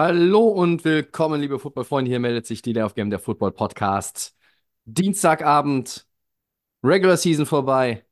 [0.00, 2.08] Hallo und willkommen, liebe Footballfreunde.
[2.08, 4.32] Hier meldet sich die of Game, der Football Podcast.
[4.84, 6.06] Dienstagabend,
[6.84, 8.04] Regular Season vorbei,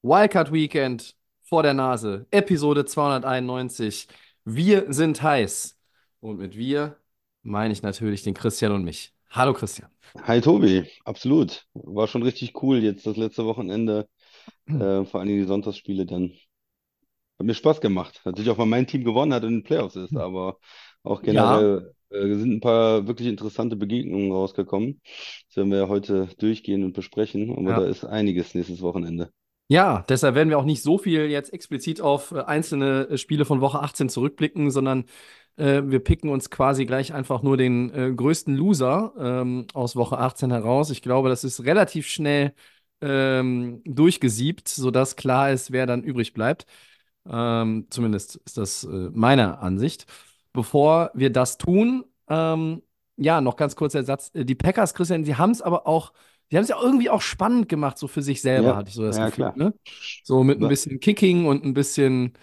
[0.00, 4.08] Wildcard Weekend vor der Nase, Episode 291.
[4.46, 5.78] Wir sind heiß.
[6.20, 6.96] Und mit wir
[7.42, 9.12] meine ich natürlich den Christian und mich.
[9.28, 9.90] Hallo Christian.
[10.22, 11.66] Hi Tobi, absolut.
[11.74, 14.08] War schon richtig cool jetzt das letzte Wochenende,
[14.68, 16.32] äh, vor allem die Sonntagsspiele dann.
[17.38, 18.22] Hat mir Spaß gemacht.
[18.24, 20.58] Natürlich auch, weil mein Team gewonnen hat und in den Playoffs ist, aber
[21.06, 25.00] auch generell äh, sind ein paar wirklich interessante Begegnungen rausgekommen.
[25.48, 27.80] Das werden wir ja heute durchgehen und besprechen, aber Ja.
[27.80, 29.30] da ist einiges nächstes Wochenende.
[29.68, 33.44] Ja, deshalb werden wir auch nicht so viel jetzt explizit auf äh, einzelne äh, Spiele
[33.44, 35.06] von Woche 18 zurückblicken, sondern
[35.56, 40.18] äh, wir picken uns quasi gleich einfach nur den äh, größten Loser ähm, aus Woche
[40.18, 40.90] 18 heraus.
[40.90, 42.54] Ich glaube, das ist relativ schnell
[43.00, 46.66] ähm, durchgesiebt, sodass klar ist, wer dann übrig bleibt.
[47.28, 50.06] Ähm, zumindest ist das äh, meine Ansicht.
[50.56, 52.82] Bevor wir das tun, ähm,
[53.18, 54.32] ja, noch ganz kurz der Satz.
[54.34, 56.12] Äh, Die Packers, Christian, sie haben es aber auch,
[56.50, 58.96] sie haben es ja irgendwie auch spannend gemacht, so für sich selber, Ja, hatte ich
[58.96, 59.52] so das ja, Gefühl.
[59.54, 59.74] Ne?
[60.24, 62.34] So mit ein bisschen Kicking und ein bisschen,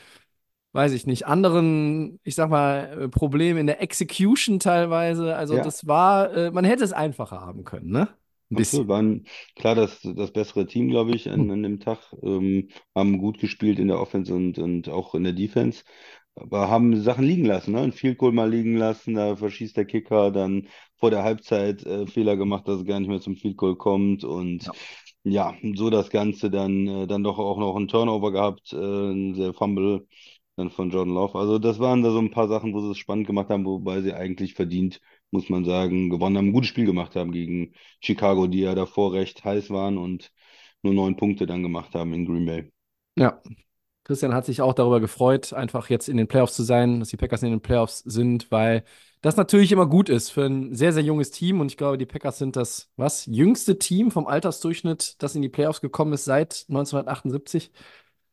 [0.73, 5.35] weiß ich nicht, anderen, ich sag mal, äh, Problemen in der Execution teilweise.
[5.35, 5.61] Also Ja.
[5.61, 8.09] das war, äh, man hätte es einfacher haben können, ne?
[8.51, 8.87] Ein Absolut, bisschen.
[8.87, 12.13] waren klar das, das bessere Team, glaube ich, an, an dem Tag.
[12.21, 15.83] Ähm, haben gut gespielt in der Offense und, und auch in der Defense,
[16.35, 17.81] aber haben Sachen liegen lassen, ne?
[17.81, 20.67] Ein Field Goal mal liegen lassen, da verschießt der Kicker, dann
[20.97, 24.23] vor der Halbzeit äh, Fehler gemacht, dass es gar nicht mehr zum Field Goal kommt
[24.23, 24.71] und
[25.23, 29.35] ja, so das Ganze dann, äh, dann doch auch noch ein Turnover gehabt, äh, ein
[29.35, 30.07] sehr Fumble
[30.55, 31.37] dann von Jordan Love.
[31.37, 34.01] Also das waren da so ein paar Sachen, wo sie es spannend gemacht haben, wobei
[34.01, 35.01] sie eigentlich verdient,
[35.31, 39.13] muss man sagen, gewonnen haben, ein gutes Spiel gemacht haben gegen Chicago, die ja davor
[39.13, 40.31] recht heiß waren und
[40.83, 42.71] nur neun Punkte dann gemacht haben in Green Bay.
[43.15, 43.41] Ja.
[44.03, 47.17] Christian hat sich auch darüber gefreut, einfach jetzt in den Playoffs zu sein, dass die
[47.17, 48.83] Packers in den Playoffs sind, weil
[49.21, 51.61] das natürlich immer gut ist für ein sehr, sehr junges Team.
[51.61, 55.49] Und ich glaube, die Packers sind das, was, jüngste Team vom Altersdurchschnitt, das in die
[55.49, 57.71] Playoffs gekommen ist seit 1978.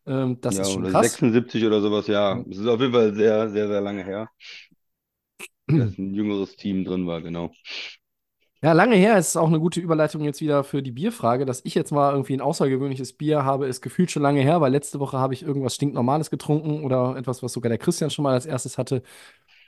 [0.06, 1.22] Ähm, das Ja, ist schon oder krass.
[1.22, 2.44] 76 oder sowas, ja.
[2.50, 4.28] Es ist auf jeden Fall sehr, sehr, sehr lange her,
[5.74, 7.52] dass ein jüngeres Team drin war, genau.
[8.62, 11.46] Ja, lange her ist auch eine gute Überleitung jetzt wieder für die Bierfrage.
[11.46, 14.70] Dass ich jetzt mal irgendwie ein außergewöhnliches Bier habe, ist gefühlt schon lange her, weil
[14.70, 18.34] letzte Woche habe ich irgendwas stinknormales getrunken oder etwas, was sogar der Christian schon mal
[18.34, 19.02] als erstes hatte.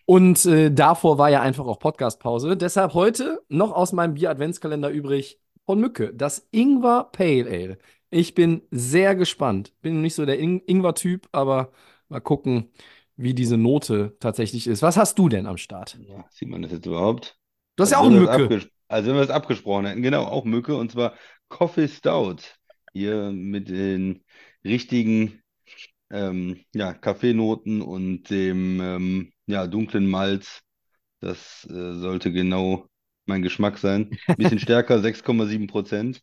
[0.07, 2.57] Und äh, davor war ja einfach auch Podcastpause.
[2.57, 7.79] Deshalb heute noch aus meinem Bier-Adventskalender übrig von Mücke, das Ingwer Pale Ale.
[8.11, 9.73] Ich bin sehr gespannt.
[9.83, 11.73] Bin nicht so der In Ingwer-Typ, aber
[12.09, 12.71] mal gucken,
[13.17, 14.83] wie diese Note tatsächlich ist.
[14.83, 15.99] Was hast du denn am Start?
[16.09, 17.39] Ja, sieht man das jetzt überhaupt?
[17.77, 18.71] Du hast ja Also auch eine Mücke.
[18.93, 21.15] Also wenn wir es abgesprochen hätten, genau, auch Mücke, und zwar
[21.49, 22.37] Coffee Stout.
[22.93, 24.23] Hier mit den
[24.65, 25.43] richtigen
[26.11, 30.61] ähm, ja, Kaffeenoten und dem ähm, ja, dunklen Malz.
[31.21, 32.87] Das äh, sollte genau
[33.25, 34.11] mein Geschmack sein.
[34.37, 36.21] Bisschen stärker, 6,7 Prozent.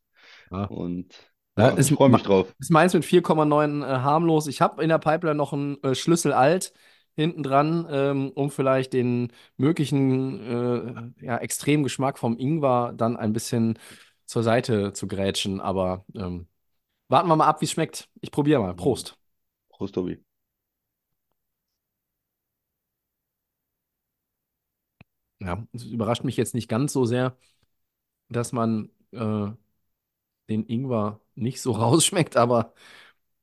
[0.51, 0.65] Ja.
[0.65, 1.15] Und
[1.57, 2.53] Ja, ich freue mich drauf.
[2.59, 4.45] Ist meins mit 4,9 äh, harmlos.
[4.45, 6.71] Ich habe in der Pipeline noch einen äh, Schlüssel alt
[7.19, 13.33] hinten dran, ähm, um vielleicht den möglichen äh, ja, extremen Geschmack vom Ingwer dann ein
[13.33, 13.77] bisschen
[14.25, 15.61] zur Seite zu grätschen.
[15.61, 16.47] Aber ähm,
[17.09, 18.09] warten wir mal ab, wie es schmeckt.
[18.21, 18.75] Ich probiere mal.
[18.75, 19.17] Prost.
[19.69, 20.19] Prost, Tobi.
[25.39, 27.37] Ja, es überrascht mich jetzt nicht ganz so sehr,
[28.29, 29.47] dass man äh,
[30.49, 32.73] den Ingwer nicht so rausschmeckt, aber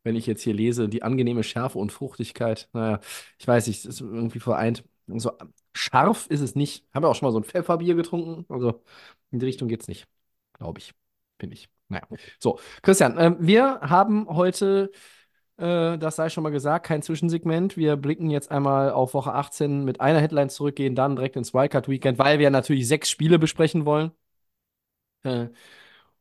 [0.06, 3.00] wenn ich jetzt hier lese, die angenehme Schärfe und Fruchtigkeit, naja,
[3.38, 4.84] ich weiß nicht, es ist irgendwie vereint.
[5.08, 5.32] So
[5.74, 6.86] scharf ist es nicht.
[6.94, 8.82] Habe ja auch schon mal so ein Pfefferbier getrunken, also
[9.32, 10.06] in die Richtung geht's nicht,
[10.54, 10.94] glaube ich,
[11.40, 11.68] finde ich.
[11.88, 12.06] Naja,
[12.38, 14.90] so, Christian, ähm, wir haben heute,
[15.56, 17.76] äh, das sei schon mal gesagt, kein Zwischensegment.
[17.76, 22.18] Wir blicken jetzt einmal auf Woche 18 mit einer Headline zurückgehen, dann direkt ins Wildcard-Weekend,
[22.18, 24.12] weil wir natürlich sechs Spiele besprechen wollen.
[25.24, 25.48] Äh,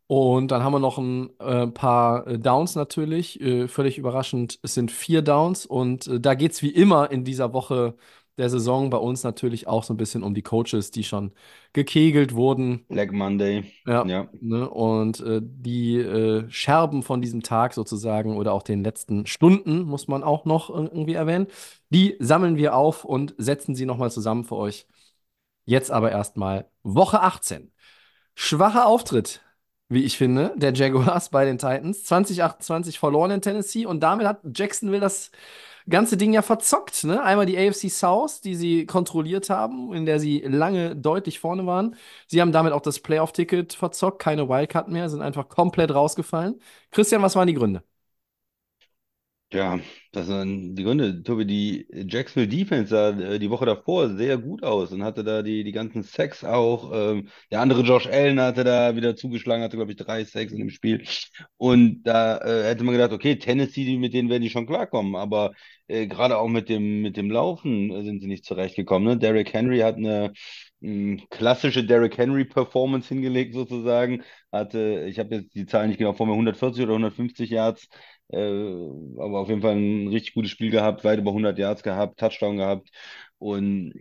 [0.07, 3.39] und dann haben wir noch ein äh, paar äh, Downs natürlich.
[3.41, 5.65] Äh, völlig überraschend, es sind vier Downs.
[5.65, 7.95] Und äh, da geht es wie immer in dieser Woche
[8.37, 11.31] der Saison bei uns natürlich auch so ein bisschen um die Coaches, die schon
[11.73, 12.85] gekegelt wurden.
[12.89, 13.63] Black Monday.
[13.87, 14.03] Ja.
[14.07, 14.27] Ja.
[14.41, 14.69] Ne?
[14.69, 20.07] Und äh, die äh, Scherben von diesem Tag sozusagen oder auch den letzten Stunden, muss
[20.07, 21.47] man auch noch ir- irgendwie erwähnen,
[21.89, 24.85] die sammeln wir auf und setzen sie nochmal zusammen für euch.
[25.65, 27.71] Jetzt aber erstmal Woche 18.
[28.35, 29.41] Schwacher Auftritt,
[29.89, 32.03] wie ich finde, der Jaguars bei den Titans.
[32.03, 35.31] 2028 verloren in Tennessee und damit hat Jacksonville das
[35.87, 37.03] ganze Ding ja verzockt.
[37.03, 37.21] Ne?
[37.23, 41.95] Einmal die AFC South, die sie kontrolliert haben, in der sie lange deutlich vorne waren.
[42.27, 46.59] Sie haben damit auch das Playoff-Ticket verzockt, keine Wildcard mehr, sind einfach komplett rausgefallen.
[46.91, 47.83] Christian, was waren die Gründe?
[49.55, 49.79] Ja,
[50.11, 51.23] das sind die Gründe.
[51.23, 55.43] Tobi, die Jacksonville Defense sah äh, die Woche davor sehr gut aus und hatte da
[55.43, 56.91] die, die ganzen Sacks auch.
[56.93, 60.57] Ähm, der andere Josh Allen hatte da wieder zugeschlagen, hatte, glaube ich, drei Sacks in
[60.59, 61.05] dem Spiel.
[61.57, 65.15] Und da äh, hätte man gedacht, okay, Tennessee, mit denen werden die schon klarkommen.
[65.15, 65.53] Aber
[65.87, 69.07] äh, gerade auch mit dem, mit dem Laufen sind sie nicht zurechtgekommen.
[69.07, 69.17] Ne?
[69.17, 70.33] Derrick Henry hat eine
[70.81, 74.23] mh, klassische Derrick Henry Performance hingelegt, sozusagen.
[74.51, 77.87] Hatte, ich habe jetzt die Zahlen nicht genau vor mir, 140 oder 150 Yards.
[78.29, 78.37] Äh,
[79.19, 82.57] aber auf jeden Fall ein richtig gutes Spiel gehabt, weit über 100 Yards gehabt, Touchdown
[82.57, 82.89] gehabt.
[83.37, 83.93] Und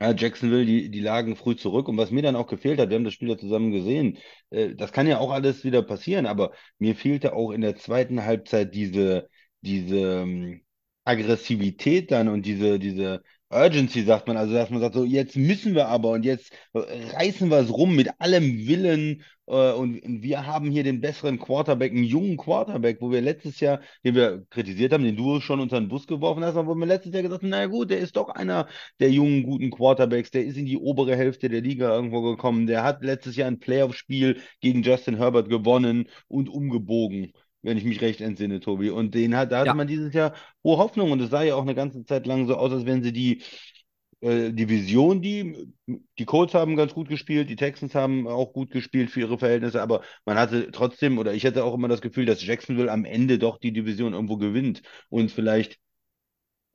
[0.00, 1.88] ja, Jacksonville, die, die lagen früh zurück.
[1.88, 4.18] Und was mir dann auch gefehlt hat, wir haben das Spiel ja zusammen gesehen,
[4.50, 8.24] äh, das kann ja auch alles wieder passieren, aber mir fehlte auch in der zweiten
[8.24, 9.28] Halbzeit diese,
[9.60, 10.62] diese ähm,
[11.04, 13.22] Aggressivität dann und diese, diese
[13.54, 14.36] Urgency, sagt man.
[14.36, 17.94] Also, dass man sagt, so, jetzt müssen wir aber und jetzt reißen wir es rum
[17.96, 19.22] mit allem Willen.
[19.46, 23.80] Äh, und wir haben hier den besseren Quarterback, einen jungen Quarterback, wo wir letztes Jahr,
[24.04, 26.86] den wir kritisiert haben, den du schon unter den Bus geworfen hast, aber wo wir
[26.86, 28.68] letztes Jahr gesagt haben, naja gut, der ist doch einer
[29.00, 32.82] der jungen, guten Quarterbacks, der ist in die obere Hälfte der Liga irgendwo gekommen, der
[32.84, 37.32] hat letztes Jahr ein Playoff-Spiel gegen Justin Herbert gewonnen und umgebogen
[37.64, 38.90] wenn ich mich recht entsinne, Tobi.
[38.90, 39.74] Und den hat, da hatte Ja.
[39.74, 40.34] man dieses Jahr
[40.64, 43.02] hohe Hoffnung und es sah ja auch eine ganze Zeit lang so aus, als wenn
[43.02, 43.42] sie die
[44.20, 45.72] äh, Division, die,
[46.18, 49.82] die Colts haben ganz gut gespielt, die Texans haben auch gut gespielt für ihre Verhältnisse,
[49.82, 53.38] aber man hatte trotzdem, oder ich hatte auch immer das Gefühl, dass Jacksonville am Ende
[53.38, 55.78] doch die Division irgendwo gewinnt und vielleicht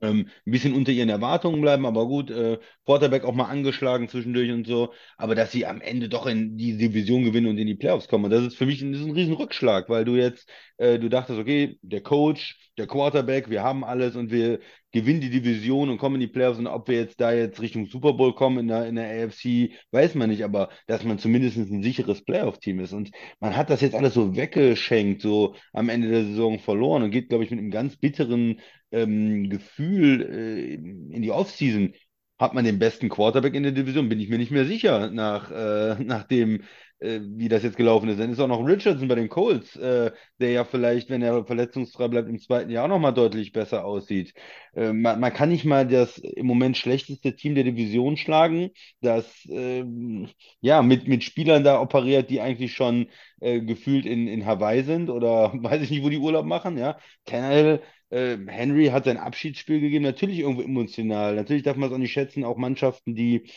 [0.00, 4.50] ähm, ein bisschen unter ihren Erwartungen bleiben, aber gut, äh, Quarterback auch mal angeschlagen zwischendurch
[4.50, 7.74] und so, aber dass sie am Ende doch in die Division gewinnen und in die
[7.74, 8.24] Playoffs kommen.
[8.26, 10.48] Und das ist für mich ein, ein riesen weil du jetzt,
[10.78, 14.60] äh, du dachtest, okay, der Coach, der Quarterback, wir haben alles und wir
[14.92, 17.86] gewinnen die Division und kommen in die Playoffs und ob wir jetzt da jetzt Richtung
[17.86, 21.56] Super Bowl kommen in der, in der AFC, weiß man nicht, aber dass man zumindest
[21.56, 22.92] ein sicheres Playoff-Team ist.
[22.92, 23.10] Und
[23.40, 27.28] man hat das jetzt alles so weggeschenkt, so am Ende der Saison verloren und geht,
[27.28, 28.60] glaube ich, mit einem ganz bitteren
[28.92, 31.94] ähm, Gefühl äh, in die Offseason.
[32.38, 34.08] Hat man den besten Quarterback in der Division?
[34.08, 36.62] Bin ich mir nicht mehr sicher, nach, äh, nach dem,
[37.00, 38.20] äh, wie das jetzt gelaufen ist.
[38.20, 42.08] Dann ist auch noch Richardson bei den Colts, äh, der ja vielleicht, wenn er verletzungsfrei
[42.08, 44.34] bleibt, im zweiten Jahr nochmal deutlich besser aussieht.
[44.74, 48.70] Äh, man, man kann nicht mal das im Moment schlechteste Team der Division schlagen,
[49.00, 50.28] das ähm,
[50.60, 53.08] ja mit, mit Spielern da operiert, die eigentlich schon
[53.40, 56.98] äh, gefühlt in, in Hawaii sind oder weiß ich nicht, wo die Urlaub machen, ja.
[57.24, 57.80] Tannehill
[58.10, 61.34] äh, Henry hat sein Abschiedsspiel gegeben, natürlich irgendwo emotional.
[61.36, 63.50] Natürlich darf man es auch nicht schätzen, auch Mannschaften, die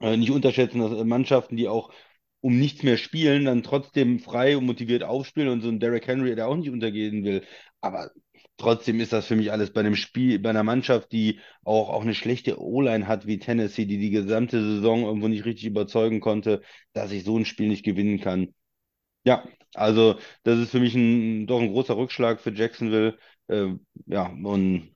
[0.00, 1.92] äh, nicht unterschätzen, dass äh, Mannschaften, die auch
[2.42, 6.34] um nichts mehr spielen, dann trotzdem frei und motiviert aufspielen und so ein Derrick Henry,
[6.36, 7.44] der auch nicht untergehen will.
[7.80, 8.10] Aber
[8.58, 12.02] trotzdem ist das für mich alles bei einem Spiel, bei einer Mannschaft, die auch, auch
[12.02, 16.62] eine schlechte O-Line hat wie Tennessee, die die gesamte Saison irgendwo nicht richtig überzeugen konnte,
[16.92, 18.54] dass ich so ein Spiel nicht gewinnen kann.
[19.24, 23.18] Ja, also das ist für mich ein, doch ein großer Rückschlag für Jacksonville.
[23.48, 23.74] Äh,
[24.06, 24.94] ja, und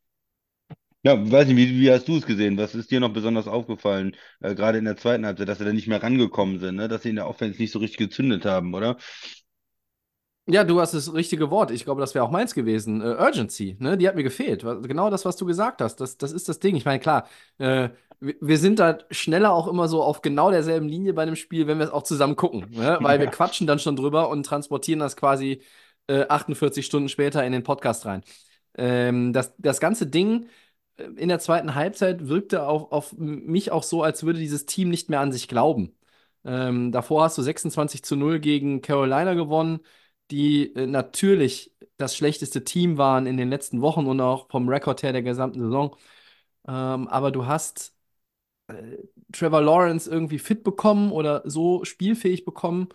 [1.06, 2.56] ja, weiß nicht, wie, wie hast du es gesehen?
[2.58, 5.72] Was ist dir noch besonders aufgefallen, äh, gerade in der zweiten Halbzeit, dass sie da
[5.72, 6.88] nicht mehr rangekommen sind, ne?
[6.88, 8.96] Dass sie in der Offense nicht so richtig gezündet haben, oder?
[10.48, 11.72] Ja, du hast das richtige Wort.
[11.72, 13.00] Ich glaube, das wäre auch meins gewesen.
[13.00, 13.96] Äh, Urgency, ne?
[13.98, 14.62] Die hat mir gefehlt.
[14.62, 15.96] Genau das, was du gesagt hast.
[15.96, 16.76] Das, das ist das Ding.
[16.76, 17.26] Ich meine, klar,
[17.58, 17.88] äh,
[18.20, 21.66] wir, wir sind da schneller auch immer so auf genau derselben Linie bei einem Spiel,
[21.66, 22.68] wenn wir es auch zusammen gucken.
[22.70, 22.98] Ne?
[23.02, 23.30] Weil wir Ja.
[23.30, 25.62] quatschen dann schon drüber und transportieren das quasi
[26.06, 28.22] äh, 48 Stunden später in den Podcast rein.
[28.78, 30.48] Ähm, das, das ganze Ding
[31.16, 35.10] in der zweiten Halbzeit wirkte auf, auf mich auch so, als würde dieses Team nicht
[35.10, 35.94] mehr an sich glauben.
[36.44, 39.80] Ähm, davor hast du 26 zu 0 gegen Carolina gewonnen
[40.30, 45.02] die äh, natürlich das schlechteste Team waren in den letzten Wochen und auch vom Rekord
[45.02, 45.96] her der gesamten Saison.
[46.68, 47.94] Ähm, aber du hast
[48.68, 48.98] äh,
[49.32, 52.88] Trevor Lawrence irgendwie fit bekommen oder so spielfähig bekommen,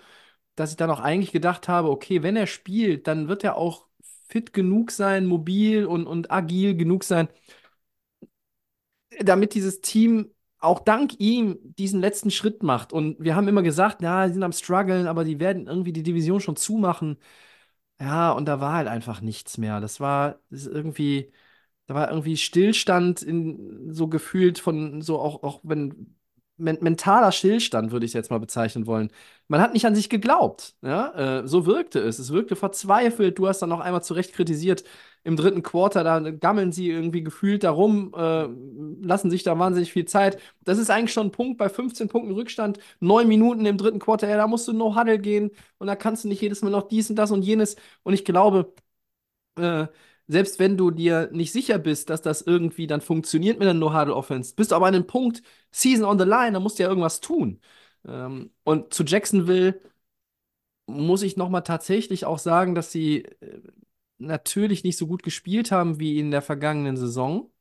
[0.55, 3.88] dass ich dann auch eigentlich gedacht habe, okay, wenn er spielt, dann wird er auch
[4.29, 7.29] fit genug sein, mobil und, und agil genug sein,
[9.19, 12.93] damit dieses Team auch dank ihm diesen letzten Schritt macht.
[12.93, 16.03] Und wir haben immer gesagt, ja, die sind am struggeln, aber die werden irgendwie die
[16.03, 17.17] Division schon zumachen.
[17.99, 19.79] Ja, und da war halt einfach nichts mehr.
[19.79, 21.31] Das war das irgendwie,
[21.87, 26.15] da war irgendwie Stillstand in, so gefühlt von so auch, auch wenn
[26.57, 29.11] men mentaler Stillstand, würde ich jetzt mal bezeichnen wollen.
[29.47, 30.75] Man hat nicht an sich geglaubt.
[30.81, 31.41] Ja?
[31.41, 32.19] Äh, so wirkte es.
[32.19, 33.37] Es wirkte verzweifelt.
[33.39, 34.83] Du hast dann noch einmal zu Recht kritisiert,
[35.23, 38.47] im dritten Quarter, da gammeln sie irgendwie gefühlt darum, äh,
[39.05, 40.39] lassen sich da wahnsinnig viel Zeit.
[40.63, 44.27] Das ist eigentlich schon ein Punkt bei 15 Punkten Rückstand, neun Minuten im dritten Quarter,
[44.29, 46.87] ja, da musst du no Huddle gehen und da kannst du nicht jedes Mal noch
[46.87, 47.75] dies und das und jenes.
[48.03, 48.73] Und ich glaube,
[49.57, 49.87] äh,
[50.27, 54.55] selbst wenn du dir nicht sicher bist, dass das irgendwie dann funktioniert mit der No-Huddle-Offense,
[54.55, 57.19] bist du aber an einem Punkt, Season on the line, da musst du ja irgendwas
[57.21, 57.59] tun.
[58.07, 59.81] Ähm, und zu Jacksonville
[60.87, 63.61] muss ich nochmal tatsächlich auch sagen, dass sie äh,
[64.21, 67.51] natürlich nicht so gut gespielt haben wie in der vergangenen Saison.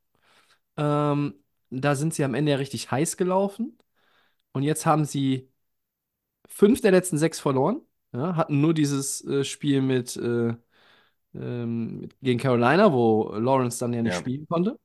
[0.77, 1.35] Ähm,
[1.69, 3.77] da sind sie am Ende ja richtig heiß gelaufen.
[4.53, 5.49] Und jetzt haben sie
[6.47, 7.81] fünf der letzten sechs verloren.
[8.13, 10.53] Ja, hatten nur dieses äh, Spiel mit, äh,
[11.35, 14.19] ähm, gegen Carolina, wo Lawrence dann ja nicht Ja.
[14.19, 14.79] spielen konnte.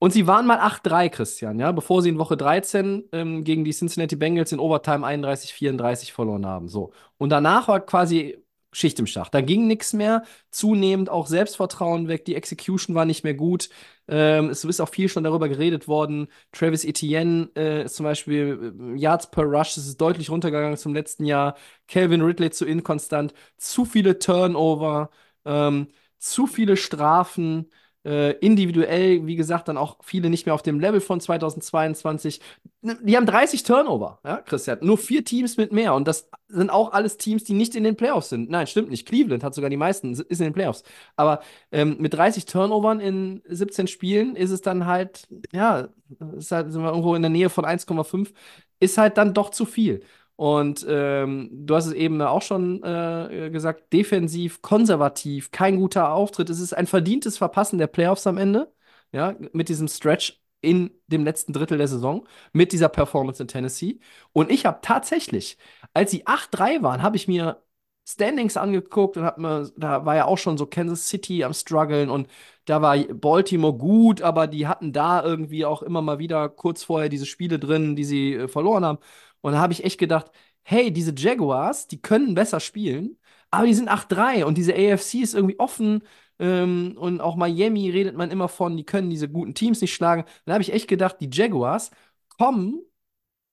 [0.00, 3.72] Und sie waren mal 8-3, Christian, ja, bevor sie in Woche 13 ähm, gegen die
[3.72, 6.68] Cincinnati Bengals in Overtime 31-34 verloren haben.
[6.68, 6.92] So.
[7.18, 8.43] Und danach war quasi
[8.74, 9.34] Schicht im Schacht.
[9.34, 10.24] Da ging nichts mehr.
[10.50, 12.24] Zunehmend auch Selbstvertrauen weg.
[12.24, 13.68] Die Execution war nicht mehr gut.
[14.08, 16.28] Ähm, es ist auch viel schon darüber geredet worden.
[16.52, 20.94] Travis Etienne äh, ist zum Beispiel äh, Yards per Rush, das ist deutlich runtergegangen zum
[20.94, 21.56] letzten Jahr.
[21.88, 23.32] Calvin Ridley zu inkonstant.
[23.56, 25.10] Zu viele Turnover.
[25.44, 25.88] Ähm,
[26.18, 27.70] zu viele Strafen.
[28.04, 32.40] Äh, individuell, wie gesagt, dann auch viele nicht mehr auf dem Level von 2022.
[32.82, 34.78] Die haben 30 Turnover, ja, Christian.
[34.82, 35.94] Nur vier Teams mit mehr.
[35.94, 38.50] Und das sind auch alles Teams, die nicht in den Playoffs sind.
[38.50, 39.06] Nein, stimmt nicht.
[39.06, 40.82] Cleveland hat sogar die meisten, ist in den Playoffs.
[41.16, 41.40] Aber
[41.72, 45.88] ähm, mit 30 Turnovern in 17 Spielen ist es dann halt, ja,
[46.36, 48.32] ist halt, sind wir irgendwo in der Nähe von 1,5,
[48.80, 50.02] ist halt dann doch zu viel.
[50.36, 56.50] Und ähm, du hast es eben auch schon äh, gesagt, defensiv, konservativ, kein guter Auftritt.
[56.50, 58.72] Es ist ein verdientes Verpassen der Playoffs am Ende,
[59.12, 64.00] ja, mit diesem Stretch in dem letzten Drittel der Saison, mit dieser Performance in Tennessee.
[64.32, 65.56] Und ich habe tatsächlich,
[65.92, 67.62] als sie 8-3 waren, habe ich mir
[68.06, 72.10] Standings angeguckt und habe mir, da war ja auch schon so Kansas City am struggeln
[72.10, 72.28] und
[72.66, 77.08] da war Baltimore gut, aber die hatten da irgendwie auch immer mal wieder kurz vorher
[77.08, 78.98] diese Spiele drin, die sie äh, verloren haben.
[79.44, 80.30] Und da habe ich echt gedacht,
[80.62, 83.18] hey, diese Jaguars, die können besser spielen,
[83.50, 86.02] aber die sind 8-3 und diese AFC ist irgendwie offen.
[86.38, 90.24] Ähm, und auch Miami redet man immer von, die können diese guten Teams nicht schlagen.
[90.46, 91.90] Da habe ich echt gedacht, die Jaguars
[92.38, 92.80] kommen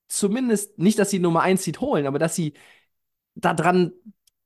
[0.07, 2.53] zumindest nicht, dass sie Nummer 1 Seed holen, aber dass sie
[3.35, 3.93] da dran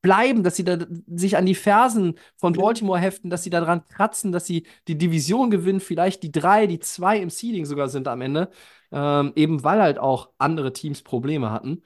[0.06, 3.84] bleiben, dass sie da sich an die Fersen von Baltimore heften, dass sie da dran
[3.88, 8.08] kratzen, dass sie die Division gewinnen, vielleicht die drei, die zwei im Seeding sogar sind
[8.08, 8.52] am Ende.
[8.92, 11.82] Ähm, eben weil halt auch andere Teams Probleme hatten.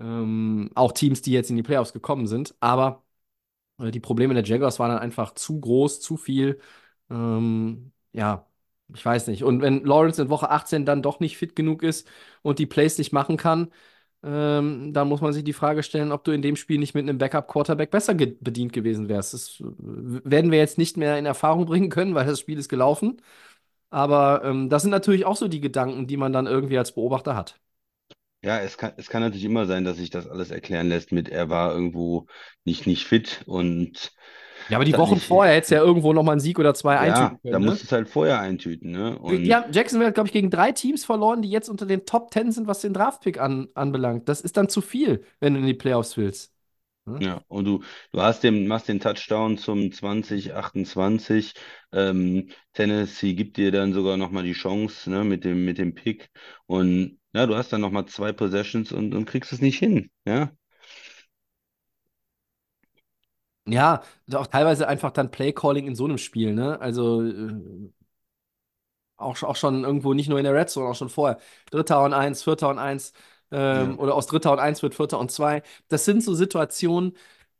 [0.00, 2.54] Ähm, auch Teams, die jetzt in die Playoffs gekommen sind.
[2.60, 3.04] Aber
[3.80, 6.60] äh, die Probleme der Jaguars waren dann einfach zu groß, zu viel.
[7.10, 8.46] Ähm, ja,
[8.94, 9.44] ich weiß nicht.
[9.44, 12.08] Und wenn Lawrence in Woche 18 dann doch nicht fit genug ist
[12.42, 13.70] und die Plays nicht machen kann,
[14.22, 17.08] ähm, dann muss man sich die Frage stellen, ob du in dem Spiel nicht mit
[17.08, 19.34] einem Backup-Quarterback besser ge bedient gewesen wärst.
[19.34, 19.64] Das äh,
[20.30, 23.22] werden wir jetzt nicht mehr in Erfahrung bringen können, weil das Spiel ist gelaufen.
[23.90, 27.36] Aber ähm, das sind natürlich auch so die Gedanken, die man dann irgendwie als Beobachter
[27.36, 27.60] hat.
[28.42, 31.28] Ja, es kann, es kann natürlich immer sein, dass sich das alles erklären lässt mit,
[31.28, 32.26] er war irgendwo
[32.64, 34.12] nicht, nicht fit und
[34.68, 36.74] Ja, aber die Wochen nicht, vorher hättest du ja irgendwo noch mal einen Sieg oder
[36.74, 37.70] zwei ja, eintüten da können, ne?
[37.70, 39.18] musst du es halt vorher eintüten, ne?
[39.18, 42.32] Und haben, Jacksonville hat, glaube ich, gegen drei Teams verloren, die jetzt unter den Top
[42.32, 44.28] 10 sind, was den Draftpick an, anbelangt.
[44.28, 46.52] Das ist dann zu viel, wenn du in die Playoffs willst.
[47.06, 47.18] Ne?
[47.22, 51.54] Ja, und du, du hast den, machst den Touchdown zum 2028.
[51.92, 56.30] Ähm, Tennessee gibt dir dann sogar nochmal die Chance, ne, mit dem, mit dem Pick.
[56.66, 60.10] Und ja, du hast dann nochmal zwei Possessions und, und kriegst es nicht hin.
[60.26, 60.52] Ja,
[63.66, 64.02] Ja,
[64.34, 66.80] auch teilweise einfach dann Playcalling in so einem Spiel, ne?
[66.80, 67.90] Also äh,
[69.16, 71.38] auch, auch schon irgendwo nicht nur in der Red Zone, auch schon vorher.
[71.70, 73.12] Dritter und eins, vierter und eins,
[73.50, 75.62] ähm, ja, oder aus Dritter und eins wird Vierter und zwei.
[75.88, 77.16] Das sind so Situationen,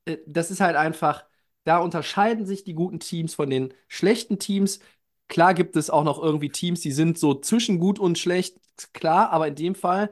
[0.06, 1.24] äh, das ist halt einfach,
[1.64, 4.80] da unterscheiden sich die guten Teams von den schlechten Teams.
[5.28, 8.56] Klar gibt es auch noch irgendwie Teams, die sind so zwischen gut und schlecht,
[8.92, 10.10] klar, aber in dem Fall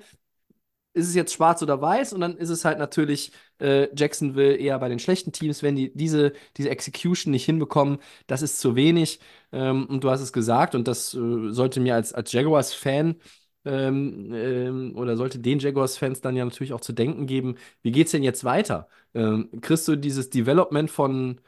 [0.98, 4.78] ist es jetzt schwarz oder weiß und dann ist es halt natürlich äh, Jacksonville eher
[4.78, 9.20] bei den schlechten Teams, wenn die diese, diese Execution nicht hinbekommen, das ist zu wenig.
[9.52, 13.16] Ähm, und du hast es gesagt und das äh, sollte mir als, als Jaguars-Fan
[13.64, 18.12] ähm, ähm, oder sollte den Jaguars-Fans dann ja natürlich auch zu denken geben, wie geht's
[18.12, 18.88] denn jetzt weiter?
[19.14, 21.40] Ähm, kriegst du dieses Development von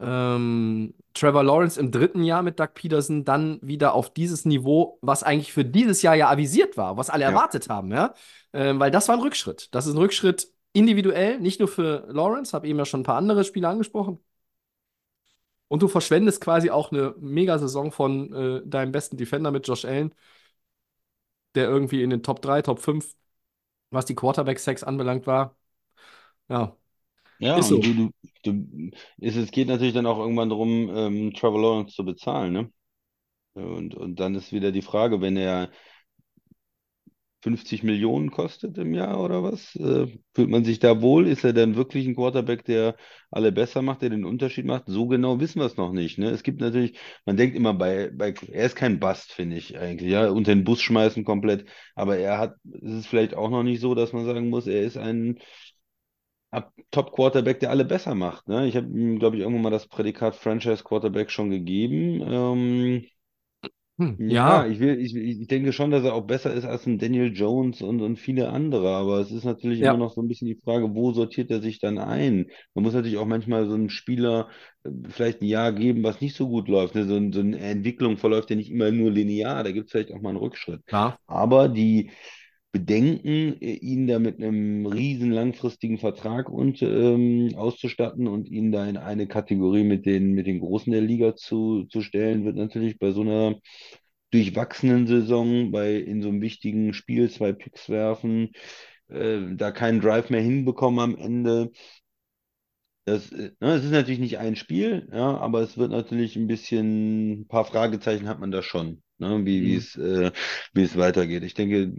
[0.00, 5.22] ähm, Trevor Lawrence im dritten Jahr mit Doug Peterson dann wieder auf dieses Niveau, was
[5.22, 8.14] eigentlich für dieses Jahr ja avisiert war, was alle ja, erwartet haben, ja?
[8.52, 9.74] Ähm, weil das war ein Rückschritt.
[9.74, 13.16] Das ist ein Rückschritt individuell, nicht nur für Lawrence, habe eben ja schon ein paar
[13.16, 14.20] andere Spieler angesprochen.
[15.68, 20.14] Und du verschwendest quasi auch eine Mega-Saison von äh, deinem besten Defender mit Josh Allen,
[21.54, 23.14] der irgendwie in den Top 3, Top 5
[23.90, 25.56] was die Quarterback-Sacks anbelangt war.
[26.48, 26.76] Ja,
[27.38, 28.10] Ja, ist und du,
[28.42, 28.90] du, du
[29.20, 32.72] es, es geht natürlich dann auch irgendwann darum, ähm, Trevor Lawrence zu bezahlen, ne?
[33.54, 35.70] Und, und dann ist wieder die Frage, wenn er
[37.40, 39.76] 50 Millionen kostet im Jahr oder was?
[39.76, 41.28] Äh, fühlt man sich da wohl?
[41.28, 42.96] Ist er dann wirklich ein Quarterback, der
[43.30, 44.84] alle besser macht, der den Unterschied macht?
[44.86, 46.18] So genau wissen wir es noch nicht.
[46.18, 46.30] Ne?
[46.30, 50.10] Es gibt natürlich, man denkt immer bei, bei, er ist kein Bust, finde ich eigentlich,
[50.10, 51.66] ja, unter den Bus schmeißen komplett.
[51.94, 54.82] Aber er hat, es ist vielleicht auch noch nicht so, dass man sagen muss, er
[54.82, 55.38] ist ein
[56.90, 58.48] Top-Quarterback, der alle besser macht.
[58.48, 58.66] Ne?
[58.68, 62.22] Ich habe ihm, glaube ich, irgendwann mal das Prädikat Franchise-Quarterback schon gegeben.
[62.22, 63.04] Ähm,
[63.98, 66.86] Hm, ja, ja, ich will, ich, ich denke schon, dass er auch besser ist als
[66.86, 70.22] ein Daniel Jones und, und viele andere, aber es ist natürlich immer ja, noch so
[70.22, 72.46] ein bisschen die Frage, wo sortiert er sich dann ein?
[72.74, 74.50] Man muss natürlich auch manchmal so einem Spieler
[74.84, 76.94] äh, vielleicht ein Jahr geben, was nicht so gut läuft.
[76.94, 77.06] Ne?
[77.06, 80.20] So, so eine Entwicklung verläuft ja nicht immer nur linear, da gibt es vielleicht auch
[80.20, 80.82] mal einen Rückschritt.
[80.86, 81.18] klar.
[81.26, 82.12] Aber die
[82.72, 88.86] Bedenken, äh, ihn da mit einem riesen langfristigen Vertrag und, ähm, auszustatten und ihn da
[88.86, 92.98] in eine Kategorie mit den, mit den Großen der Liga zu, zu stellen, wird natürlich
[92.98, 93.56] bei so einer
[94.30, 98.52] durchwachsenen Saison, bei in so einem wichtigen Spiel zwei Picks werfen,
[99.08, 101.70] äh, da keinen Drive mehr hinbekommen am Ende.
[103.06, 106.46] Das, äh, ne, es ist natürlich nicht ein Spiel, ja, aber es wird natürlich ein
[106.46, 110.32] bisschen, ein paar Fragezeichen hat man da schon, ne, wie, wie Hm, es, äh,
[110.74, 111.42] wie es weitergeht.
[111.44, 111.92] Ich denke,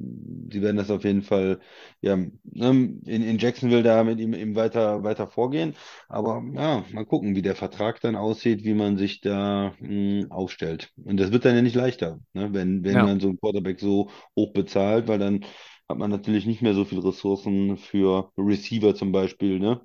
[0.52, 1.60] sie werden das auf jeden Fall,
[2.02, 2.32] ja, ne,
[3.06, 5.76] in, in Jacksonville da mit ihm, ihm weiter, weiter vorgehen.
[6.08, 10.92] Aber ja, mal gucken, wie der Vertrag dann aussieht, wie man sich da mh, aufstellt.
[11.04, 13.80] Und das wird dann ja nicht leichter, ne, wenn, wenn ja, man so einen Quarterback
[13.80, 15.46] so hoch bezahlt, weil dann
[15.88, 19.82] hat man natürlich nicht mehr so viele Ressourcen für Receiver zum Beispiel, ne?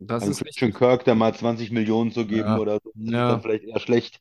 [0.00, 0.72] das einem ist Christian.
[0.74, 3.64] Kirk da mal 20 Millionen zu geben Ja, oder so, das ist dann ja, vielleicht
[3.64, 4.20] eher schlecht.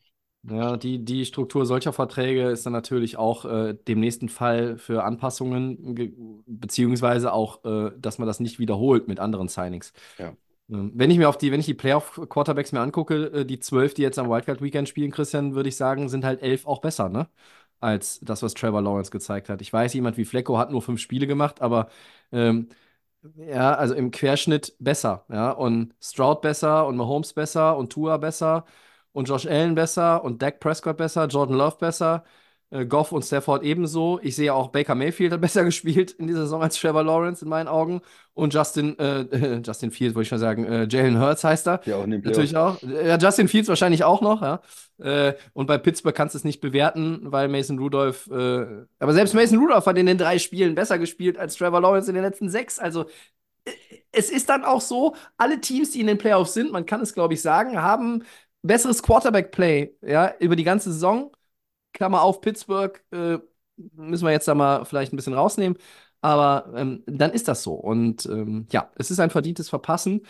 [0.49, 5.03] Ja, die, die Struktur solcher Verträge ist dann natürlich auch äh, dem nächsten Fall für
[5.03, 6.13] Anpassungen, ge-
[6.45, 9.93] beziehungsweise auch, äh, dass man das nicht wiederholt mit anderen Signings.
[10.17, 10.35] Ja.
[10.69, 13.93] Ähm, Wenn ich mir auf die, wenn ich die Playoff-Quarterbacks mir angucke, äh, die zwölf,
[13.93, 17.27] die jetzt am Wildcard-Weekend spielen, Christian, würde ich sagen, sind halt elf auch besser, ne?
[17.81, 19.61] Als das, was Trevor Lawrence gezeigt hat.
[19.61, 21.89] Ich weiß, jemand wie Flacco hat nur fünf Spiele gemacht, aber
[22.31, 22.69] ähm,
[23.37, 25.51] ja, also im Querschnitt besser, ja.
[25.51, 28.65] Und Stroud besser und Mahomes besser und Tua besser
[29.15, 32.25] und Josh Allen besser und Dak Prescott besser, Jordan Love besser,
[32.69, 34.19] äh, Goff und Stafford ebenso.
[34.21, 37.49] Ich sehe auch Baker Mayfield hat besser gespielt in dieser Saison als Trevor Lawrence in
[37.49, 38.01] meinen Augen.
[38.33, 41.79] Und Justin, äh, Justin Fields, wollte ich schon sagen, äh, Jalen Hurts heißt er.
[41.85, 42.81] Ja, auch in Natürlich auch.
[42.81, 44.59] Ja, Justin Fields wahrscheinlich auch noch, ja.
[44.97, 48.65] Äh, und bei Pittsburgh kannst du es nicht bewerten, weil Mason Rudolph, äh,
[48.99, 52.15] aber selbst Mason Rudolph hat in den drei Spielen besser gespielt als Trevor Lawrence in
[52.15, 52.79] den letzten sechs.
[52.79, 53.05] Also
[54.11, 57.13] es ist dann auch so, alle Teams, die in den Playoffs sind, man kann es,
[57.13, 58.23] glaube ich, sagen, haben
[58.67, 61.31] besseres Quarterback-Play, ja, über die ganze Saison.
[61.93, 63.37] Klammer auf, Pittsburgh, äh,
[63.77, 65.77] müssen wir jetzt da mal vielleicht ein bisschen rausnehmen.
[66.21, 67.73] Aber ähm, dann ist das so.
[67.73, 70.25] Und ähm, ja, es ist ein verdientes Verpassen.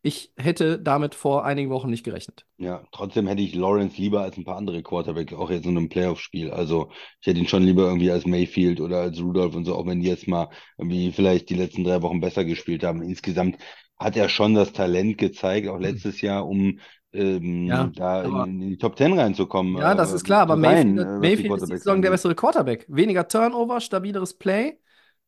[0.00, 2.46] Ich hätte damit vor einigen Wochen nicht gerechnet.
[2.58, 5.88] Ja, trotzdem hätte ich Lawrence lieber als ein paar andere Quarterbacks, auch jetzt in einem
[5.88, 6.50] Playoff-Spiel.
[6.50, 9.86] Also ich hätte ihn schon lieber irgendwie als Mayfield oder als Rudolph und so, auch
[9.86, 13.02] wenn die jetzt mal irgendwie vielleicht die letzten drei Wochen besser gespielt haben.
[13.02, 13.56] Insgesamt
[13.98, 16.80] hat er schon das Talent gezeigt, auch letztes Jahr, um
[17.14, 20.42] ähm, Ja, da in, aber in die Top Ten reinzukommen, ja, das äh, ist klar.
[20.42, 22.86] Aber Mayfield, äh, Mayfield ist die Saison der bessere Quarterback.
[22.88, 24.78] Weniger Turnover, stabileres Play.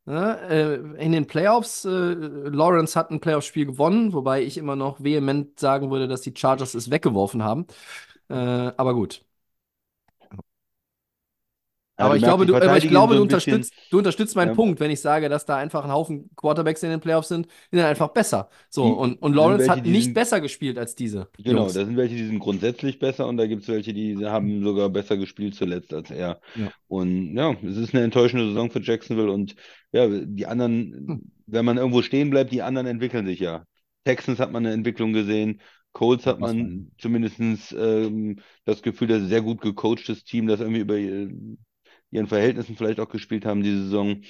[0.07, 5.03] Ja, äh, in den Playoffs, äh, Lawrence hat ein Playoff-Spiel gewonnen, wobei ich immer noch
[5.03, 7.67] vehement sagen würde, dass die Chargers es weggeworfen haben.
[8.29, 9.26] Äh, aber gut.
[11.97, 14.55] Aber du ich glaube, du, aber ich glaube, so du unterstützt, du unterstützt meinen ja,
[14.55, 17.77] Punkt, wenn ich sage, dass da einfach ein Haufen Quarterbacks in den Playoffs sind, die
[17.77, 18.51] sind einfach besser.
[18.69, 21.75] So, die und, und Lawrence hat nicht sind besser gespielt als diese Genau, Jungs.
[21.75, 24.89] da sind welche, die sind grundsätzlich besser und da gibt es welche, die haben sogar
[24.91, 26.41] besser gespielt zuletzt als er.
[26.55, 26.73] Ja.
[26.89, 29.55] Und ja, es ist eine enttäuschende Saison für Jacksonville und
[29.93, 30.51] ja, die Hm.
[30.51, 33.65] anderen, wenn man irgendwo stehen bleibt, die anderen entwickeln sich ja.
[34.05, 35.61] Texans hat man eine Entwicklung gesehen,
[35.93, 37.41] Colts hat man zumindest
[37.77, 40.97] ähm, das Gefühl, dass ein sehr gut gecoachtes Team, das irgendwie über
[42.11, 44.23] ihren Verhältnissen vielleicht auch gespielt haben diese Saison.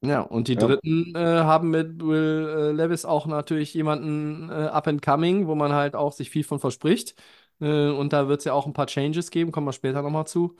[0.00, 4.52] Ja, und die Ja, Dritten äh, haben mit Will äh, Levis auch natürlich jemanden äh,
[4.52, 7.20] up and coming, wo man halt auch sich viel von verspricht.
[7.60, 10.26] Äh, und da wird es ja auch ein paar Changes geben, kommen wir später nochmal
[10.28, 10.54] zu.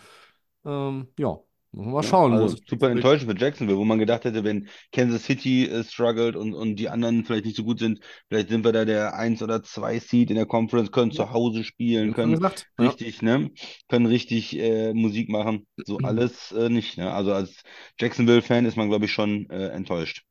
[0.64, 1.38] Ähm, ja,
[1.72, 4.68] müssen wir mal Ja, schauen, also super enttäuschend für Jacksonville, wo man gedacht hätte, wenn
[4.92, 8.64] Kansas City äh, struggelt und, und die anderen vielleicht nicht so gut sind, vielleicht sind
[8.64, 12.12] wir da der 1 oder 2 Seed in der Conference, können Ja, zu Hause spielen,
[12.12, 12.68] können gesagt.
[12.78, 12.98] Ja.
[12.98, 13.50] richtig, ne,
[13.88, 15.66] können richtig äh, Musik machen.
[15.84, 17.12] So alles äh, nicht, ne?
[17.12, 17.62] Also als
[17.98, 20.22] Jacksonville-Fan ist man, glaube ich, schon äh, enttäuscht.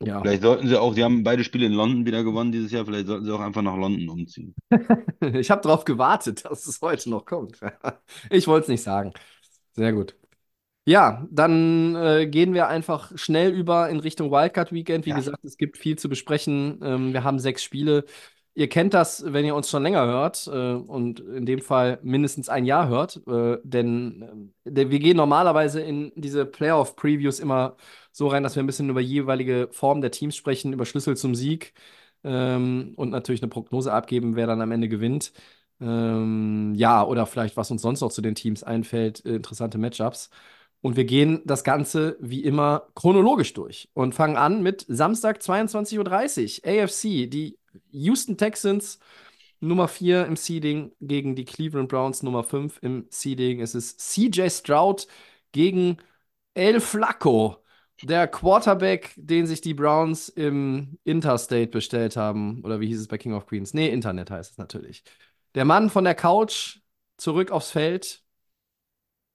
[0.00, 2.86] Ja, Vielleicht sollten sie auch, sie haben beide Spiele in London wieder gewonnen dieses Jahr,
[2.86, 4.54] vielleicht sollten sie auch einfach nach London umziehen.
[5.20, 7.60] ich habe darauf gewartet, dass es heute noch kommt.
[8.30, 9.12] Ich wollte es nicht sagen.
[9.74, 10.16] Sehr gut.
[10.84, 15.06] Ja, dann äh, gehen wir einfach schnell über in Richtung Wildcard Weekend.
[15.06, 15.16] Wie Ja.
[15.16, 16.80] gesagt, es gibt viel zu besprechen.
[16.82, 18.04] Ähm, wir haben sechs Spiele.
[18.54, 22.48] Ihr kennt das, wenn ihr uns schon länger hört äh, und in dem Fall mindestens
[22.48, 27.76] ein Jahr hört, äh, denn äh, wir gehen normalerweise in diese Playoff-Previews immer
[28.10, 31.34] so rein, dass wir ein bisschen über jeweilige Form der Teams sprechen, über Schlüssel zum
[31.36, 31.72] Sieg
[32.24, 35.32] ähm, und natürlich eine Prognose abgeben, wer dann am Ende gewinnt.
[35.80, 40.28] Ähm, ja, oder vielleicht, was uns sonst noch zu den Teams einfällt, äh, interessante Matchups.
[40.82, 45.98] Und wir gehen das Ganze wie immer chronologisch durch und fangen an mit Samstag 22.30
[45.98, 47.56] Uhr, AFC, die
[47.92, 48.98] Houston Texans
[49.60, 53.60] Nummer 4 im Seeding gegen die Cleveland Browns Nummer 5 im Seeding.
[53.60, 55.06] Es ist CJ Stroud
[55.52, 55.98] gegen
[56.54, 57.58] El Flacco,
[58.02, 62.62] der Quarterback, den sich die Browns im Interstate bestellt haben.
[62.64, 63.72] Oder wie hieß es bei King of Queens?
[63.72, 65.04] Nee, Internet heißt es natürlich.
[65.54, 66.80] Der Mann von der Couch
[67.16, 68.22] zurück aufs Feld,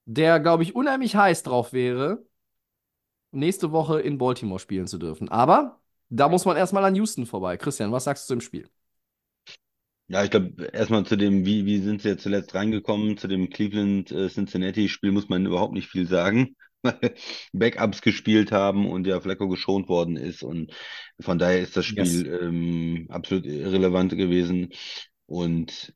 [0.08, 2.24] der, glaube ich, unheimlich heiß drauf wäre,
[3.30, 5.28] nächste Woche in Baltimore spielen zu dürfen.
[5.28, 7.56] Aber da muss man erstmal an Houston vorbei.
[7.56, 8.68] Christian, was sagst du zum Spiel?
[10.10, 13.50] Ja, ich glaube, erstmal zu dem, wie, wie sind sie jetzt zuletzt reingekommen, zu dem
[13.50, 17.14] Cleveland-Cincinnati-Spiel muss man überhaupt nicht viel sagen, weil
[17.52, 20.72] Backups gespielt haben und ja Flacco geschont worden ist und
[21.20, 22.26] von daher ist das Spiel Yes.
[22.40, 24.70] ähm, absolut irrelevant gewesen
[25.26, 25.92] und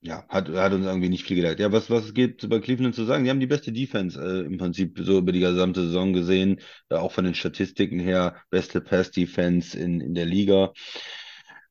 [0.00, 1.58] ja, hat, hat uns irgendwie nicht viel gedacht.
[1.58, 3.24] Ja, was, was gibt über Cleveland zu sagen?
[3.24, 6.94] Die haben die beste Defense äh, im Prinzip so über die gesamte Saison gesehen, äh,
[6.94, 10.72] auch von den Statistiken her, beste Pass-Defense in, in der Liga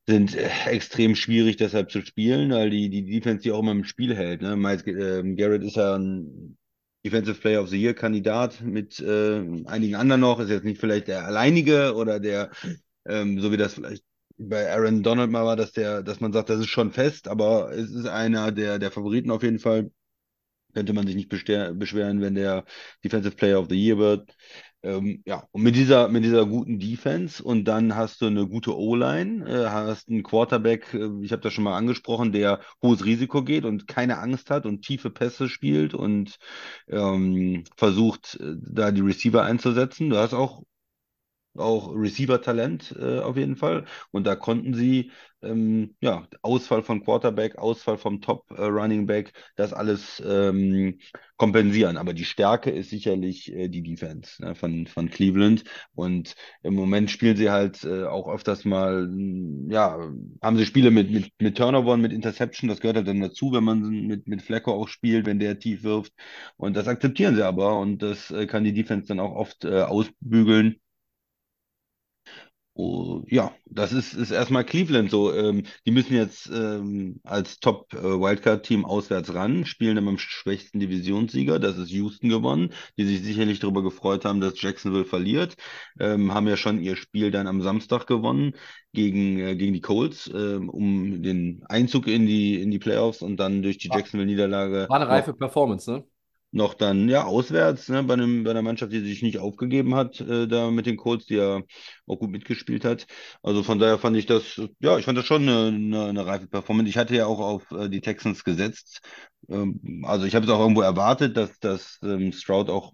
[0.08, 3.84] sind äh, extrem schwierig deshalb zu spielen, weil die, die Defense die auch immer im
[3.84, 4.42] Spiel hält.
[4.42, 4.56] Ne?
[4.56, 6.58] Miles ähm, Garrett ist ja ein
[7.06, 11.08] Defensive Player of the Year Kandidat mit äh, einigen anderen noch, ist jetzt nicht vielleicht
[11.08, 12.52] der alleinige oder der,
[13.06, 14.04] ähm, so wie das vielleicht
[14.38, 17.72] bei Aaron Donald mal war, dass der, dass man sagt, das ist schon fest, aber
[17.72, 19.92] es ist einer der, der Favoriten auf jeden Fall.
[20.74, 22.64] Könnte man sich nicht beschweren, wenn der
[23.04, 24.36] Defensive Player of the Year wird.
[24.84, 28.78] Ähm, ja, und mit dieser, mit dieser guten Defense und dann hast du eine gute
[28.78, 33.44] O-Line, äh, hast einen Quarterback, äh, ich habe das schon mal angesprochen, der hohes Risiko
[33.44, 36.38] geht und keine Angst hat und tiefe Pässe spielt und
[36.90, 40.10] ähm, versucht, äh, da die Receiver einzusetzen.
[40.12, 40.64] Du hast auch
[41.58, 43.86] auch Receiver-Talent äh, auf jeden Fall.
[44.12, 50.22] Und da konnten sie, ähm, ja, Ausfall von Quarterback, Ausfall vom Top-Running Back, das alles
[50.26, 51.00] ähm,
[51.38, 51.98] kompensieren.
[51.98, 55.64] Aber die Stärke ist sicherlich äh, die Defense ne, von, von Cleveland.
[55.94, 59.98] Und im Moment spielen sie halt äh, auch öfters mal, mh, ja,
[60.42, 62.70] haben sie Spiele mit, mit, mit Turnover, mit Interception.
[62.70, 65.84] Das gehört halt dann dazu, wenn man mit, mit Flacco auch spielt, wenn der tief
[65.84, 66.14] wirft.
[66.58, 67.80] Und das akzeptieren sie aber.
[67.80, 70.78] Und das äh, kann die Defense dann auch oft äh, ausbügeln.
[72.80, 75.34] Oh, ja, das ist, ist erstmal Cleveland so.
[75.34, 81.58] Ähm, die müssen jetzt ähm, als Top-Wildcard-Team auswärts ran, spielen im schwächsten Divisionssieger.
[81.58, 85.56] Das ist Houston gewonnen, die sich sicherlich darüber gefreut haben, dass Jacksonville verliert.
[86.00, 88.54] Ähm, haben ja schon ihr Spiel dann am Samstag gewonnen
[88.94, 93.38] gegen, äh, gegen die Colts, ähm, um den Einzug in die, in die Playoffs und
[93.38, 96.04] dann durch die War, Jacksonville-Niederlage war eine reife Performance, ne?
[96.52, 100.20] Noch dann, ja, auswärts, ne, bei einem, bei einer Mannschaft, die sich nicht aufgegeben hat,
[100.22, 101.62] äh, da mit den Colts, die ja
[102.08, 103.06] auch gut mitgespielt hat.
[103.44, 106.48] Also von daher fand ich das, ja, ich fand das schon eine, eine, eine reife
[106.48, 106.90] Performance.
[106.90, 109.02] Ich hatte ja auch auf äh, die Texans gesetzt.
[109.50, 112.94] Ähm, also ich habe es auch irgendwo erwartet, dass, dass ähm, Stroud auch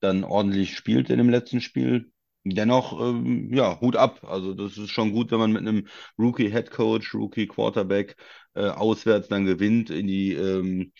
[0.00, 2.10] dann ordentlich spielt in dem letzten Spiel.
[2.44, 4.22] Dennoch, ähm, ja, Hut ab.
[4.24, 5.86] Also das ist schon gut, wenn man mit einem
[6.18, 8.16] Rookie-Head Coach, Rookie-Quarterback
[8.54, 10.92] äh, auswärts dann gewinnt in die ähm,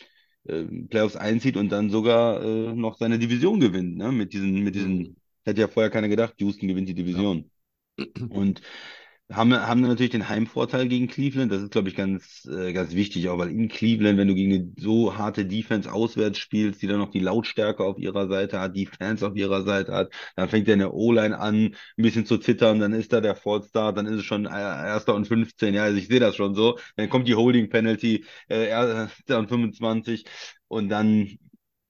[0.49, 4.13] äh, Playoffs einzieht und dann sogar äh, noch seine Division gewinnt, ne?
[4.13, 5.17] Mit diesen, mit diesen, Mhm.
[5.45, 7.23] hätte ja vorher keiner gedacht, Houston gewinnt die Ja.
[7.23, 7.51] Division.
[8.29, 8.63] Und
[9.33, 11.51] haben, haben dann natürlich den Heimvorteil gegen Cleveland.
[11.51, 14.55] Das ist, glaube ich, ganz, äh, ganz wichtig, auch weil in Cleveland, wenn du gegen
[14.55, 18.77] eine so harte Defense auswärts spielst, die dann noch die Lautstärke auf ihrer Seite hat,
[18.77, 22.39] die Fans auf ihrer Seite hat, dann fängt ja eine O-Line an, ein bisschen zu
[22.39, 25.75] zittern, dann ist da der False Start, dann ist es schon äh, erster und 15,
[25.75, 26.79] ja, also ich sehe das schon so.
[26.97, 30.25] Dann kommt die Holding Penalty, äh, erster und 25
[30.69, 31.39] und dann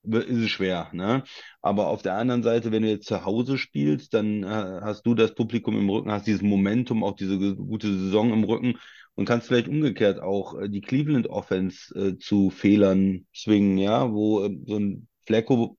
[0.07, 1.25] ist es schwer, ne?
[1.63, 4.47] Aber auf der anderen Seite, wenn du jetzt zu Hause spielst, dann äh,
[4.83, 8.79] hast du das Publikum im Rücken, hast dieses Momentum, auch diese gute Saison im Rücken
[9.15, 14.45] und kannst vielleicht umgekehrt auch äh, die Cleveland Offense äh, zu Fehlern zwingen, ja, wo
[14.45, 15.79] äh, so ein Flacco,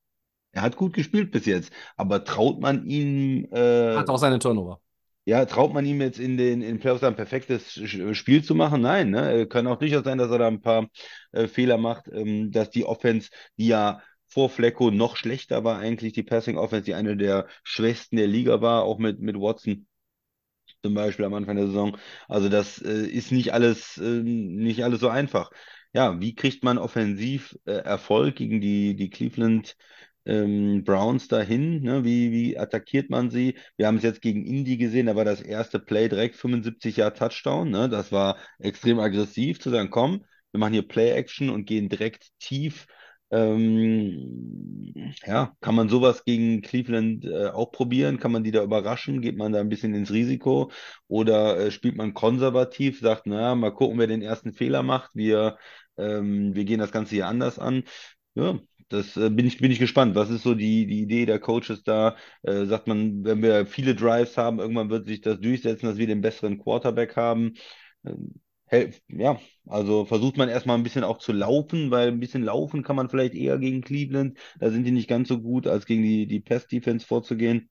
[0.54, 3.48] er hat gut gespielt bis jetzt, aber traut man ihm
[3.94, 4.80] Hat äh, auch seine Turnover.
[5.26, 8.56] ja, traut man ihm jetzt in den, in den Playoffs ein perfektes Sch- Spiel zu
[8.56, 8.82] machen?
[8.82, 9.42] Nein, ne?
[9.42, 10.88] Äh, Kann auch durchaus sein, dass er da ein paar
[11.34, 16.14] äh, Fehler macht, ähm, dass die Offense, die ja vor Flecko noch schlechter war, eigentlich
[16.14, 19.88] die Passing Offense, die eine der schwächsten der Liga war, auch mit, mit Watson
[20.84, 21.98] zum Beispiel am Anfang der Saison.
[22.28, 25.52] Also das äh, ist nicht alles, äh, nicht alles so einfach.
[25.94, 29.76] Ja, wie kriegt man offensiv äh, Erfolg gegen die, die Cleveland
[30.26, 31.82] ähm, Browns dahin?
[31.82, 32.04] Ne?
[32.04, 33.58] Wie, wie attackiert man sie?
[33.78, 37.14] Wir haben es jetzt gegen Indy gesehen, da war das erste Play direkt 75 Jahre
[37.14, 37.70] Touchdown.
[37.70, 37.90] Ne?
[37.90, 42.88] Das war extrem aggressiv zu sagen, komm, wir machen hier Play-Action und gehen direkt tief.
[43.30, 48.20] Ähm, ja, kann man sowas gegen Cleveland äh, auch probieren?
[48.20, 49.22] Kann man die da überraschen?
[49.22, 50.72] Geht man da ein bisschen ins Risiko?
[51.08, 55.12] Oder äh, spielt man konservativ, sagt, naja, mal gucken, wer den ersten Fehler macht.
[55.16, 55.58] Wir,
[55.98, 57.84] ähm, wir gehen das Ganze hier anders an.
[58.36, 58.60] Ja,
[58.90, 60.16] das äh, bin ich, bin ich gespannt.
[60.16, 62.16] Was ist so die, die Idee der Coaches da?
[62.44, 66.08] Äh, sagt man, wenn wir viele Drives haben, irgendwann wird sich das durchsetzen, dass wir
[66.08, 67.56] den besseren Quarterback haben.
[68.06, 68.36] Ähm,
[69.08, 72.96] ja, also versucht man erstmal ein bisschen auch zu laufen, weil ein bisschen laufen kann
[72.96, 74.38] man vielleicht eher gegen Cleveland.
[74.60, 77.70] Da sind die nicht ganz so gut, als gegen die, die Pass-Defense vorzugehen.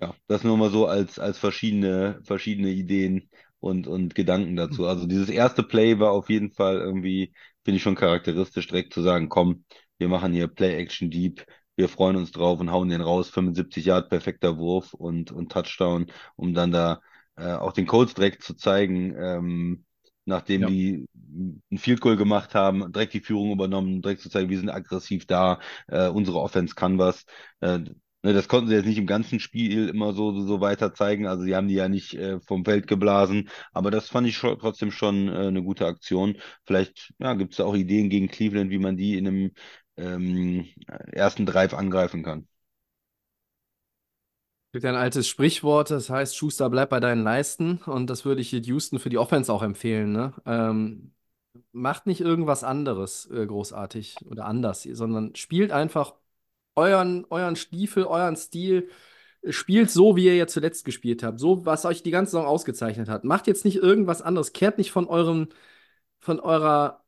[0.00, 3.30] Ja, das nur mal so als, als verschiedene, verschiedene Ideen
[3.60, 4.86] und, und Gedanken dazu.
[4.86, 7.32] Also dieses erste Play war auf jeden Fall irgendwie,
[7.64, 9.64] finde ich schon charakteristisch, direkt zu sagen, komm,
[9.98, 14.08] wir machen hier Play-Action Deep, wir freuen uns drauf und hauen den raus, 75 Yard,
[14.10, 16.06] perfekter Wurf und, und Touchdown,
[16.36, 17.00] um dann da
[17.36, 19.84] äh, auch den Colts direkt zu zeigen, ähm,
[20.24, 20.66] nachdem Ja.
[20.66, 21.06] die
[21.70, 25.26] ein Field Goal gemacht haben, direkt die Führung übernommen, direkt zu zeigen, wir sind aggressiv
[25.26, 27.24] da, äh, unsere Offense kann was.
[27.60, 27.80] Äh,
[28.24, 31.26] Ne, das konnten sie jetzt nicht im ganzen Spiel immer so, so weiter zeigen.
[31.26, 33.48] Also sie haben die ja nicht äh, vom Feld geblasen.
[33.72, 36.36] Aber das fand ich schon, trotzdem schon äh, eine gute Aktion.
[36.64, 39.50] Vielleicht ja, gibt es da auch Ideen gegen Cleveland, wie man die in einem
[39.96, 40.68] ähm,
[41.12, 42.46] ersten Drive angreifen kann.
[44.72, 47.78] Gibt ja ein altes Sprichwort, das heißt, Schuster, bleib bei deinen Leisten.
[47.84, 50.12] Und das würde ich Houston für die Offense auch empfehlen.
[50.12, 50.32] Ne?
[50.46, 51.12] Ähm,
[51.72, 56.14] macht nicht irgendwas anderes äh, großartig oder anders, sondern spielt einfach
[56.76, 58.88] euren, euren Stiefel, euren Stil.
[59.48, 61.40] Spielt so, wie ihr jetzt zuletzt gespielt habt.
[61.40, 63.24] So, was euch die ganze Saison ausgezeichnet hat.
[63.24, 64.52] Macht jetzt nicht irgendwas anderes.
[64.52, 65.48] Kehrt nicht von eurem,
[66.20, 67.04] von eurer,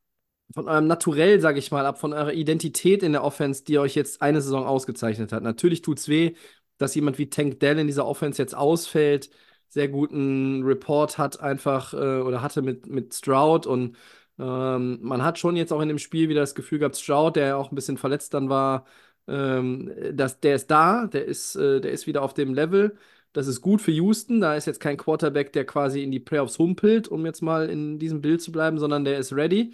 [0.53, 3.95] von eurem Naturell, sag ich mal, ab, von eurer Identität in der Offense, die euch
[3.95, 5.43] jetzt eine Saison ausgezeichnet hat.
[5.43, 6.35] Natürlich tut's weh,
[6.77, 9.29] dass jemand wie Tank Dell in dieser Offense jetzt ausfällt.
[9.69, 13.97] Sehr guten Report hat einfach äh, oder hatte mit, mit Stroud und
[14.39, 17.47] ähm, man hat schon jetzt auch in dem Spiel wieder das Gefühl gehabt, Stroud, der
[17.47, 18.85] ja auch ein bisschen verletzt dann war,
[19.27, 22.97] ähm, dass der ist da, der ist, äh, der ist wieder auf dem Level.
[23.33, 24.39] Das ist gut für Houston.
[24.41, 27.99] Da ist jetzt kein Quarterback, der quasi in die Playoffs humpelt, um jetzt mal in
[27.99, 29.73] diesem Bild zu bleiben, sondern der ist ready.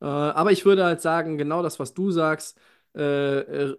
[0.00, 2.58] Äh, aber ich würde halt sagen, genau das, was du sagst,
[2.96, 3.76] äh, äh,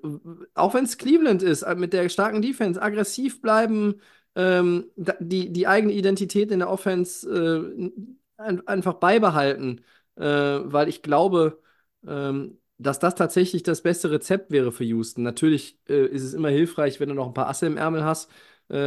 [0.54, 3.96] auch wenn es Cleveland ist, äh, mit der starken Defense, aggressiv bleiben,
[4.36, 7.92] ähm, die, die eigene Identität in der Offense äh,
[8.38, 9.82] ein, einfach beibehalten,
[10.16, 11.62] äh, weil ich glaube,
[12.08, 15.24] ähm, dass das tatsächlich das beste Rezept wäre für Houston.
[15.24, 18.30] Natürlich äh, ist es immer hilfreich, wenn du noch ein paar Asse im Ärmel hast,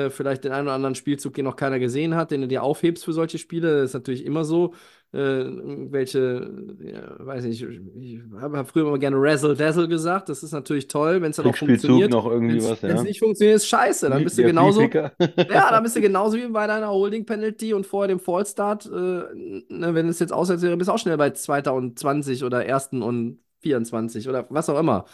[0.08, 3.04] vielleicht den einen oder anderen Spielzug, den noch keiner gesehen hat, den du dir aufhebst
[3.04, 3.80] für solche Spiele.
[3.82, 4.72] Das ist natürlich immer so.
[5.14, 6.50] Äh, welche,
[6.80, 10.28] ja, weiß nicht, ich habe hab früher immer gerne Razzle Dazzle gesagt.
[10.28, 12.10] Das ist natürlich toll, wenn es dann auch funktioniert.
[12.10, 13.00] noch irgendwie Wenn's, was, ja.
[13.04, 14.10] nicht funktioniert, ist scheiße.
[14.10, 14.80] Dann bist du Der genauso.
[14.80, 15.12] Fleepicker.
[15.54, 18.86] Ja, dann bist du genauso wie bei deiner Holding Penalty und vorher dem Fallstart.
[18.86, 21.70] Äh, ne, wenn es jetzt auswärts wäre, bist du auch schnell bei 2.
[21.70, 22.88] und 20 oder 1.
[23.00, 25.04] und 24 oder was auch immer.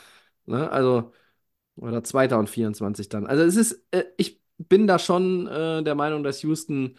[0.46, 0.70] Ne?
[0.70, 1.12] Also,
[1.76, 2.34] oder 2.
[2.36, 3.26] und 24 dann.
[3.26, 6.96] Also, es ist, äh, ich bin da schon äh, der Meinung, dass Houston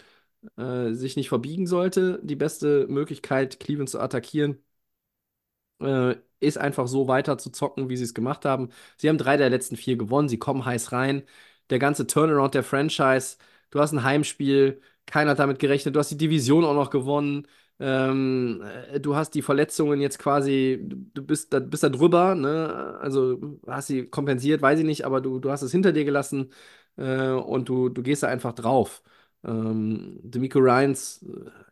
[0.58, 2.20] äh, sich nicht verbiegen sollte.
[2.24, 4.64] Die beste Möglichkeit, Cleveland zu attackieren,
[5.82, 8.70] äh, ist einfach so weiter zu zocken, wie sie es gemacht haben.
[8.98, 11.24] Sie haben drei der letzten vier gewonnen, sie kommen heiß rein.
[11.70, 13.38] Der ganze Turnaround der Franchise,
[13.70, 17.48] du hast ein Heimspiel, keiner hat damit gerechnet, du hast die Division auch noch gewonnen.
[17.80, 22.98] Ähm, äh, du hast die Verletzungen jetzt quasi, du bist da, bist da drüber, ne?
[23.02, 26.52] Also hast sie kompensiert, weiß ich nicht, aber du, du hast es hinter dir gelassen
[26.98, 29.02] äh, und du, du gehst da einfach drauf.
[29.44, 31.24] Ähm, D'Amico Ryans,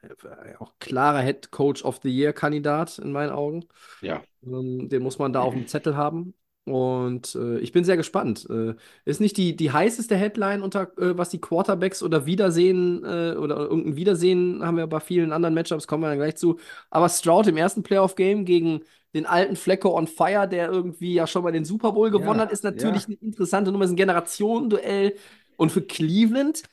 [0.04, 3.66] äh, auch klarer Head Coach of the Year Kandidat in meinen Augen.
[4.02, 6.34] Ja, Ähm, den muss man da auf dem Zettel haben.
[6.66, 8.48] Und äh, ich bin sehr gespannt.
[8.50, 13.36] Äh, ist nicht die, die heißeste Headline unter, äh, was die Quarterbacks oder Wiedersehen äh,
[13.38, 16.60] oder irgendein Wiedersehen haben wir bei vielen anderen Matchups, kommen wir dann gleich zu.
[16.92, 18.82] Aber Stroud im ersten Playoff-Game gegen
[19.16, 22.42] den alten Flecko on Fire, der irgendwie ja schon mal den Super Bowl gewonnen Ja,
[22.42, 23.08] hat, ist natürlich ja.
[23.08, 25.16] eine interessante Nummer, ist ein Generationenduell.
[25.58, 26.64] Und für Cleveland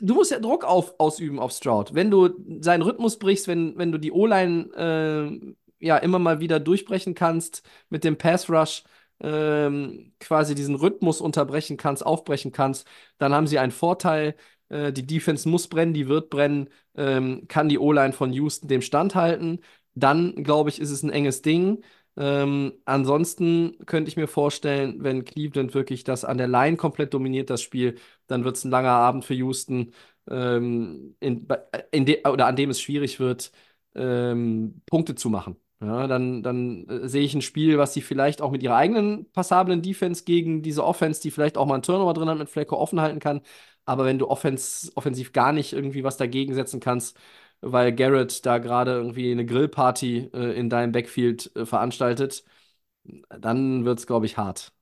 [0.00, 1.94] du musst ja Druck auf, ausüben auf Stroud.
[1.94, 4.70] Wenn du seinen Rhythmus brichst, wenn, wenn du die O-Line
[5.80, 8.84] äh, ja immer mal wieder durchbrechen kannst mit dem Pass Rush,
[9.20, 12.86] ähm, quasi diesen Rhythmus unterbrechen kannst, aufbrechen kannst,
[13.18, 14.34] dann haben sie einen Vorteil.
[14.68, 18.82] Äh, die Defense muss brennen, die wird brennen, ähm, kann die O-Line von Houston dem
[18.82, 19.60] standhalten.
[19.94, 21.82] Dann, glaube ich, ist es ein enges Ding.
[22.16, 27.50] Ähm, ansonsten könnte ich mir vorstellen, wenn Cleveland wirklich das an der Line komplett dominiert,
[27.50, 29.92] das Spiel, dann wird es ein langer Abend für Houston,
[30.28, 31.46] ähm, in,
[31.92, 33.52] in de, oder an dem es schwierig wird,
[33.94, 35.56] ähm, Punkte zu machen.
[35.82, 39.30] Ja, dann dann äh, sehe ich ein Spiel, was sie vielleicht auch mit ihrer eigenen
[39.32, 42.76] passablen Defense gegen diese Offense, die vielleicht auch mal einen Turnover drin hat, mit Flacco
[42.76, 43.40] offen halten kann.
[43.86, 47.16] Aber wenn du Offense, offensiv gar nicht irgendwie was dagegen setzen kannst,
[47.60, 52.44] weil Garrett da gerade irgendwie eine Grillparty äh, in deinem Backfield äh, veranstaltet,
[53.30, 54.72] dann wird es, glaube ich, hart.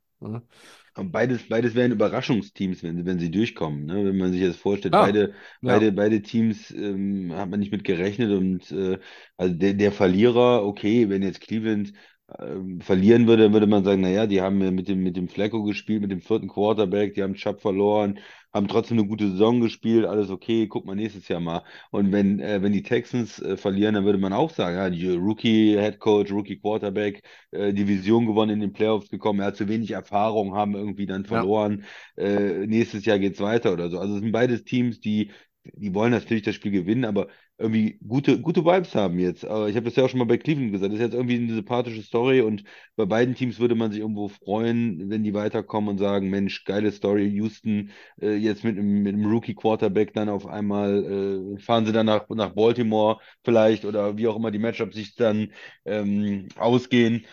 [0.96, 3.86] Und beides, beides wären Überraschungsteams, wenn, wenn sie durchkommen.
[3.86, 4.04] Ne?
[4.04, 5.80] Wenn man sich das vorstellt, Ja, beide, ja.
[5.80, 8.30] beide, beide Teams ähm, hat man nicht mit gerechnet.
[8.32, 8.98] Und äh,
[9.36, 11.92] also der, der Verlierer, okay, wenn jetzt Cleveland
[12.40, 15.28] ähm, verlieren würde, dann würde man sagen, naja, die haben ja mit dem, mit dem
[15.28, 18.18] Flacco gespielt, mit dem vierten Quarterback, die haben Chubb verloren,
[18.52, 21.62] haben trotzdem eine gute Saison gespielt, alles okay, guck mal nächstes Jahr mal.
[21.90, 25.08] Und wenn, äh, wenn die Texans äh, verlieren, dann würde man auch sagen, ja, die
[25.11, 29.68] Rookie Head Coach, Rookie Quarterback, äh, Division gewonnen, in den Playoffs gekommen, er hat zu
[29.68, 31.44] wenig Erfahrung, haben irgendwie dann Ja.
[31.44, 31.84] verloren,
[32.16, 33.98] äh, nächstes Jahr geht's weiter oder so.
[33.98, 35.30] Also es sind beides Teams, die,
[35.74, 37.28] die wollen natürlich das Spiel gewinnen, aber
[37.59, 39.44] irgendwie gute, gute Vibes haben jetzt.
[39.44, 40.92] Aber ich habe das ja auch schon mal bei Cleveland gesagt.
[40.92, 42.64] Das ist jetzt irgendwie eine sympathische Story und
[42.96, 46.92] bei beiden Teams würde man sich irgendwo freuen, wenn die weiterkommen und sagen, Mensch, geile
[46.92, 52.07] Story, Houston äh, jetzt mit, mit einem Rookie-Quarterback dann auf einmal äh, fahren sie dann
[52.07, 55.52] nach, nach Baltimore vielleicht oder wie auch immer die Matchups sich dann
[55.85, 57.26] ähm, ausgehen.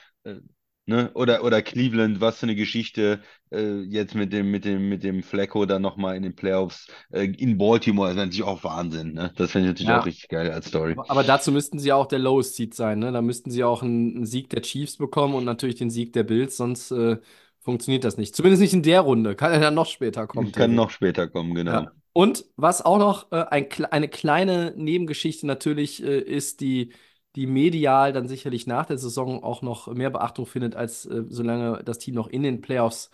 [0.88, 1.12] Ne?
[1.16, 3.22] Oder, oder Cleveland, was für eine Geschichte
[3.52, 7.26] äh, jetzt mit dem, mit dem, mit dem Flacco dann nochmal in den Playoffs äh,
[7.26, 8.08] in Baltimore.
[8.10, 9.14] Das ist natürlich auch Wahnsinn.
[9.14, 9.32] Ne?
[9.36, 10.00] Das finde ich natürlich Ja.
[10.02, 10.94] auch richtig geil als Story.
[10.94, 13.12] Aber aber dazu müssten sie auch der Lowest Seed sein, ne?
[13.12, 16.24] Da müssten sie auch einen, einen Sieg der Chiefs bekommen und natürlich den Sieg der
[16.24, 17.18] Bills, sonst äh,
[17.62, 18.36] funktioniert das nicht.
[18.36, 19.36] Zumindest nicht in der Runde.
[19.36, 20.52] Kann ja dann noch später kommen.
[20.52, 21.72] Kann noch später kommen, genau.
[21.72, 21.92] Ja.
[22.14, 26.94] Und was auch noch äh, ein, eine kleine Nebengeschichte natürlich äh, ist, die,
[27.36, 31.84] die medial dann sicherlich nach der Saison auch noch mehr Beachtung findet, als äh, solange
[31.84, 33.10] das Team noch in den Playoffs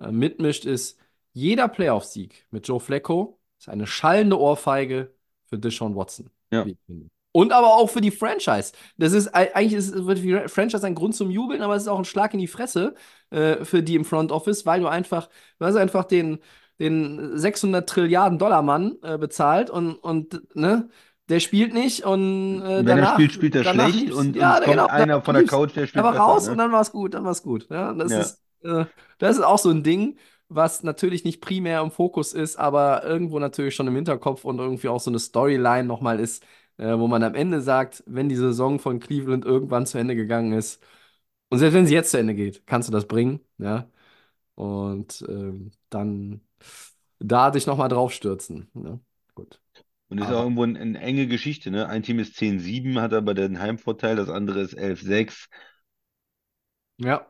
[0.00, 0.98] äh, mitmischt, ist
[1.32, 5.14] jeder Playoff-Sieg mit Joe Flacco ist eine schallende Ohrfeige
[5.46, 6.30] für Deshaun Watson.
[6.50, 6.66] Ja.
[6.66, 7.08] wie ich finde.
[7.34, 8.72] Und aber auch für die Franchise.
[8.98, 11.82] Das ist ei- eigentlich ist, wird für die Franchise ein Grund zum Jubeln, aber es
[11.84, 12.94] ist auch ein Schlag in die Fresse
[13.30, 15.28] äh, für die im Front Office, weil du einfach,
[15.58, 16.40] du hast einfach den,
[16.78, 20.90] den 600 Trilliarden Dollar Mann äh, bezahlt und, und ne,
[21.32, 24.16] der spielt nicht und äh, Wenn er danach, spielt, spielt er schlecht lief's.
[24.16, 25.44] und, ja, und kommt genau, einer von der.
[25.44, 26.24] Couch, der Er spielt war besser.
[26.32, 26.52] raus ne?
[26.52, 27.68] und dann war es gut, dann war es gut.
[27.70, 28.16] Ja, das Ja.
[28.16, 28.86] ist, äh,
[29.18, 30.18] das ist auch so ein Ding,
[30.48, 34.88] was natürlich nicht primär im Fokus ist, aber irgendwo natürlich schon im Hinterkopf und irgendwie
[34.88, 36.44] auch so eine Storyline nochmal ist,
[36.78, 40.52] äh, wo man am Ende sagt, wenn die Saison von Cleveland irgendwann zu Ende gegangen
[40.52, 40.82] ist,
[41.50, 43.88] und selbst wenn sie jetzt zu Ende geht, kannst du das bringen, ja.
[44.56, 46.42] Und ähm, dann
[47.18, 48.70] da dich nochmal draufstürzen.
[48.74, 49.00] Ne?
[50.12, 51.88] Und ist Aber- auch irgendwo eine, eine enge Geschichte, ne?
[51.88, 55.48] Ein Team ist 10-7, hat aber den Heimvorteil, das andere ist 11-6.
[56.98, 57.26] Ja,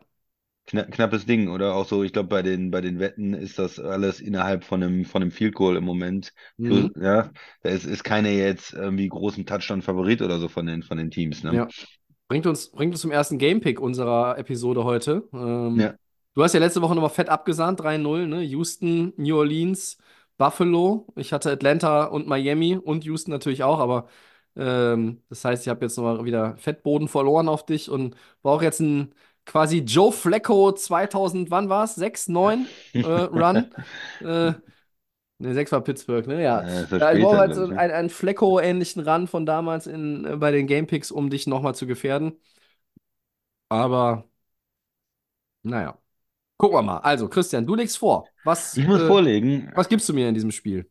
[0.66, 1.76] Kna knappes Ding, oder?
[1.76, 5.04] Auch so, ich glaube, bei den, bei den Wetten ist das alles innerhalb von einem,
[5.04, 6.32] von einem Field Goal im Moment.
[6.56, 7.02] Plus, mhm.
[7.02, 7.30] ja,
[7.62, 11.44] da ist, ist keiner jetzt irgendwie großen Touchdown-Favorit oder so von den, von den Teams,
[11.44, 11.54] ne?
[11.54, 11.68] Ja.
[12.26, 15.28] Bringt uns, bringt uns zum ersten Gamepick unserer Episode heute.
[15.32, 15.94] Ähm, Ja.
[16.34, 18.42] Du hast ja letzte Woche nochmal fett abgesahnt, 3-0, ne?
[18.42, 19.98] Houston, New Orleans,
[20.38, 21.06] Buffalo.
[21.16, 24.08] Ich hatte Atlanta und Miami und Houston natürlich auch, aber
[24.56, 28.80] ähm, das heißt, ich habe jetzt nochmal wieder Fettboden verloren auf dich und brauche jetzt
[28.80, 29.14] ein
[29.46, 31.94] quasi Joe Flacco 2000, wann war es?
[31.94, 32.68] 6, 9
[33.02, 33.74] äh, Run.
[34.20, 34.52] äh,
[35.38, 36.42] ne, 6 war Pittsburgh, ne?
[36.42, 36.66] Ja.
[36.66, 37.76] Ja Ja, ich brauche halt so ne?
[37.76, 41.86] einen, einen Flecko-ähnlichen Run von damals in, äh, bei den Gamepicks, um dich nochmal zu
[41.86, 42.34] gefährden.
[43.68, 44.24] Aber,
[45.62, 46.01] naja.
[46.58, 46.98] Gucken wir mal.
[46.98, 48.28] Also, Christian, du legst vor.
[48.44, 49.70] Was, Ich muss äh, vorlegen.
[49.74, 50.88] was gibst du mir in diesem Spiel?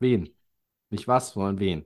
[0.00, 0.34] Wen?
[0.90, 1.84] Nicht was, sondern wen?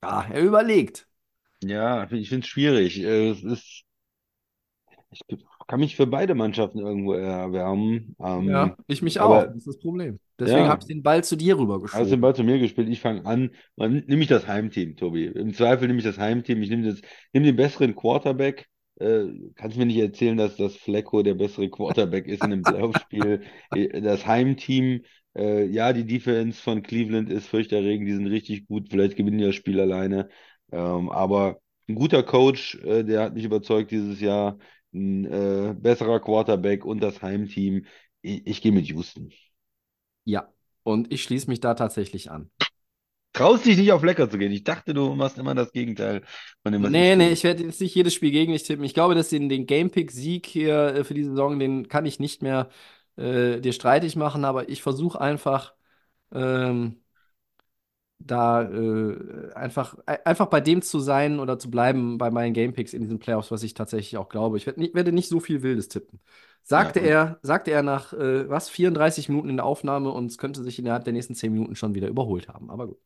[0.00, 1.06] Ah, er überlegt.
[1.62, 2.98] Ja, ich finde es schwierig.
[3.00, 3.84] Äh, Es ist,
[5.10, 5.20] ich
[5.66, 8.16] kann mich für beide Mannschaften irgendwo erwärmen.
[8.20, 9.46] Ähm, Ja, ich mich aber- auch.
[9.46, 10.20] Das ist das Problem.
[10.38, 10.68] Deswegen Ja.
[10.68, 11.58] habe ich den Ball zu dir
[11.92, 12.20] Hast den rübergeschoben.
[12.20, 13.50] Ball zu mir gespielt, ich fange an.
[13.76, 15.26] Man, nimm ich das Heimteam, Tobi.
[15.26, 16.62] Im Zweifel nehme ich das Heimteam.
[16.62, 16.94] Ich nehme
[17.32, 18.66] nimm den besseren Quarterback.
[18.98, 23.42] Äh, kannst mir nicht erzählen, dass das Flecko der bessere Quarterback ist in einem Playoff-Spiel.
[23.72, 25.02] Äh, Das Heimteam,
[25.36, 28.88] äh, ja, die Defense von Cleveland ist furchterregend, die sind richtig gut.
[28.90, 30.28] Vielleicht gewinnen die das Spiel alleine.
[30.72, 34.58] Ähm, aber ein guter Coach, äh, der hat mich überzeugt dieses Jahr.
[34.92, 37.84] Ein äh, besserer Quarterback und das Heimteam.
[38.22, 39.30] Ich, ich gehe mit Houston.
[40.26, 42.50] Ja, und ich schließe mich da tatsächlich an.
[43.32, 44.50] Traust dich nicht auf Lecker zu gehen.
[44.52, 46.22] Ich dachte, du machst immer das Gegenteil
[46.62, 48.84] von dem, was Nee, ich nee, ich werde jetzt nicht jedes Spiel gegen dich tippen.
[48.84, 52.42] Ich glaube, dass den, den Gamepick-Sieg hier äh, für die Saison, den kann ich nicht
[52.42, 52.68] mehr
[53.16, 55.74] äh, dir streitig machen, aber ich versuche einfach
[56.32, 57.02] ähm,
[58.18, 62.92] da äh, einfach, äh, einfach bei dem zu sein oder zu bleiben bei meinen Gamepicks
[62.94, 64.56] in diesen Playoffs, was ich tatsächlich auch glaube.
[64.56, 66.20] Ich werd nicht, werde nicht so viel Wildes tippen.
[66.62, 67.06] Sagte Ja.
[67.08, 70.78] er, sagte er nach äh, was, 34 Minuten in der Aufnahme und es könnte sich
[70.78, 72.70] innerhalb der nächsten 10 Minuten schon wieder überholt haben.
[72.70, 72.98] Aber gut.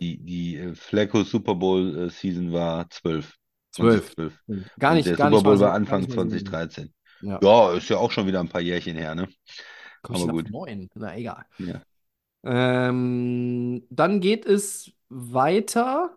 [0.00, 3.34] Die, die äh, Flacco Super Bowl äh, Season war 12.
[3.70, 4.16] Zwölf.
[4.16, 4.38] 2012.
[4.78, 6.46] Gar Und nicht, der gar Super Bowl war Anfang nicht mal so.
[6.50, 6.92] 2013.
[7.20, 7.42] Ja.
[7.42, 9.28] Ja, ist ja auch schon wieder ein paar Jährchen her, ne?
[10.02, 10.50] Komm aber gut.
[10.50, 10.88] neun.
[10.94, 11.44] Na egal.
[11.58, 11.82] Ja.
[12.46, 16.16] Ähm, dann geht es weiter.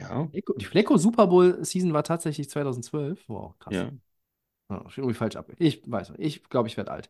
[0.00, 3.24] Ja, Die Flecko Super Bowl Season war tatsächlich 2012.
[3.28, 3.74] Wow, krass.
[3.74, 3.90] ja.
[4.88, 5.46] Steht irgendwie falsch ab.
[5.58, 6.20] Ich weiß nicht.
[6.20, 7.08] Ich glaube, ich werde alt.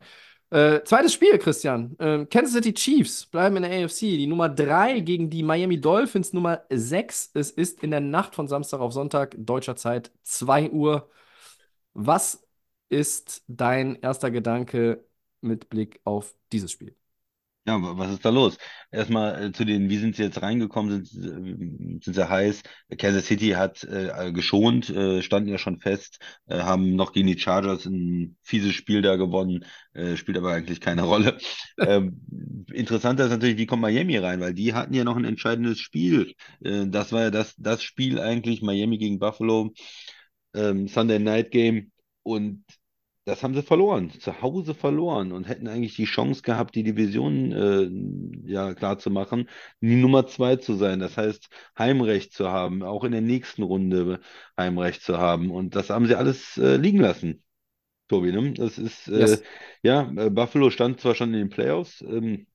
[0.51, 1.97] Äh, zweites Spiel, Christian.
[1.99, 4.01] Ähm, Kansas City Chiefs bleiben in der AFC.
[4.19, 7.31] Die Nummer 3 gegen die Miami Dolphins Nummer 6.
[7.35, 11.09] Es ist in der Nacht von Samstag auf Sonntag, deutscher Zeit, 2 Uhr.
[11.95, 12.47] Was
[12.89, 15.05] ist dein erster Gedanke
[15.45, 16.97] mit Blick auf dieses Spiel?
[17.67, 18.59] Ja, wa- was ist da los?
[18.91, 21.03] Erstmal äh, zu den, wie sind sie jetzt reingekommen?
[21.07, 22.63] Sind, äh, sind sie heiß?
[22.99, 27.39] Kansas City hat äh, geschont, äh, standen ja schon fest, äh, haben noch gegen die
[27.39, 29.65] Chargers ein fieses Spiel da gewonnen,
[30.17, 31.39] spielt aber eigentlich keine Rolle.
[31.81, 32.21] Ähm,
[32.73, 36.35] interessanter ist natürlich, wie kommt Miami rein, weil die hatten ja noch ein entscheidendes Spiel.
[36.61, 39.73] Das war ja das, das Spiel eigentlich, Miami gegen Buffalo,
[40.55, 41.93] ähm, Sunday Night Game.
[42.23, 42.65] Und
[43.25, 47.53] das haben sie verloren, zu Hause verloren und hätten eigentlich die Chance gehabt, die Division
[47.53, 49.49] äh, ja klar zu machen,
[49.81, 51.01] die Nummer zwei zu sein.
[51.01, 51.49] Das heißt,
[51.79, 54.21] Heimrecht zu haben, auch in der nächsten Runde
[54.59, 55.51] Heimrecht zu haben.
[55.51, 57.43] Und das haben sie alles äh, liegen lassen,
[58.09, 58.33] Tobi.
[58.33, 58.53] Ne?
[58.55, 59.43] Das ist äh, Yes.
[59.83, 62.47] ja, äh, Buffalo stand zwar schon in den Playoffs ähm,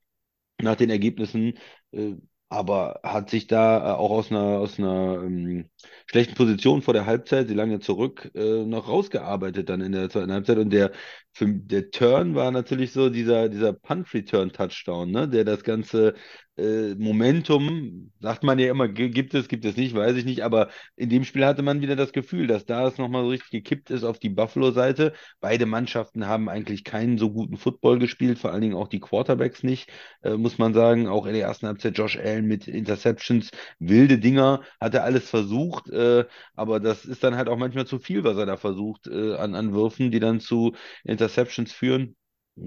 [0.61, 1.57] nach den Ergebnissen,
[1.91, 2.15] äh,
[2.49, 5.69] aber hat sich da äh, auch aus einer, aus einer ähm,
[6.07, 10.31] schlechten Position vor der Halbzeit, sie lange zurück, äh, noch rausgearbeitet dann in der zweiten
[10.31, 10.57] Halbzeit.
[10.57, 10.91] Und der,
[11.39, 15.29] der Turn war natürlich so dieser, dieser Punt-Return-Touchdown, ne?
[15.29, 16.15] Der das ganze
[16.59, 20.43] äh, Momentum, sagt man ja immer, gi- gibt es, gibt es nicht, weiß ich nicht,
[20.43, 23.51] aber in dem Spiel hatte man wieder das Gefühl, dass da es nochmal so richtig
[23.51, 25.13] gekippt ist auf die Buffalo-Seite.
[25.41, 29.63] Beide Mannschaften haben eigentlich keinen so guten Football gespielt, vor allen Dingen auch die Quarterbacks
[29.63, 29.89] nicht,
[30.23, 31.07] äh, muss man sagen.
[31.07, 33.49] Auch in der ersten Halbzeit Josh Allen mit Interceptions,
[33.79, 37.99] wilde Dinger, hat er alles versucht, äh, aber das ist dann halt auch manchmal zu
[37.99, 42.15] viel, was er da versucht äh, an, an Würfen, die dann zu Interceptions führen.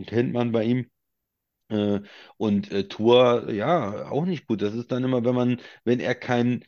[0.06, 0.90] Kennt man bei ihm.
[1.72, 2.00] Äh,
[2.36, 4.62] und äh, Tour, ja, auch nicht gut.
[4.62, 6.64] Das ist dann immer, wenn man, wenn er kein,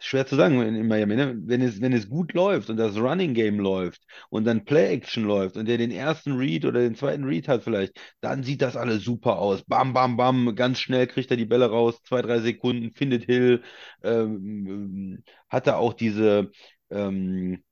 [0.00, 1.34] schwer zu sagen in, Miami, ne?
[1.46, 5.56] Wenn es, wenn es gut läuft und das Running Game läuft und dann Play-Action läuft
[5.56, 9.04] und der den ersten Read oder den zweiten Read hat vielleicht, dann sieht das alles
[9.04, 9.62] super aus.
[9.64, 13.62] Bam, bam, bam, ganz schnell kriegt er die Bälle raus, zwei, drei Sekunden, findet Hill,
[14.02, 16.50] ähm, hat er auch diese,
[16.90, 17.62] ähm,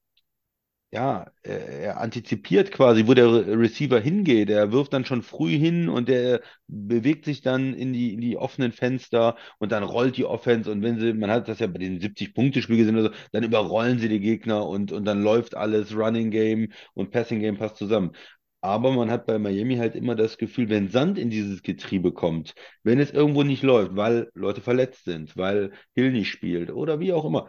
[0.95, 4.51] ja, er, er antizipiert quasi, wo der Re- Receiver hingeht.
[4.51, 8.36] Er wirft dann schon früh hin und der bewegt sich dann in die, in die
[8.36, 10.70] offenen Fenster und dann rollt die Offense.
[10.70, 13.99] Und wenn sie, man hat das ja bei den 70-Punkte-Spiel gesehen, oder so, dann überrollen
[13.99, 18.12] sie die Gegner und, und dann läuft alles, Running Game und Passing Game passt zusammen.
[18.61, 22.55] Aber man hat bei Miami halt immer das Gefühl, wenn Sand in dieses Getriebe kommt,
[22.84, 27.12] wenn es irgendwo nicht läuft, weil Leute verletzt sind, weil Hill nicht spielt oder wie
[27.12, 27.49] auch immer,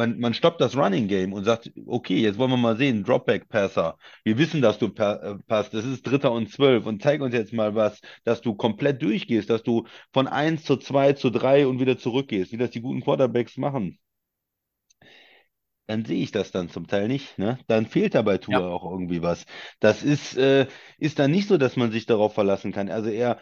[0.00, 3.98] man, man stoppt das Running Game und sagt, okay, jetzt wollen wir mal sehen, Dropback-Passer.
[4.24, 5.74] Wir wissen, dass du pa äh, passt.
[5.74, 9.50] Das ist Dritter und Zwölf und zeig uns jetzt mal was, dass du komplett durchgehst,
[9.50, 13.02] dass du von eins zu zwei zu drei und wieder zurückgehst, wie das die guten
[13.02, 13.98] Quarterbacks machen.
[15.86, 17.58] Dann sehe ich das dann zum Teil nicht, ne?
[17.66, 18.68] Dann fehlt da bei Tua Ja.
[18.68, 19.44] auch irgendwie was.
[19.80, 20.66] Das ist, äh,
[20.98, 22.88] ist dann nicht so, dass man sich darauf verlassen kann.
[22.90, 23.40] Also er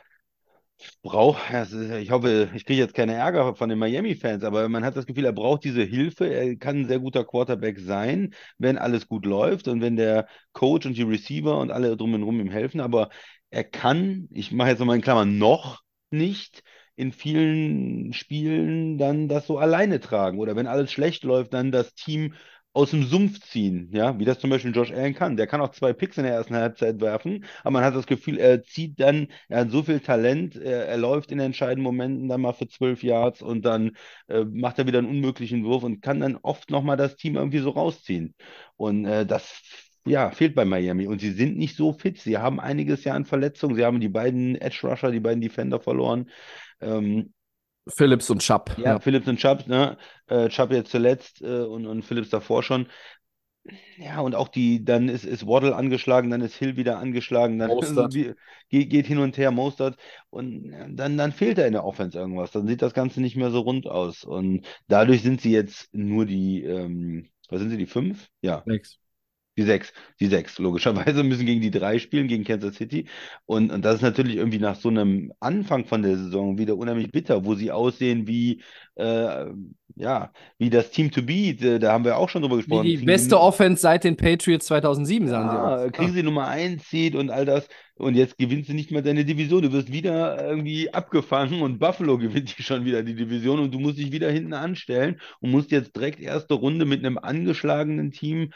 [1.02, 4.96] braucht, ist- ich hoffe, ich kriege jetzt keine Ärger von den Miami-Fans, aber man hat
[4.96, 6.26] das Gefühl, er braucht diese Hilfe.
[6.32, 10.86] Er kann ein sehr guter Quarterback sein, wenn alles gut läuft und wenn der Coach
[10.86, 12.80] und die Receiver und alle drum und drum ihm helfen.
[12.80, 13.10] Aber
[13.50, 16.62] er kann, ich mache jetzt nochmal in Klammern, noch nicht
[16.96, 20.38] in vielen Spielen dann das so alleine tragen.
[20.38, 22.34] Oder wenn alles schlecht läuft, dann das Team
[22.78, 25.36] aus dem Sumpf ziehen, ja, wie das zum Beispiel Josh Allen kann.
[25.36, 28.38] Der kann auch zwei Picks in der ersten Halbzeit werfen, aber man hat das Gefühl,
[28.38, 32.40] er zieht dann, er hat so viel Talent, er, er läuft in entscheidenden Momenten dann
[32.40, 33.96] mal für zwölf Yards und dann
[34.28, 37.58] äh, macht er wieder einen unmöglichen Wurf und kann dann oft nochmal das Team irgendwie
[37.58, 38.34] so rausziehen.
[38.76, 39.60] Und äh, das
[40.06, 41.08] ja, fehlt bei Miami.
[41.08, 42.18] Und sie sind nicht so fit.
[42.20, 43.74] Sie haben einiges Jahr an Verletzungen.
[43.74, 46.30] Sie haben die beiden Edge Rusher, die beiden Defender verloren.
[46.80, 47.32] Ähm,
[47.89, 48.76] Phillips und Chubb.
[48.76, 49.01] ja, Ja.
[49.01, 49.97] Phillips und Chubb, ne?
[50.26, 52.89] Äh, Chubb jetzt zuletzt äh, und, und Phillips davor schon.
[53.99, 57.70] Ja, und auch die, dann ist, ist Waddle angeschlagen, dann ist Hill wieder angeschlagen, dann
[58.70, 59.97] geht, geht hin und her, Mostert
[60.30, 62.51] und dann, dann fehlt da in der Offense irgendwas.
[62.51, 64.24] Dann sieht das Ganze nicht mehr so rund aus.
[64.24, 68.28] Und dadurch sind sie jetzt nur die, ähm, was sind sie, die fünf?
[68.41, 68.99] Ja, Sechs.
[69.59, 73.09] Die sechs, die sechs, logischerweise müssen gegen die drei spielen, gegen Kansas City.
[73.46, 77.12] Und, und das ist natürlich irgendwie nach so einem Anfang von der Saison wieder unheimlich
[77.12, 78.62] bitter, wo sie aussehen wie,
[78.96, 79.46] äh,
[79.96, 81.62] ja, wie das Team to beat.
[81.82, 82.82] Da haben wir auch schon drüber Wie gesprochen.
[82.82, 85.90] die Kriegen beste sie, Offense seit den Patriots 2007, sagen sie ja, auch.
[85.90, 87.68] kriegen sie Nummer eins Seed und all das.
[87.96, 89.62] Und jetzt gewinnst du nicht mehr deine Division.
[89.62, 93.78] Du wirst wieder irgendwie abgefangen und Buffalo gewinnt die schon wieder die Division und du
[93.80, 98.52] musst dich wieder hinten anstellen und musst jetzt direkt erste Runde mit einem angeschlagenen Team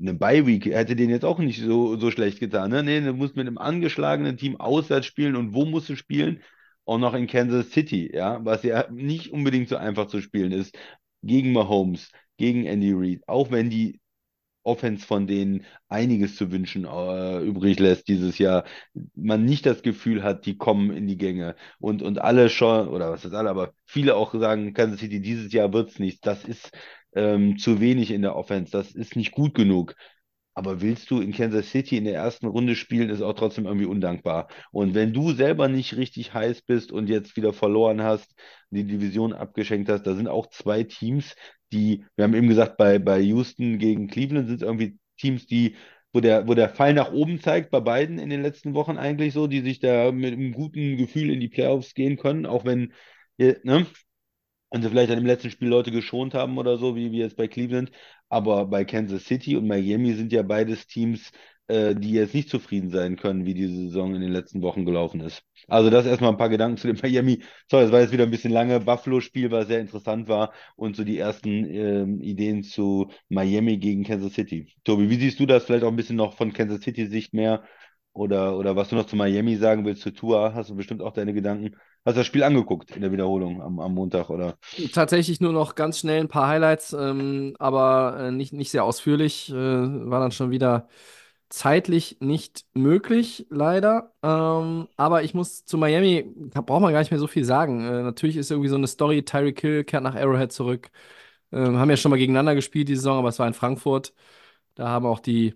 [0.00, 2.70] eine Bye-Week hätte den jetzt auch nicht so, so schlecht getan.
[2.70, 2.82] Ne?
[2.82, 5.36] Nee, du musst mit einem angeschlagenen Team auswärts spielen.
[5.36, 6.42] Und wo musst du spielen?
[6.86, 10.76] Auch noch in Kansas City, ja, was ja nicht unbedingt so einfach zu spielen ist.
[11.22, 14.00] Gegen Mahomes, gegen Andy Reid, auch wenn die
[14.62, 18.64] Offense von denen einiges zu wünschen äh, übrig lässt dieses Jahr.
[19.14, 21.56] Man nicht das Gefühl hat, die kommen in die Gänge.
[21.78, 25.52] Und, und alle schon, oder was ist alle, aber viele auch sagen, Kansas City, dieses
[25.52, 26.20] Jahr wird's nichts.
[26.20, 26.72] Das ist
[27.14, 28.72] ähm, zu wenig in der Offense.
[28.72, 29.94] Das ist nicht gut genug.
[30.54, 33.86] Aber willst du in Kansas City in der ersten Runde spielen, ist auch trotzdem irgendwie
[33.86, 34.48] undankbar.
[34.72, 38.34] Und wenn du selber nicht richtig heiß bist und jetzt wieder verloren hast,
[38.70, 41.34] die Division abgeschenkt hast, da sind auch zwei Teams,
[41.72, 45.76] die, wir haben eben gesagt, bei, bei Houston gegen Cleveland sind es irgendwie Teams, die,
[46.12, 49.32] wo der, wo der Fall nach oben zeigt, bei beiden in den letzten Wochen eigentlich
[49.32, 52.92] so, die sich da mit einem guten Gefühl in die Playoffs gehen können, auch wenn,
[53.38, 53.86] ne?
[54.70, 57.36] Und sie vielleicht dann im letzten Spiel Leute geschont haben oder so, wie, wie jetzt
[57.36, 57.90] bei Cleveland.
[58.28, 61.32] Aber bei Kansas City und Miami sind ja beides Teams,
[61.68, 65.20] äh, die jetzt nicht zufrieden sein können, wie diese Saison in den letzten Wochen gelaufen
[65.20, 65.42] ist.
[65.68, 67.42] Also das erstmal ein paar Gedanken zu dem Miami.
[67.70, 68.80] Sorry, das war jetzt wieder ein bisschen lange.
[68.80, 74.34] Buffalo-Spiel, was sehr interessant war und so die ersten ähm, Ideen zu Miami gegen Kansas
[74.34, 74.72] City.
[74.84, 75.64] Tobi, wie siehst du das?
[75.64, 77.64] Vielleicht auch ein bisschen noch von Kansas City-Sicht mehr
[78.12, 81.12] oder, oder was du noch zu Miami sagen willst, zu Tua, hast du bestimmt auch
[81.12, 81.76] deine Gedanken.
[82.04, 84.56] Hast du das Spiel angeguckt in der Wiederholung am, am Montag, oder?
[84.92, 89.50] Tatsächlich nur noch ganz schnell ein paar Highlights, ähm, aber äh, nicht, nicht sehr ausführlich.
[89.50, 90.88] Äh, war dann schon wieder
[91.50, 94.14] zeitlich nicht möglich, leider.
[94.22, 97.84] Ähm, aber ich muss zu Miami, da braucht man gar nicht mehr so viel sagen.
[97.84, 100.90] Äh, natürlich ist irgendwie so eine Story, Tyreek Hill kehrt nach Arrowhead zurück.
[101.52, 104.14] Ähm, haben ja schon mal gegeneinander gespielt die Saison, aber es war in Frankfurt.
[104.74, 105.54] Da haben auch die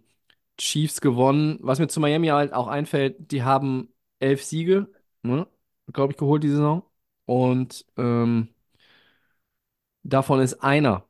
[0.59, 1.59] Chiefs gewonnen.
[1.63, 3.89] Was mir zu Miami halt auch einfällt, die haben
[4.21, 4.89] elf Siege,
[5.23, 5.47] ne,
[5.93, 6.83] glaube ich, geholt die Saison.
[7.27, 8.49] Und ähm,
[10.03, 11.07] davon ist einer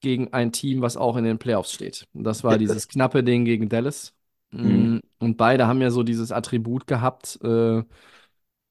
[0.00, 2.06] gegen ein Team, was auch in den Playoffs steht.
[2.12, 4.14] Und das war dieses knappe Ding gegen Dallas.
[4.50, 4.94] Mhm.
[4.96, 7.84] Mm, Und beide haben ja so dieses Attribut gehabt, äh, äh,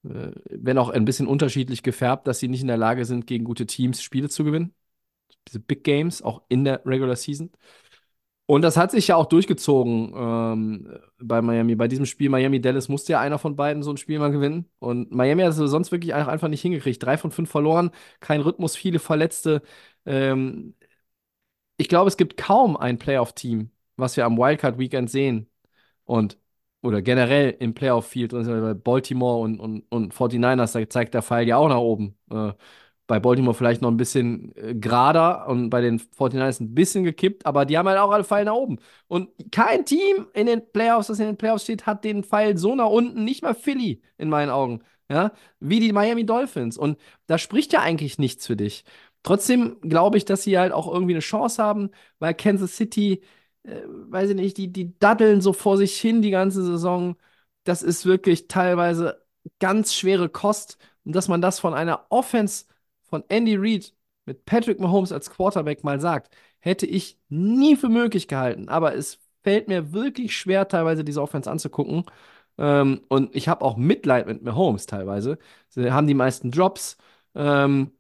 [0.03, 3.65] wenn auch ein bisschen unterschiedlich gefärbt, dass sie nicht in der Lage sind, gegen gute
[3.65, 4.73] Teams Spiele zu gewinnen.
[5.47, 7.51] Diese Big Games, auch in der Regular Season.
[8.53, 11.73] Und das hat sich ja auch durchgezogen ähm, bei Miami.
[11.73, 14.69] Bei diesem Spiel Miami-Dallas musste ja einer von beiden so ein Spiel mal gewinnen.
[14.77, 17.01] Und Miami hat es sonst wirklich einfach nicht hingekriegt.
[17.01, 17.89] Drei von fünf verloren,
[18.19, 19.63] kein Rhythmus, viele Verletzte.
[20.05, 20.75] Ähm,
[21.77, 25.49] ich glaube, es gibt kaum ein Playoff-Team, was wir am Wildcard-Weekend sehen.
[26.05, 26.37] Und,
[26.83, 31.69] oder generell im Playoff-Field, Baltimore und, und, und 49ers, da zeigt der Pfeil ja auch
[31.69, 32.17] nach oben.
[32.31, 32.53] Äh,
[33.07, 37.45] bei Baltimore vielleicht noch ein bisschen äh, gerader und bei den 49ers ein bisschen gekippt,
[37.45, 38.79] aber die haben halt auch alle Pfeil nach oben.
[39.07, 42.75] Und kein Team in den Playoffs, das in den Playoffs steht, hat den Pfeil so
[42.75, 46.77] nach unten, nicht mal Philly in meinen Augen, ja, wie die Miami Dolphins.
[46.77, 46.97] Und
[47.27, 48.85] da spricht ja eigentlich nichts für dich.
[49.23, 53.21] Trotzdem glaube ich, dass sie halt auch irgendwie eine Chance haben, weil Kansas City,
[53.63, 57.15] äh, weiß ich nicht, die, die daddeln so vor sich hin die ganze Saison.
[57.63, 59.25] Das ist wirklich teilweise
[59.59, 60.77] ganz schwere Kost.
[61.05, 62.65] Und dass man das von einer Offense
[63.13, 63.93] von Andy Reid
[64.25, 68.69] mit Patrick Mahomes als Quarterback mal sagt, hätte ich nie für möglich gehalten.
[68.69, 72.05] Aber es fällt mir wirklich schwer, teilweise diese Offense anzugucken.
[72.57, 75.37] Ähm, und ich habe auch Mitleid mit Mahomes teilweise.
[75.69, 76.97] Sie haben die meisten Drops.
[77.35, 77.91] Ähm,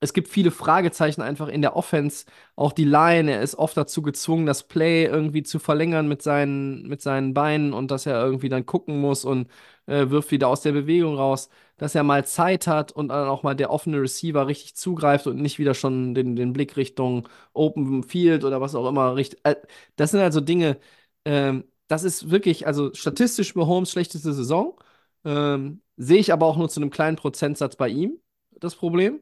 [0.00, 2.26] es gibt viele Fragezeichen einfach in der Offense.
[2.56, 6.86] Auch die Line, er ist oft dazu gezwungen, das Play irgendwie zu verlängern mit seinen,
[6.88, 9.48] mit seinen Beinen und dass er irgendwie dann gucken muss und
[9.86, 11.48] äh, wirft wieder aus der Bewegung raus.
[11.78, 15.36] Dass er mal Zeit hat und dann auch mal der offene Receiver richtig zugreift und
[15.40, 19.40] nicht wieder schon den, den Blick Richtung Open Field oder was auch immer richtet.
[19.44, 19.56] Äh,
[19.96, 20.78] das sind also Dinge,
[21.24, 24.78] ähm, das ist wirklich, also statistisch Mahomes schlechteste Saison.
[25.24, 28.18] Ähm, sehe ich aber auch nur zu einem kleinen Prozentsatz bei ihm
[28.60, 29.20] das Problem.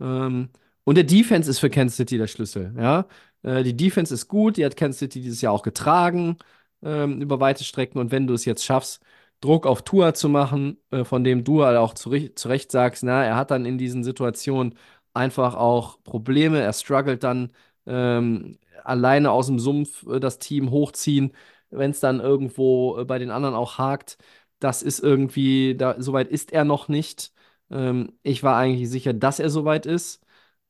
[0.00, 0.50] Ähm,
[0.84, 2.74] und der Defense ist für Kansas City der Schlüssel.
[2.76, 3.06] Ja?
[3.42, 6.36] Äh, die Defense ist gut, die hat Kansas City dieses Jahr auch getragen
[6.82, 7.98] ähm, über weite Strecken.
[7.98, 9.02] Und wenn du es jetzt schaffst,
[9.40, 13.04] Druck auf Tua zu machen, äh, von dem du halt auch zu, zu Recht sagst,
[13.04, 14.74] na, er hat dann in diesen Situationen
[15.14, 17.52] einfach auch Probleme, er struggelt dann
[17.86, 21.32] ähm, alleine aus dem Sumpf äh, das Team hochziehen,
[21.70, 24.18] wenn es dann irgendwo äh, bei den anderen auch hakt.
[24.58, 27.32] Das ist irgendwie, da, soweit ist er noch nicht.
[27.70, 30.22] Ähm, ich war eigentlich sicher, dass er soweit ist.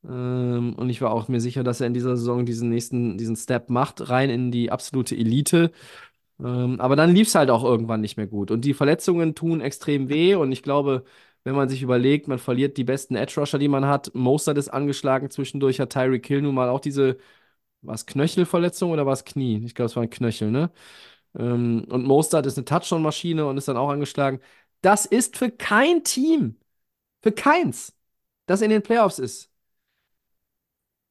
[0.05, 3.36] Ähm, und ich war auch mir sicher, dass er in dieser Saison diesen nächsten, diesen
[3.36, 5.72] Step macht, rein in die absolute Elite.
[6.38, 8.51] Ähm, aber dann lief es halt auch irgendwann nicht mehr gut.
[8.51, 10.34] Und die Verletzungen tun extrem weh.
[10.34, 11.05] Und ich glaube,
[11.44, 14.14] wenn man sich überlegt, man verliert die besten Edge-Rusher, die man hat.
[14.14, 15.30] Mostert ist angeschlagen.
[15.30, 17.18] Zwischendurch hat Tyreek Hill nun mal auch diese,
[17.82, 19.62] war es Knöchelverletzung oder war es Knie?
[19.64, 20.70] Ich glaube, es war ein Knöchel, ne?
[21.38, 24.40] Ähm, und Mostert ist eine Touchdown-Maschine und ist dann auch angeschlagen.
[24.82, 26.57] Das ist für kein Team,
[27.26, 27.96] für keins,
[28.46, 29.50] das in den Playoffs ist,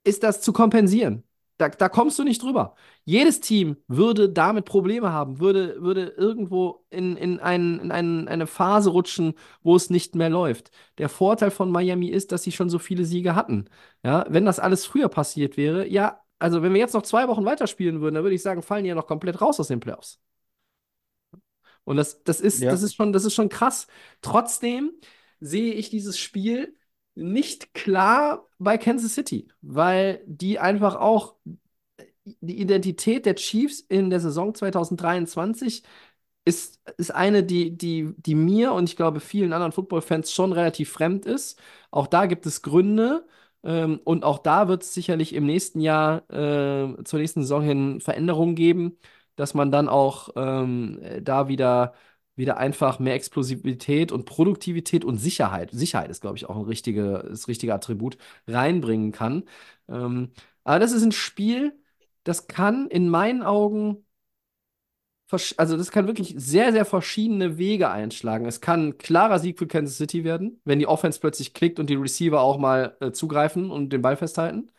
[0.03, 1.23] ist das zu kompensieren.
[1.57, 2.75] Da, da kommst du nicht drüber.
[3.05, 8.45] Jedes Team würde damit Probleme haben, würde, würde irgendwo in, in, ein, in ein, eine
[8.45, 10.71] Phase rutschen, wo es nicht mehr läuft.
[10.97, 13.65] Der Vorteil von Miami ist, dass sie schon so viele Siege hatten.
[14.03, 17.45] Ja, wenn das alles früher passiert wäre, ja, also wenn wir jetzt noch zwei Wochen
[17.45, 20.19] weiterspielen würden, dann würde ich sagen, fallen die ja noch komplett raus aus den Playoffs.
[21.83, 22.71] Und das, das ist, Ja.
[22.71, 23.87] das ist schon, das ist schon krass.
[24.21, 24.91] Trotzdem
[25.39, 26.75] sehe ich dieses Spiel
[27.15, 31.35] nicht klar bei Kansas City, weil die einfach auch
[32.23, 35.83] die Identität der Chiefs in der Saison 2023
[36.45, 40.91] ist, ist eine, die, die, die mir und ich glaube vielen anderen Football-Fans schon relativ
[40.91, 41.59] fremd ist.
[41.91, 43.25] Auch da gibt es Gründe.
[43.63, 47.99] Ähm, und auch da wird es sicherlich im nächsten Jahr, äh, zur nächsten Saison hin
[48.01, 48.97] Veränderungen geben,
[49.35, 51.93] dass man dann auch ähm, da wieder,
[52.35, 57.25] wieder einfach mehr Explosivität und Produktivität und Sicherheit, Sicherheit ist, glaube ich, auch ein richtige,
[57.29, 58.17] das richtige Attribut,
[58.47, 59.43] reinbringen kann.
[59.89, 60.31] Ähm,
[60.63, 61.77] aber das ist ein Spiel,
[62.23, 64.05] das kann in meinen Augen,
[65.57, 68.45] also das kann wirklich sehr, sehr verschiedene Wege einschlagen.
[68.45, 71.89] Es kann ein klarer Sieg für Kansas City werden, wenn die Offense plötzlich klickt und
[71.89, 74.71] die Receiver auch mal äh, zugreifen und den Ball festhalten.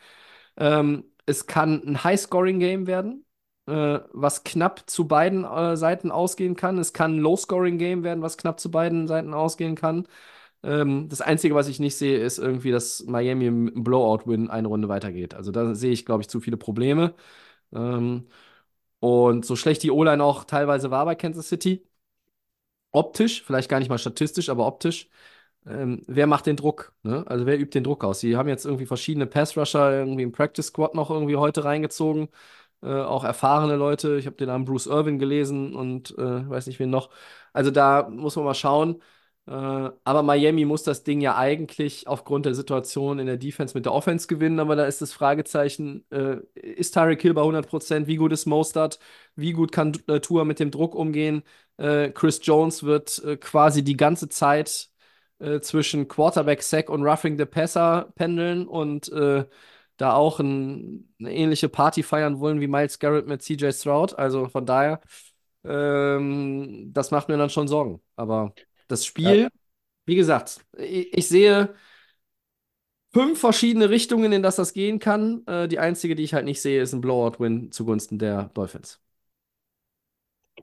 [0.57, 3.26] Ähm, es kann ein High-Scoring-Game werden,
[3.67, 6.79] äh, was knapp zu beiden äh, Seiten ausgehen kann.
[6.79, 10.07] Es kann ein Low-Scoring-Game werden, was knapp zu beiden Seiten ausgehen kann.
[10.63, 14.89] Ähm, das Einzige, was ich nicht sehe, ist irgendwie, dass Miami im Blowout-Win eine Runde
[14.89, 15.35] weitergeht.
[15.35, 17.15] Also da sehe ich, glaube ich, zu viele Probleme.
[17.75, 18.29] Ähm,
[19.01, 21.87] und so schlecht die O-Line auch teilweise war bei Kansas City,
[22.93, 25.09] optisch, vielleicht gar nicht mal statistisch, aber optisch,
[25.67, 26.95] ähm, wer macht den Druck?
[27.03, 27.25] Ne?
[27.29, 28.21] Also wer übt den Druck aus?
[28.21, 32.29] Sie haben jetzt irgendwie verschiedene Pass-Rusher irgendwie im Practice Squad noch irgendwie heute reingezogen.
[32.83, 34.17] Äh, auch erfahrene Leute.
[34.17, 37.11] Ich habe den Namen Bruce Irvin gelesen und äh, weiß nicht wen noch.
[37.53, 39.03] Also da muss man mal schauen.
[39.47, 43.85] Äh, aber Miami muss das Ding ja eigentlich aufgrund der Situation in der Defense mit
[43.87, 44.61] der Offense gewinnen.
[44.61, 48.07] Aber da ist das Fragezeichen, äh, ist Tyreek Hill bei 100%?
[48.07, 48.99] Wie gut ist Mostert?
[49.37, 51.43] Wie gut kann äh, Tua mit dem Druck umgehen?
[51.77, 54.91] Äh, Chris Jones wird quasi die ganze Zeit
[55.61, 59.11] zwischen Quarterback-Sack und Roughing the Passer pendeln und
[59.97, 64.19] da auch ein, eine ähnliche Party feiern wollen wie Miles Garrett mit CJ Stroud.
[64.19, 65.01] Also von daher,
[65.65, 68.03] ähm, das macht mir dann schon Sorgen.
[68.17, 68.55] Aber
[68.89, 69.51] das Spiel, Ja.
[70.07, 71.75] wie gesagt, ich, ich sehe
[73.13, 75.45] fünf verschiedene Richtungen, in das das gehen kann.
[75.47, 79.01] Äh, die einzige, die ich halt nicht sehe, ist ein Blowout-Win zugunsten der Dolphins.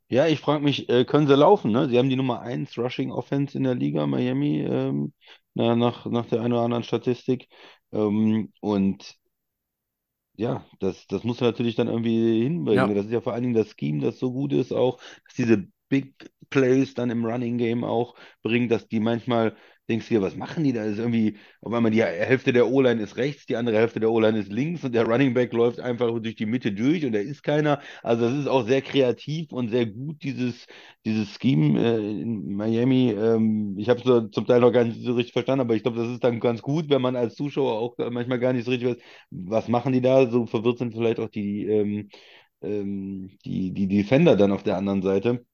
[0.09, 1.89] Ja, ich frage mich, äh, können sie laufen, ne?
[1.89, 5.13] Sie haben die Nummer 1 Rushing Offense in der Liga, Miami, ähm,
[5.53, 7.47] na, nach, nach der einen oder anderen Statistik.
[7.91, 9.15] Ähm, und
[10.35, 12.89] ja, das, das muss natürlich dann irgendwie hinbringen.
[12.89, 12.93] Ja.
[12.93, 15.67] Das ist ja vor allen Dingen das Scheme, das so gut ist, auch, dass diese
[15.89, 19.55] Big Plays dann im Running Game auch bringt, dass die manchmal
[19.89, 20.83] denkst du dir, was machen die da?
[20.83, 24.39] Ist irgendwie, auf einmal die Hälfte der O-Line ist rechts, die andere Hälfte der O-Line
[24.39, 27.43] ist links und der Running Back läuft einfach durch die Mitte durch und da ist
[27.43, 27.81] keiner.
[28.01, 30.65] Also das ist auch sehr kreativ und sehr gut, dieses,
[31.05, 33.11] dieses Scheme äh, in Miami.
[33.11, 35.97] Ähm, ich habe es zum Teil noch gar nicht so richtig verstanden, aber ich glaube,
[35.99, 38.89] das ist dann ganz gut, wenn man als Zuschauer auch manchmal gar nicht so richtig
[38.89, 38.97] weiß,
[39.31, 40.29] was machen die da?
[40.29, 42.09] So verwirrt sind vielleicht auch die, ähm,
[42.61, 45.45] ähm, die, die Defender dann auf der anderen Seite.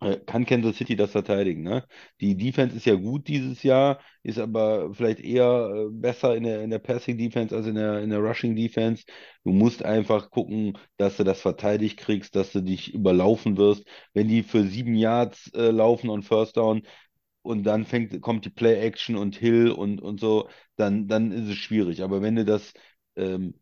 [0.00, 1.84] Äh, Kann Kansas City das verteidigen, ne?
[2.20, 6.62] Die Defense ist ja gut dieses Jahr, ist aber vielleicht eher äh, besser in der,
[6.62, 9.04] in der Passing Defense als in der, in der Rushing Defense.
[9.44, 13.84] Du musst einfach gucken, dass du das verteidigt kriegst, dass du dich überlaufen wirst.
[14.12, 16.82] Wenn die für sieben Yards äh, laufen und First Down
[17.42, 21.56] und dann fängt, kommt die Play-Action und Hill und, und so, dann, dann ist es
[21.56, 22.02] schwierig.
[22.02, 22.72] Aber wenn du das
[23.16, 23.54] ähm,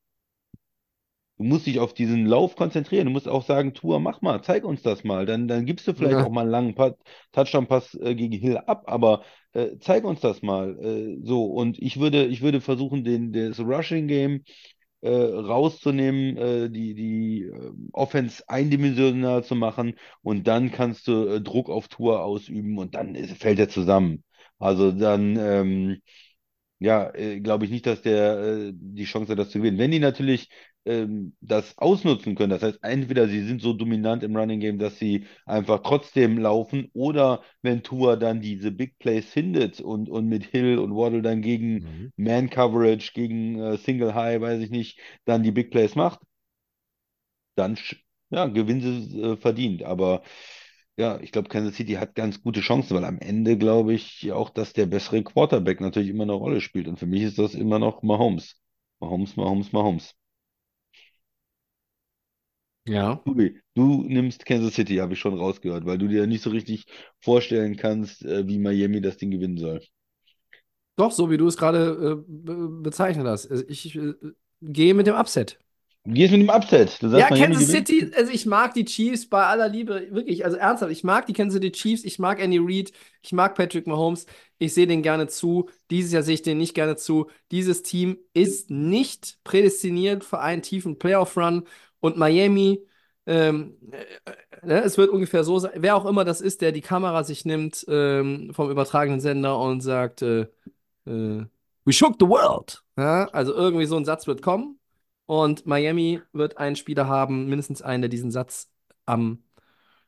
[1.37, 3.07] Du musst dich auf diesen Lauf konzentrieren.
[3.07, 5.27] Du musst auch sagen, Tua, mach mal, zeig uns das mal.
[5.27, 6.23] Dann, dann gibst du vielleicht Ja.
[6.23, 6.95] auch mal einen langen Pa-
[7.33, 10.79] Touchdown-Pass äh, gegen Hill ab, aber äh, zeig uns das mal.
[10.81, 14.45] Äh, so, und ich würde, ich würde versuchen, den, das Rushing-Game
[15.03, 21.41] äh, rauszunehmen, äh, die, die äh, Offense eindimensional zu machen und dann kannst du äh,
[21.41, 24.25] Druck auf Tua ausüben und dann ist, fällt er zusammen.
[24.59, 26.03] Also dann, ähm,
[26.79, 29.79] ja, äh, glaube ich nicht, dass der äh, die Chance hat, das zu gewinnen.
[29.79, 30.49] Wenn die natürlich
[30.87, 32.51] ähm, das ausnutzen können.
[32.51, 36.91] Das heißt, entweder sie sind so dominant im Running Game, dass sie einfach trotzdem laufen,
[36.95, 41.43] oder wenn Tua dann diese Big Plays findet und, und mit Hill und Waddle dann
[41.43, 42.13] gegen Mhm.
[42.17, 46.21] Man Coverage, gegen äh, Single High, weiß ich nicht, dann die Big Plays macht,
[47.55, 47.79] dann
[48.31, 49.83] ja, gewinnen sie äh, verdient.
[49.83, 50.23] Aber
[50.97, 54.51] ja, ich glaube, Kansas City hat ganz gute Chancen, weil am Ende glaube ich auch,
[54.51, 56.89] dass der bessere Quarterback natürlich immer eine Rolle spielt.
[56.89, 58.61] Und für mich ist das immer noch Mahomes.
[59.01, 60.15] Mahomes, Mahomes, Mahomes.
[62.87, 63.23] Ja.
[63.25, 66.87] Tobi, du nimmst Kansas City, habe ich schon rausgehört, weil du dir nicht so richtig
[67.21, 69.81] vorstellen kannst, äh, wie Miami das Ding gewinnen soll.
[70.97, 73.51] Doch, so wie du es gerade äh, be bezeichnet hast.
[73.51, 74.15] Also ich äh,
[74.63, 75.59] gehe mit dem Upset.
[76.05, 77.03] Du gehst mit dem Upset.
[77.03, 77.89] Du sagst, Ja, Miami Kansas gewinnt.
[77.89, 81.33] City, also ich mag die Chiefs bei aller Liebe, wirklich, also ernsthaft, ich mag die
[81.33, 82.91] Kansas City Chiefs, ich mag Andy Reid,
[83.23, 84.27] ich mag Patrick Mahomes,
[84.59, 85.69] ich sehe den gerne zu.
[85.91, 87.31] Dieses Jahr sehe ich den nicht gerne zu.
[87.53, 91.69] Dieses Team ist nicht prädestiniert für einen tiefen Playoff-Run
[92.05, 92.87] und Miami,
[93.25, 96.83] ähm, äh, ne, es wird ungefähr so sein, wer auch immer das ist, der die
[96.83, 100.43] Kamera sich nimmt ähm, vom übertragenen Sender und sagt, äh,
[101.07, 101.47] äh,
[101.87, 102.83] We shook the world.
[102.99, 104.79] Ja, also irgendwie so ein Satz wird kommen.
[105.25, 108.71] Und Miami wird einen Spieler haben, mindestens einen, der diesen Satz
[109.07, 109.43] am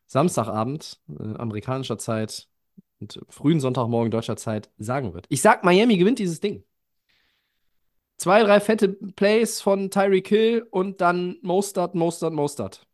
[0.05, 2.47] Samstagabend, äh, amerikanischer Zeit
[3.01, 5.25] und frühen Sonntagmorgen deutscher Zeit sagen wird.
[5.31, 6.63] Ich sag, Miami gewinnt dieses Ding.
[8.19, 12.87] Zwei, drei fette Plays von Tyreek Hill und dann Mostert, Mostert, Mostert.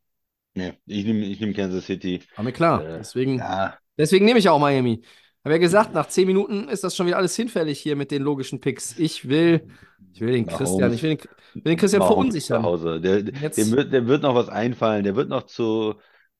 [0.55, 2.23] Nee, ich nehme ich nehm Kansas City.
[2.37, 2.85] War mir klar.
[2.85, 5.03] Äh, Deswegen, Ja, deswegen nehme ich auch Miami.
[5.45, 8.23] Habe ja gesagt, nach zehn Minuten ist das schon wieder alles hinfällig hier mit den
[8.23, 8.99] logischen Picks.
[8.99, 9.67] Ich will,
[10.13, 12.63] ich will den Christian, ich will den, will den Christian Mahomes verunsichern.
[13.03, 15.05] Der, der, wird, dem wird noch was einfallen.
[15.05, 15.95] Der wird noch zu.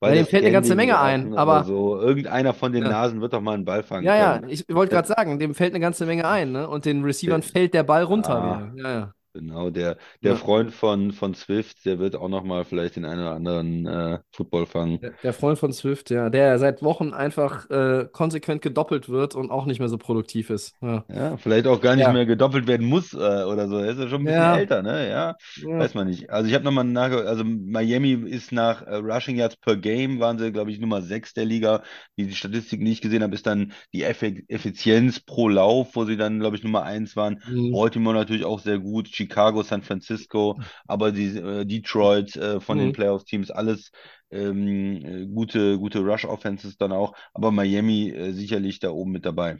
[0.09, 1.99] Ja, dem fällt eine ganze Menge ein, aber- so.
[2.01, 2.89] Irgendeiner von den Ja.
[2.89, 4.49] Nasen wird doch mal einen Ball fangen Ja, ja, können.
[4.49, 6.67] ich wollte gerade sagen, dem fällt eine ganze Menge ein, ne?
[6.69, 8.71] Und den Receivern fällt der Ball runter Ah.
[8.75, 9.13] Ja, ja.
[9.33, 10.37] Genau, der, der Ja.
[10.37, 14.19] Freund von, von Swift, der wird auch noch mal vielleicht den einen oder anderen äh,
[14.31, 14.99] Football fangen.
[15.01, 19.49] Der, der Freund von Swift, ja, der seit Wochen einfach äh, konsequent gedoppelt wird und
[19.51, 20.75] auch nicht mehr so produktiv ist.
[20.81, 21.03] Ja.
[21.09, 22.13] Ja, vielleicht auch gar nicht Ja.
[22.13, 23.77] mehr gedoppelt werden muss äh, oder so.
[23.77, 25.09] Er ist ja schon ein bisschen älter, ne?
[25.09, 26.29] Ja, weiß man nicht.
[26.29, 27.25] Also ich habe nochmal nachge...
[27.27, 31.33] Also Miami ist nach äh, Rushing Yards per Game, waren sie, glaube ich, Nummer 6
[31.33, 31.83] der Liga.
[32.17, 36.39] Die die Statistik nicht gesehen habe, ist dann die Effizienz pro Lauf, wo sie dann,
[36.39, 37.41] glaube ich, Nummer 1 waren.
[37.45, 37.71] Mhm.
[37.71, 42.91] Baltimore natürlich auch sehr gut, Chicago, San Francisco, aber die äh, Detroit äh, von den
[42.91, 42.93] Mhm.
[42.93, 43.91] Playoff-Teams, alles
[44.31, 49.57] ähm, äh, gute, gute Rush-Offenses dann auch, aber Miami äh, sicherlich da oben mit dabei.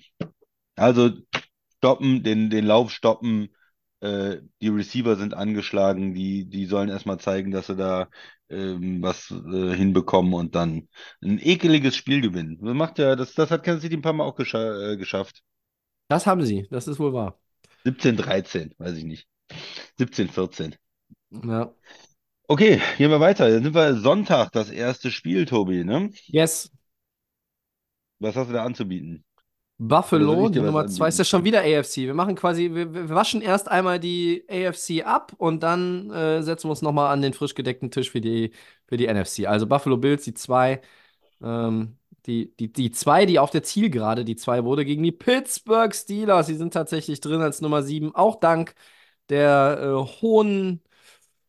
[0.76, 1.11] Also
[1.78, 3.49] stoppen, den, den Lauf stoppen,
[4.01, 8.09] äh, die Receiver sind angeschlagen, die, die sollen erstmal zeigen, dass sie da
[8.49, 10.89] ähm, was äh, hinbekommen und dann
[11.24, 12.59] ein ekeliges Spiel gewinnen.
[12.61, 15.43] Das macht ja, das, das hat Kansas City ein paar Mal auch gescha äh, geschafft.
[16.07, 17.39] Das haben sie, das ist wohl wahr.
[17.84, 19.28] 17, 13, weiß ich nicht.
[19.98, 20.76] 17, 14.
[21.44, 21.74] Ja.
[22.48, 23.50] Okay, gehen wir weiter.
[23.50, 26.12] Dann sind wir Sonntag, das erste Spiel, Tobi, ne?
[26.26, 26.72] Yes.
[28.20, 29.24] Was hast du da anzubieten?
[29.78, 31.18] Buffalo, die Nummer zwei ist anbieten?
[31.20, 31.98] ja schon wieder AFC.
[31.98, 36.66] Wir machen quasi, wir, wir waschen erst einmal die AFC ab und dann äh, setzen
[36.66, 38.52] wir uns nochmal an den frisch gedeckten Tisch für die,
[38.88, 39.48] für die NFC.
[39.48, 40.82] Also Buffalo Bills, die zwei,
[41.41, 45.94] ähm, die, die, die zwei, die auf der Zielgerade, die zwei wurde gegen die Pittsburgh
[45.94, 46.48] Steelers.
[46.48, 48.76] Die sind tatsächlich drin als Nummer sieben, auch dank
[49.30, 50.82] der äh, hohen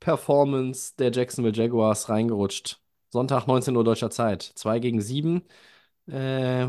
[0.00, 2.80] Performance der Jacksonville Jaguars reingerutscht.
[3.10, 4.42] Sonntag 19 Uhr deutscher Zeit.
[4.56, 5.44] Zwei gegen sieben.
[6.08, 6.68] Äh,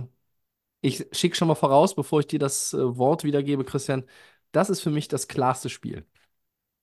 [0.81, 4.05] ich schicke schon mal voraus, bevor ich dir das äh, Wort wiedergebe, Christian.
[4.51, 6.05] Das ist für mich das klarste Spiel.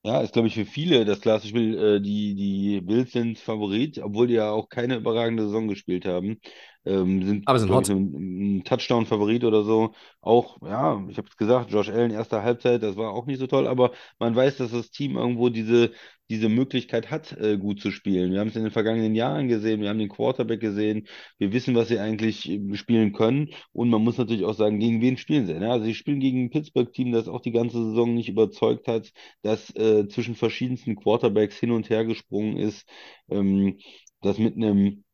[0.05, 1.79] Ja, ist, glaube ich, für viele das klassische Spiel.
[1.79, 6.41] Äh, die, die Bills sind Favorit, obwohl die ja auch keine überragende Saison gespielt haben.
[6.85, 7.89] Ähm, sind, Aber sind hot.
[7.91, 9.95] ein, ein Touchdown-Favorit oder so.
[10.21, 13.47] Auch, ja, ich habe es gesagt, Josh Allen, erste Halbzeit, das war auch nicht so
[13.47, 15.93] toll, aber man weiß, dass das Team irgendwo diese,
[16.29, 18.33] diese Möglichkeit hat, äh, gut zu spielen.
[18.33, 21.07] Wir haben es in den vergangenen Jahren gesehen, wir haben den Quarterback gesehen,
[21.39, 25.01] wir wissen, was sie eigentlich äh, spielen können und man muss natürlich auch sagen, gegen
[25.01, 25.55] wen spielen sie?
[25.55, 25.71] Ne?
[25.71, 29.13] Also sie spielen gegen ein Pittsburgh-Team, das auch die ganze Saison nicht überzeugt hat,
[29.43, 32.89] das äh, zwischen verschiedensten Quarterbacks hin und her gesprungen ist,
[33.31, 33.79] ähm,
[34.21, 35.05] das mit einem,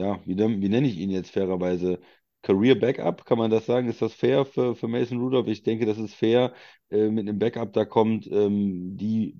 [0.00, 2.00] ja, wie, wie nenne ich ihn jetzt fairerweise?
[2.42, 3.88] Career Backup, kann man das sagen?
[3.88, 5.46] Ist das fair für, für Mason Rudolph?
[5.48, 6.54] Ich denke, das ist fair,
[6.90, 9.36] äh, mit einem Backup da kommt, ähm, die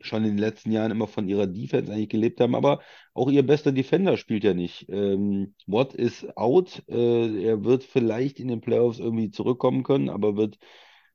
[0.00, 2.80] schon in den letzten Jahren immer von ihrer Defense eigentlich gelebt haben, aber
[3.14, 4.86] auch ihr bester Defender spielt ja nicht.
[4.90, 10.36] Ähm, Watt ist out, äh, er wird vielleicht in den Playoffs irgendwie zurückkommen können, aber
[10.36, 10.58] wird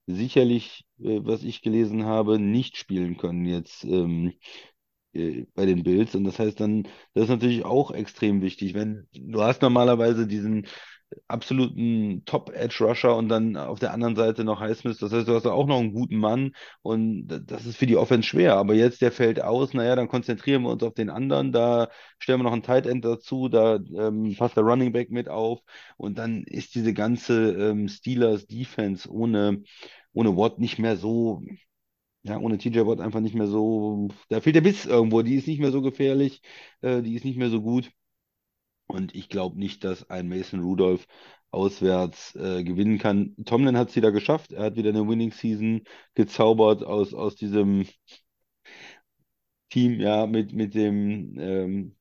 [0.08, 4.34] sicherlich, äh, was ich gelesen habe, nicht spielen können jetzt ähm, äh,
[5.14, 6.16] bei den Bills.
[6.16, 6.84] Und das heißt dann,
[7.14, 8.74] das ist natürlich auch extrem wichtig.
[8.74, 10.68] Wenn du hast normalerweise diesen
[11.28, 14.98] absoluten Top-Edge-Rusher und dann auf der anderen Seite noch Highsmith.
[15.00, 16.52] Das heißt, du hast auch noch einen guten Mann
[16.82, 18.56] und das ist für die Offense schwer.
[18.56, 21.52] Aber jetzt, der fällt aus, naja, dann konzentrieren wir uns auf den anderen.
[21.52, 21.90] Da
[22.20, 25.62] stellen wir noch einen Tight End dazu, da ähm, passt der Running Back mit auf
[25.98, 29.64] und dann ist diese ganze ähm, Steelers-Defense ohne,
[30.14, 31.42] ohne Watt nicht mehr so
[32.24, 35.48] ja, ohne TJ Watt einfach nicht mehr so, da fehlt der Biss irgendwo, die ist
[35.48, 36.42] nicht mehr so gefährlich,
[36.82, 37.92] äh, die ist nicht mehr so gut.
[38.88, 41.08] Und ich glaube nicht, dass ein Mason Rudolph
[41.52, 43.36] auswärts äh, gewinnen kann.
[43.46, 44.52] Tomlin hat es wieder geschafft.
[44.52, 47.86] Er hat wieder eine Winning Season gezaubert aus, aus diesem
[49.70, 51.96] Team, ja, mit, mit dem ähm,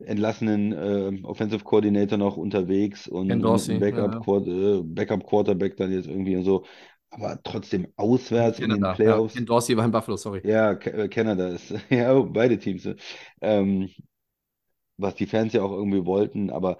[0.00, 4.78] entlassenen äh, Offensive Coordinator noch unterwegs und, und Backup, ja.
[4.78, 6.64] Äh, Backup Quarterback dann jetzt irgendwie und so.
[7.10, 9.20] Aber trotzdem auswärts in den Canada, ja.
[9.26, 9.34] Playoffs.
[9.34, 10.42] Ken Dorsey war in Buffalo, sorry.
[10.42, 12.96] Ja, Ka- äh, Canada ist, ja, oh, beide Teams, ne?
[13.40, 13.90] ähm,
[14.96, 16.78] was die Fans ja auch irgendwie wollten, aber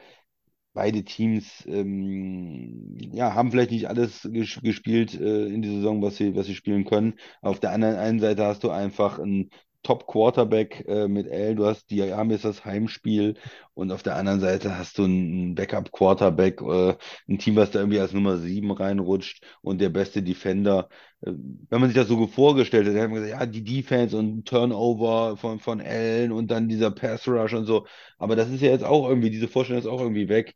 [0.75, 6.17] beide Teams, ähm, ja, haben vielleicht nicht alles ges gespielt äh, in der Saison, was
[6.19, 7.15] sie, was sie spielen können.
[7.43, 9.51] Auf der anderen einen Seite hast du einfach einen
[9.89, 13.37] Top-Quarterback äh, mit L, du hast, die haben jetzt das Heimspiel
[13.73, 16.95] und auf der anderen Seite hast du einen Backup-Quarterback, äh,
[17.27, 20.91] ein Team, was da irgendwie als Nummer 7 reinrutscht und der beste Defender.
[21.23, 21.33] Äh,
[21.71, 25.39] wenn man sich das so vorgestellt dann haben wir gesagt, ja, die Defense und Turnover
[25.39, 27.87] von, von Allen und dann dieser Pass-Rush und so.
[28.19, 30.55] Aber das ist ja jetzt auch irgendwie, diese Vorstellung ist auch irgendwie weg.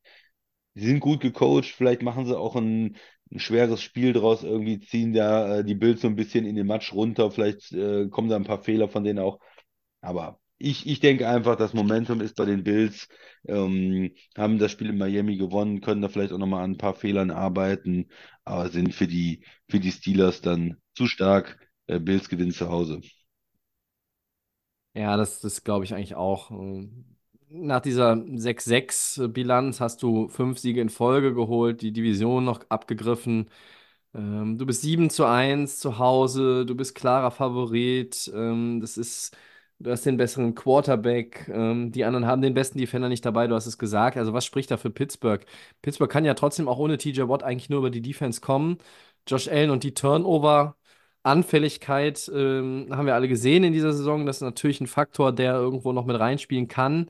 [0.75, 2.97] Sie sind gut gecoacht, vielleicht machen sie auch ein,
[3.33, 6.67] ein schweres Spiel draus, irgendwie ziehen da äh, die Bills so ein bisschen in den
[6.67, 9.41] Matsch runter, vielleicht äh, kommen da ein paar Fehler von denen auch.
[10.01, 13.09] Aber ich, ich denke einfach, das Momentum ist bei den Bills,
[13.47, 16.95] ähm, haben das Spiel in Miami gewonnen, können da vielleicht auch nochmal an ein paar
[16.95, 18.09] Fehlern arbeiten,
[18.45, 21.59] aber sind für die, für die Steelers dann zu stark.
[21.89, 23.01] Äh, Bills gewinnen zu Hause.
[24.95, 26.51] Ja, das, das glaube ich eigentlich auch.
[27.55, 33.51] Nach dieser 6-6-Bilanz hast du fünf Siege in Folge geholt, die Division noch abgegriffen.
[34.15, 38.31] Ähm, du bist 7 zu 1 zu Hause, du bist klarer Favorit.
[38.35, 39.37] Ähm, das ist,
[39.81, 41.49] du hast den besseren Quarterback.
[41.53, 44.17] Ähm, die anderen haben den besten Defender nicht dabei, du hast es gesagt.
[44.17, 45.45] Also, was spricht da für Pittsburgh?
[45.83, 48.79] Pittsburgh kann ja trotzdem auch ohne TJ Watt eigentlich nur über die Defense kommen.
[49.29, 50.77] Josh Allen und die Turnover.
[51.25, 54.27] Anfälligkeit ähm, haben wir alle gesehen in dieser Saison.
[54.27, 57.09] Das ist natürlich ein Faktor, der irgendwo noch mit reinspielen kann.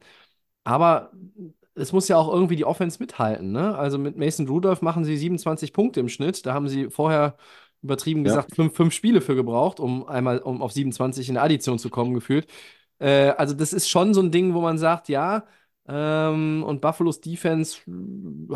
[0.65, 1.13] Aber
[1.75, 3.77] es muss ja auch irgendwie die Offense mithalten, ne?
[3.77, 6.45] Also mit Mason Rudolph machen sie 27 Punkte im Schnitt.
[6.47, 7.37] Da haben sie vorher
[7.83, 8.25] übertrieben Ja.
[8.25, 11.91] gesagt fünf, fünf Spiele für gebraucht, um einmal um auf 27 in der Addition zu
[11.91, 12.47] kommen, gefühlt.
[12.99, 15.45] Äh, also das ist schon so ein Ding, wo man sagt, ja,
[15.89, 17.79] ähm, und Buffalos Defense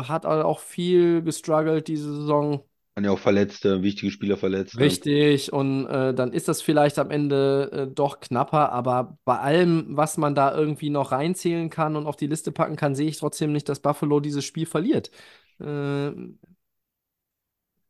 [0.07, 2.63] hat auch viel gestruggelt diese Saison.
[2.97, 4.73] Waren ja auch Verletzte, wichtige Spieler verletzt.
[4.73, 4.81] ne?
[4.81, 9.85] Richtig, und äh, dann ist das vielleicht am Ende äh, doch knapper, aber bei allem,
[9.89, 13.19] was man da irgendwie noch reinzählen kann und auf die Liste packen kann, sehe ich
[13.19, 15.11] trotzdem nicht, dass Buffalo dieses Spiel verliert.
[15.59, 16.07] Äh,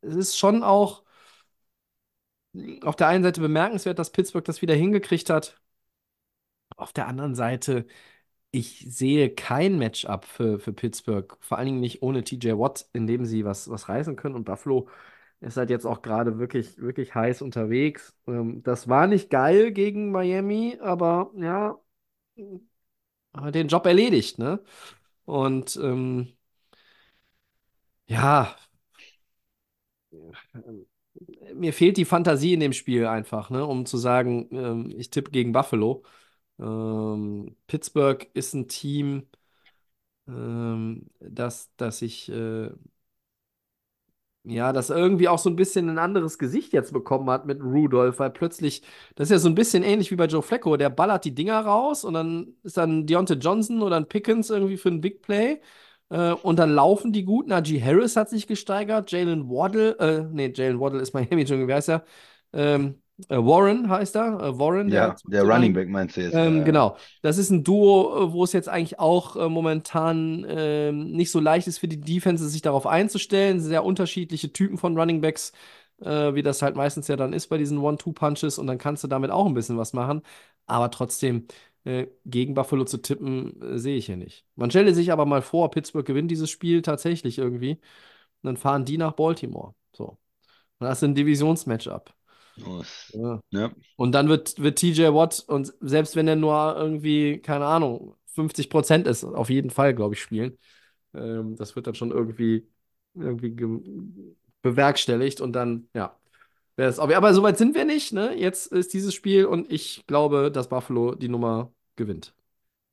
[0.01, 1.03] es ist schon auch
[2.81, 5.57] auf der einen Seite bemerkenswert, dass Pittsburgh das wieder hingekriegt hat.
[6.75, 7.85] Auf der anderen Seite,
[8.51, 13.07] ich sehe kein Matchup für, für Pittsburgh, vor allen Dingen nicht ohne TJ Watt, in
[13.07, 14.35] dem sie was, was reißen können.
[14.35, 14.87] Und Buffalo
[15.41, 18.15] ist halt jetzt auch gerade wirklich, wirklich heiß unterwegs.
[18.27, 21.79] Ähm, das war nicht geil gegen Miami, aber ja,
[23.33, 24.63] hat den Job erledigt, ne?
[25.25, 26.33] Und ähm,
[28.07, 28.55] ja,
[31.53, 33.65] mir fehlt die Fantasie in dem Spiel einfach, ne?
[33.65, 36.03] Um zu sagen, ähm, ich tippe gegen Buffalo.
[36.59, 39.27] Ähm, Pittsburgh ist ein Team,
[40.27, 42.69] ähm, das, das ich äh,
[44.43, 48.19] ja, das irgendwie auch so ein bisschen ein anderes Gesicht jetzt bekommen hat mit Rudolph,
[48.19, 48.81] weil plötzlich,
[49.15, 51.59] das ist ja so ein bisschen ähnlich wie bei Joe Flacco, der ballert die Dinger
[51.65, 55.59] raus und dann ist dann Deontay Johnson oder ein Pickens irgendwie für ein Big Play
[56.09, 57.47] äh, und dann laufen die gut.
[57.47, 61.73] Najee Harris hat sich gesteigert, Jalen Waddle, äh, nee, Jalen Waddle ist Miami, Junge, wie
[61.73, 62.05] heißt er?
[62.53, 66.33] Ähm, äh, Warren heißt er, äh, Warren, Ja, der Running Back meinst du jetzt.
[66.35, 66.63] ähm, ja.
[66.63, 66.97] genau.
[67.23, 71.39] Das ist ein Duo, äh, wo es jetzt eigentlich auch äh, momentan ähm, nicht so
[71.39, 73.59] leicht ist für die Defenses, sich darauf einzustellen.
[73.59, 75.51] Sehr unterschiedliche Typen von Running Backs,
[75.99, 79.07] äh, wie das halt meistens ja dann ist bei diesen One-Two-Punches und dann kannst du
[79.07, 80.21] damit auch ein bisschen was machen.
[80.67, 81.47] Aber trotzdem,
[81.85, 84.45] äh, gegen Buffalo zu tippen, äh, sehe ich hier nicht.
[84.55, 87.71] Man stelle sich aber mal vor, Pittsburgh gewinnt dieses Spiel tatsächlich irgendwie.
[87.73, 87.79] Und
[88.43, 89.73] dann fahren die nach Baltimore.
[89.93, 90.05] So.
[90.79, 92.13] Und das ist ein Divisionsmatchup.
[93.13, 93.41] Ja.
[93.51, 93.71] Ja.
[93.97, 99.07] Und dann wird, wird TJ Watt, und selbst wenn er nur irgendwie, keine Ahnung, 50%
[99.07, 100.57] ist, auf jeden Fall, glaube ich, spielen.
[101.15, 102.67] Ähm, das wird dann schon irgendwie,
[103.15, 103.81] irgendwie ge-
[104.61, 106.17] bewerkstelligt und dann, ja.
[106.77, 108.35] Aber soweit sind wir nicht, ne?
[108.37, 112.35] Jetzt ist dieses Spiel und ich glaube, dass Buffalo die Nummer gewinnt.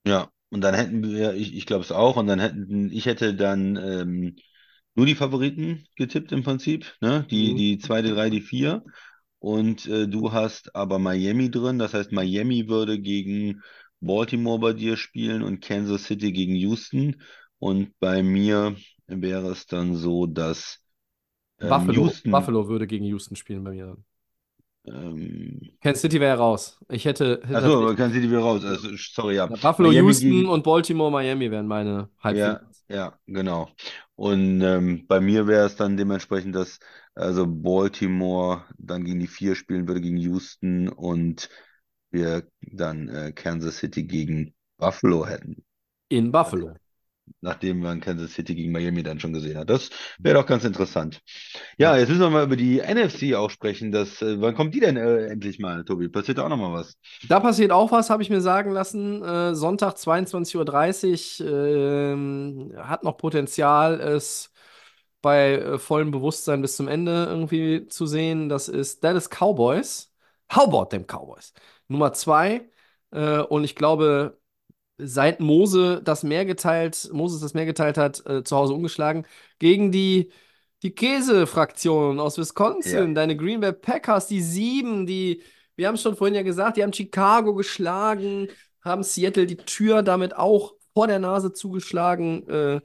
[0.07, 3.35] Ja, Und dann hätten wir, ich, ich glaube es auch, und dann hätten, ich hätte
[3.35, 4.37] dann ähm,
[4.95, 7.27] nur die Favoriten getippt im Prinzip, ne?
[7.31, 7.57] Die, Mhm.
[7.57, 8.85] die zwei, die drei, die vier.
[9.45, 13.63] Und äh, du hast aber Miami drin, das heißt, Miami würde gegen
[14.01, 17.23] Baltimore bei dir spielen und Kansas City gegen Houston.
[17.59, 18.77] Und bei mir
[19.07, 20.81] wäre es dann so, dass
[21.61, 23.97] ähm, Buffalo, Houston, Buffalo würde gegen Houston spielen bei mir.
[24.87, 26.79] Ähm, Kansas City wäre raus.
[26.89, 28.65] Ich hätte, achso, Kansas City wieder raus.
[28.65, 29.49] Also, sorry, ja.
[29.49, 32.85] Ja, Buffalo, Miami Houston gegen- und Baltimore, Miami wären meine Ja, Halbfinals.
[32.89, 33.71] ja, genau.
[34.15, 36.79] Und ähm, bei mir wäre es dann dementsprechend, dass
[37.15, 41.49] also Baltimore dann gegen die vier spielen würde, gegen Houston und
[42.11, 45.65] wir dann äh, Kansas City gegen Buffalo hätten,
[46.09, 46.79] In Buffalo.
[47.41, 49.71] Nachdem man Kansas City gegen Miami dann schon gesehen hat.
[49.71, 51.21] Das wäre doch ganz interessant.
[51.79, 53.93] Ja, jetzt müssen wir mal über die NFC auch sprechen.
[53.93, 56.09] Das, äh, wann kommt die denn äh, endlich mal, Tobi?
[56.09, 56.97] Passiert da auch noch mal was?
[57.29, 59.23] Da passiert auch was, habe ich mir sagen lassen.
[59.23, 64.51] Äh, Sonntag 22.30 Uhr ähm, hat noch Potenzial, es
[65.25, 68.49] bei äh, vollem Bewusstsein bis zum Ende irgendwie zu sehen.
[68.49, 70.13] Das ist Dallas Cowboys.
[70.55, 71.53] How about them Cowboys?
[71.89, 72.69] Nummer zwei.
[73.11, 74.39] Äh, und ich glaube,
[74.99, 79.27] seit Mose das Meer geteilt, Moses das Meer geteilt hat, äh, zu Hause umgeschlagen,
[79.59, 80.31] gegen die,
[80.83, 83.15] die Käse-Fraktion aus Wisconsin, Ja.
[83.15, 85.43] deine Green Bay Packers, die sieben, die,
[85.77, 88.49] wir haben es schon vorhin ja gesagt, die haben Chicago geschlagen,
[88.83, 92.81] haben Seattle die Tür damit auch vor der Nase zugeschlagen, äh,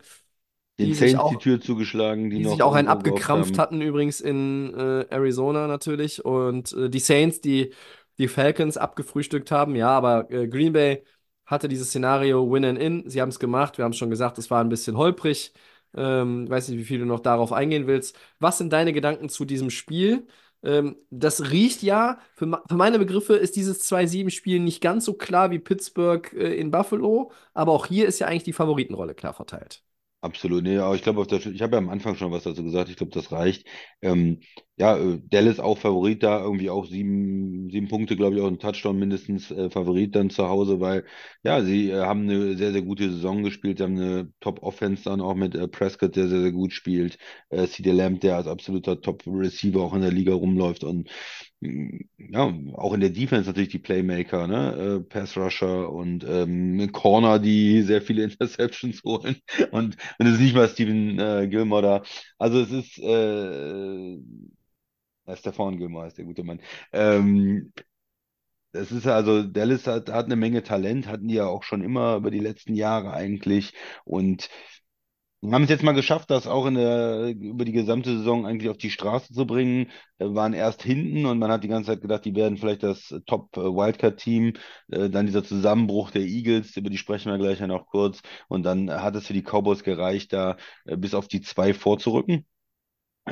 [0.79, 3.57] Den die sich Saints die auch, Tür zugeschlagen, die die noch sich auch einen abgekrampft
[3.57, 3.59] haben.
[3.59, 6.23] hatten, übrigens in äh, Arizona natürlich.
[6.25, 7.73] Und äh, die Saints, die
[8.17, 9.75] die Falcons abgefrühstückt haben.
[9.75, 11.03] Ja, aber äh, Green Bay
[11.49, 13.09] hatte dieses Szenario Win and In.
[13.09, 13.77] Sie haben es gemacht.
[13.77, 15.53] Wir haben schon gesagt, es war ein bisschen holprig.
[15.95, 18.17] Ähm, ich weiß nicht, wie viel du noch darauf eingehen willst.
[18.39, 20.27] Was sind deine Gedanken zu diesem Spiel?
[20.63, 25.51] Ähm, das riecht ja, für, für meine Begriffe ist dieses 2-7-Spiel nicht ganz so klar
[25.51, 29.83] wie Pittsburgh äh, in Buffalo, aber auch hier ist ja eigentlich die Favoritenrolle klar verteilt.
[30.21, 32.97] Absolut, nee, aber ich glaube, ich habe ja am Anfang schon was dazu gesagt, ich
[32.97, 33.65] glaube, das reicht.
[34.01, 34.41] Ähm,
[34.79, 38.59] ja, äh, Dallas auch Favorit da, irgendwie auch sieben, sieben Punkte, glaube ich, auch ein
[38.59, 41.05] Touchdown mindestens äh, Favorit dann zu Hause, weil
[41.43, 45.21] ja, sie äh, haben eine sehr, sehr gute Saison gespielt, sie haben eine Top-Offense dann
[45.21, 47.17] auch mit äh, Prescott, der sehr, sehr gut spielt,
[47.49, 51.09] äh, CeeDee Lamb, der als absoluter Top-Receiver auch in der Liga rumläuft und
[51.61, 51.99] mm,
[52.31, 54.99] ja, auch in der Defense natürlich die Playmaker, ne?
[54.99, 59.37] Äh, Pass-Rusher und ähm, Corner, die sehr viele Interceptions holen
[59.71, 62.03] und und es ist nicht mal Steven äh, Gilmore da.
[62.37, 62.99] Also es ist
[65.35, 66.61] Stefan Gilmore ist der gute Mann.
[66.93, 67.71] Ähm,
[68.71, 72.17] es ist also, Dallas hat, hat eine Menge Talent, hatten die ja auch schon immer
[72.17, 73.73] über die letzten Jahre eigentlich.
[74.05, 74.49] Und
[75.43, 78.77] haben es jetzt mal geschafft, das auch in der, über die gesamte Saison eigentlich auf
[78.77, 79.89] die Straße zu bringen.
[80.17, 83.11] Äh, waren erst hinten und man hat die ganze Zeit gedacht, die werden vielleicht das
[83.11, 87.87] äh, Top äh, dann dieser Zusammenbruch der Eagles, über die sprechen wir gleich ja noch
[87.87, 88.21] kurz.
[88.49, 92.45] Und dann hat es für die Cowboys gereicht, da bis auf die zwei vorzurücken.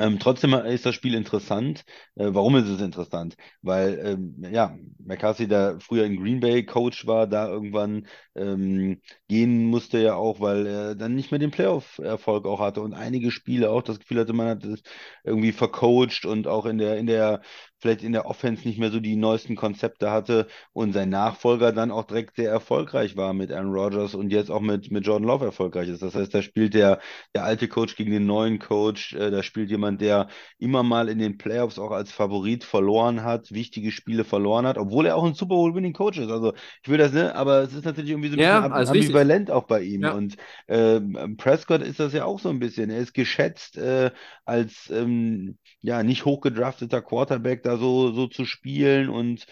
[0.00, 1.84] Ähm, trotzdem ist das Spiel interessant.
[2.14, 3.36] Äh, warum ist es interessant?
[3.62, 9.66] Weil, ähm, ja, McCarthy, der früher in Green Bay Coach war, da irgendwann ähm, gehen
[9.66, 13.70] musste ja auch, weil er dann nicht mehr den Playoff-Erfolg auch hatte und einige Spiele
[13.70, 14.82] auch das Gefühl hatte, man hat es
[15.24, 17.42] irgendwie vercoacht und auch in der, in der,
[17.80, 21.90] vielleicht in der Offense nicht mehr so die neuesten Konzepte hatte und sein Nachfolger dann
[21.90, 25.44] auch direkt sehr erfolgreich war mit Aaron Rodgers und jetzt auch mit, mit Jordan Love
[25.46, 26.02] erfolgreich ist.
[26.02, 27.00] Das heißt, da spielt der,
[27.34, 31.18] der alte Coach gegen den neuen Coach, äh, da spielt jemand, der immer mal in
[31.18, 35.34] den Playoffs auch als Favorit verloren hat, wichtige Spiele verloren hat, obwohl er auch ein
[35.34, 36.30] Super Bowl-Winning Coach ist.
[36.30, 36.52] Also
[36.82, 38.88] ich will das, ne, aber es ist natürlich irgendwie so ein Ja, bisschen richtig.
[38.88, 40.06] ambivalent auch bei ihm.
[40.06, 40.10] Ja.
[40.10, 40.36] Und
[40.68, 42.90] ähm, Prescott ist das ja auch so ein bisschen.
[42.90, 44.10] Er ist geschätzt äh,
[44.44, 49.46] als ähm, ja nicht hochgedrafteter Quarterback da so, so zu spielen und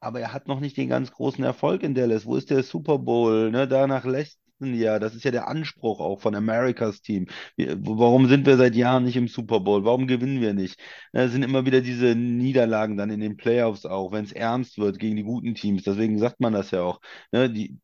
[0.00, 2.26] aber er hat noch nicht den ganz großen Erfolg in Dallas.
[2.26, 3.50] Wo ist der Super Bowl?
[3.50, 5.00] Ne, danach letzten Jahr.
[5.00, 7.26] Das ist ja der Anspruch auch von Americas Team.
[7.56, 9.84] Warum sind wir seit Jahren nicht im Super Bowl?
[9.84, 10.78] Warum gewinnen wir nicht?
[11.12, 14.78] Ne, Es sind immer wieder diese Niederlagen dann in den Playoffs auch, wenn es ernst
[14.78, 15.82] wird gegen die guten Teams.
[15.84, 17.00] Deswegen sagt man das ja auch.
[17.32, 17.78] Ne, die,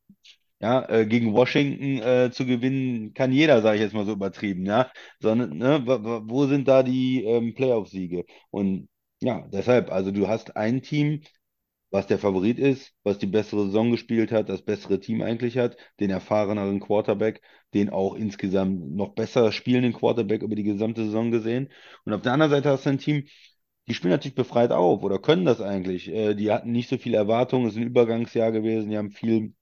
[0.61, 4.67] ja, äh, gegen Washington äh, zu gewinnen kann jeder, sage ich jetzt mal so übertrieben,
[4.67, 4.91] ja.
[5.21, 8.25] Sondern, ne, wo sind da die ähm, Playoff-Siege?
[8.51, 8.89] Und
[9.21, 11.23] ja, deshalb, also du hast ein Team,
[11.91, 15.77] was der Favorit ist, was die bessere Saison gespielt hat, das bessere Team eigentlich hat,
[16.01, 17.43] den erfahreneren Quarterback,
[17.75, 21.71] den auch insgesamt noch besser spielenden Quarterback über die gesamte Saison gesehen.
[22.05, 23.27] Und auf der anderen Seite hast du ein Team,
[23.89, 26.09] die spielen natürlich befreit auf oder können das eigentlich.
[26.09, 29.55] Äh, die hatten nicht so viel Erwartung, es ist ein Übergangsjahr gewesen, die haben viel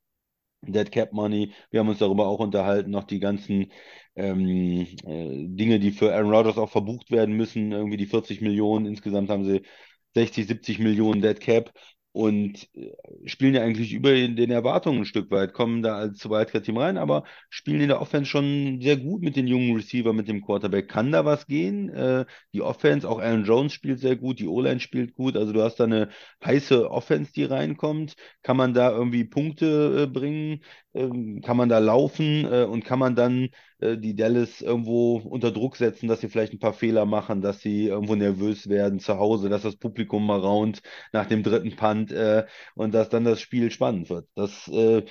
[0.62, 1.52] Dead Cap Money.
[1.70, 3.72] Wir haben uns darüber auch unterhalten, noch die ganzen
[4.18, 7.72] ähm, äh, Dinge, die für Aaron Rodgers auch verbucht werden müssen.
[7.72, 8.86] Irgendwie die 40 Millionen.
[8.86, 9.62] Insgesamt haben sie
[10.14, 11.72] 60, 70 Millionen Dead Cap.
[12.12, 12.90] und äh,
[13.26, 17.24] spielen ja eigentlich über den Erwartungen ein Stück weit, kommen da als Wildcard-Team rein, aber
[17.48, 20.88] spielen in der Offense schon sehr gut mit den jungen Receiver, mit dem Quarterback.
[20.88, 21.90] Kann da was gehen?
[21.90, 25.62] Äh, die Offense, auch Aaron Jones spielt sehr gut, die O-Line spielt gut, also du
[25.62, 26.08] hast da eine
[26.44, 28.14] heiße Offense, die reinkommt.
[28.42, 30.62] Kann man da irgendwie Punkte äh, bringen?
[30.94, 33.48] Ähm, kann man da laufen äh, und kann man dann
[33.80, 37.86] die Dallas irgendwo unter Druck setzen, dass sie vielleicht ein paar Fehler machen, dass sie
[37.86, 42.46] irgendwo nervös werden zu Hause, dass das Publikum mal raunt nach dem dritten Punt äh,
[42.74, 44.28] und dass dann das Spiel spannend wird.
[44.34, 45.04] Das äh,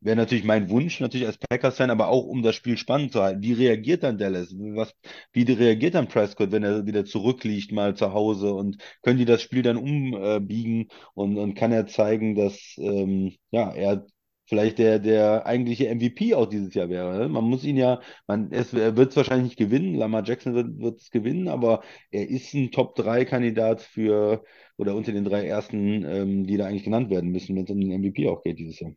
[0.00, 3.42] wäre natürlich mein Wunsch, natürlich als Packers-Fan, aber auch um das Spiel spannend zu halten.
[3.42, 4.54] Wie reagiert dann Dallas?
[4.56, 4.94] Was,
[5.32, 9.42] wie reagiert dann Prescott, wenn er wieder zurückliegt mal zu Hause und können die das
[9.42, 14.06] Spiel dann umbiegen und, und kann er zeigen, dass ähm, ja, er
[14.46, 17.18] vielleicht der, der eigentliche MVP auch dieses Jahr wäre.
[17.18, 17.28] Ne?
[17.28, 21.00] Man muss ihn ja, man, es, er wird es wahrscheinlich nicht gewinnen, Lamar Jackson wird
[21.00, 24.44] es gewinnen, aber er ist ein Top-3-Kandidat für
[24.76, 27.80] oder unter den drei ersten, ähm, die da eigentlich genannt werden müssen, wenn es um
[27.80, 28.92] den MVP auch geht dieses Jahr.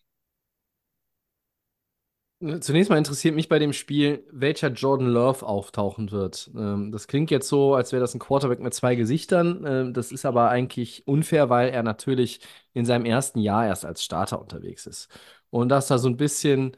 [2.59, 6.51] Zunächst mal interessiert mich bei dem Spiel, welcher Jordan Love auftauchen wird.
[6.55, 9.63] Ähm, das klingt jetzt so, als wäre das ein Quarterback mit zwei Gesichtern.
[9.65, 12.41] Ähm, das ist aber eigentlich unfair, weil er natürlich
[12.73, 15.07] in seinem ersten Jahr erst als Starter unterwegs ist.
[15.49, 16.75] Und dass da so ein bisschen,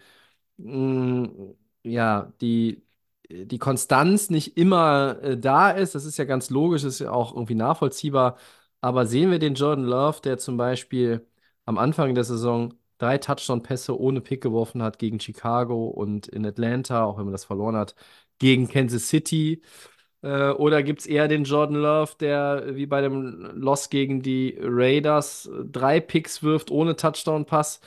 [0.58, 2.84] mh, mm, ja, die,
[3.30, 7.34] die Konstanz nicht immer äh, da ist, das ist ja ganz logisch, ist ja auch
[7.34, 8.38] irgendwie nachvollziehbar.
[8.82, 11.26] Aber sehen wir den Jordan Love, der zum Beispiel
[11.66, 17.04] am Anfang der Saison drei Touchdown-Pässe ohne Pick geworfen hat gegen Chicago und in Atlanta,
[17.06, 17.96] auch wenn man das verloren hat,
[18.40, 19.62] gegen Kansas City.
[20.22, 24.58] Äh, oder gibt es eher den Jordan Love, der wie bei dem Loss gegen die
[24.62, 27.82] Raiders drei Picks wirft ohne Touchdown-Pass?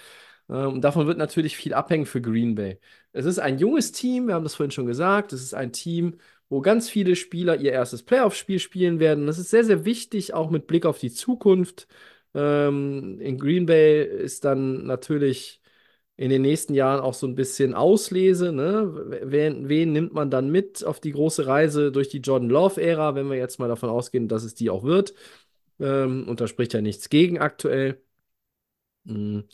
[0.49, 2.79] Und davon wird natürlich viel abhängen für Green Bay.
[3.13, 5.33] Es ist ein junges Team, wir haben das vorhin schon gesagt.
[5.33, 6.19] Es ist ein Team,
[6.49, 9.27] wo ganz viele Spieler ihr erstes Playoff-Spiel spielen werden.
[9.27, 11.87] Das ist sehr, sehr wichtig, auch mit Blick auf die Zukunft.
[12.35, 15.63] Ähm, in Green Bay ist dann natürlich
[16.17, 18.53] in den nächsten Jahren auch so ein bisschen Auslese.
[18.53, 19.21] Ne?
[19.25, 23.31] Wen, wen nimmt man dann mit auf die große Reise durch die Jordan Love-Ära, wenn
[23.31, 25.15] wir jetzt mal davon ausgehen, dass es die auch wird?
[25.81, 28.03] Ähm, und da spricht ja nichts gegen aktuell.
[29.05, 29.45] Mhm.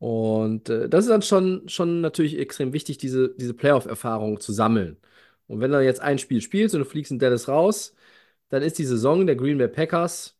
[0.00, 4.98] Und äh, das ist dann schon, schon natürlich extrem wichtig, diese, diese Playoff-Erfahrung zu sammeln.
[5.46, 7.94] Und wenn du jetzt ein Spiel spielst und du fliegst in Dallas raus,
[8.50, 10.38] dann ist die Saison der Green Bay Packers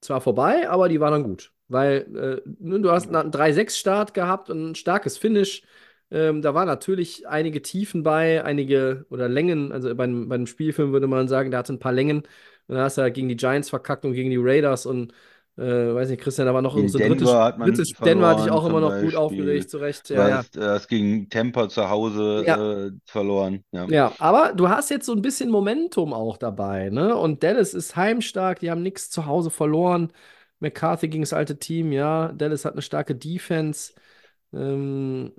[0.00, 1.52] zwar vorbei, aber die war dann gut.
[1.68, 5.62] Weil äh, ne, du hast einen 3-6-Start gehabt und ein starkes Finish.
[6.10, 9.72] Ähm, da waren natürlich einige Tiefen bei, einige oder Längen.
[9.72, 12.18] Also bei, bei einem Spielfilm würde man sagen, der hatte ein paar Längen.
[12.66, 15.12] Und dann hast du ja gegen die Giants verkackt und gegen die Raiders und
[15.56, 18.42] äh, weiß nicht, Christian, da war noch In so Denver hat man drittes Denver hatte
[18.42, 19.16] ich auch verloren immer noch gut Beispiel.
[19.16, 20.08] aufgeregt, zu Recht.
[20.10, 20.38] Ja, ja.
[20.38, 22.86] hast, äh, gegen Tampa zu Hause Ja.
[22.86, 23.64] äh, verloren.
[23.72, 23.86] Ja.
[23.88, 27.16] Ja, aber du hast jetzt so ein bisschen Momentum auch dabei, ne?
[27.16, 30.12] Und Dallas ist heimstark, die haben nichts zu Hause verloren.
[30.60, 32.28] McCarthy gegen das alte Team, ja.
[32.32, 33.92] Dallas hat eine starke Defense.
[34.52, 35.32] Ähm,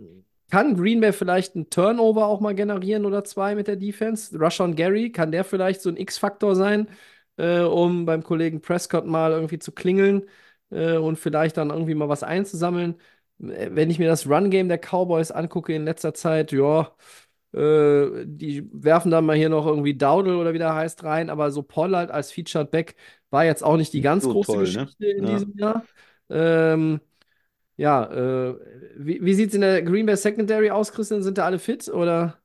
[0.52, 4.38] kann Green Bay vielleicht einen Turnover auch mal generieren oder zwei mit der Defense?
[4.38, 6.90] Rushawn Gary, kann der vielleicht so ein X-Faktor sein,
[7.38, 10.24] äh, um beim Kollegen Prescott mal irgendwie zu klingeln
[10.72, 12.96] äh, und vielleicht dann irgendwie mal was einzusammeln?
[13.42, 16.96] Äh, Wenn ich mir das Run-Game der Cowboys angucke in letzter Zeit, ja,
[17.54, 21.52] äh, die werfen dann mal hier noch irgendwie Dowdle oder wie der heißt rein, aber
[21.52, 22.96] so Pollard als Featured Back
[23.30, 24.94] war jetzt auch nicht die ganz so große toll, ne?
[24.98, 25.26] Geschichte in Ja.
[25.26, 25.88] diesem Jahr.
[26.30, 27.00] Ähm,
[27.78, 28.06] ja,
[28.52, 28.56] äh,
[28.98, 31.24] wie, wie sieht es in der Green Bay Secondary aus, Christian?
[31.24, 32.40] Sind da alle fit oder?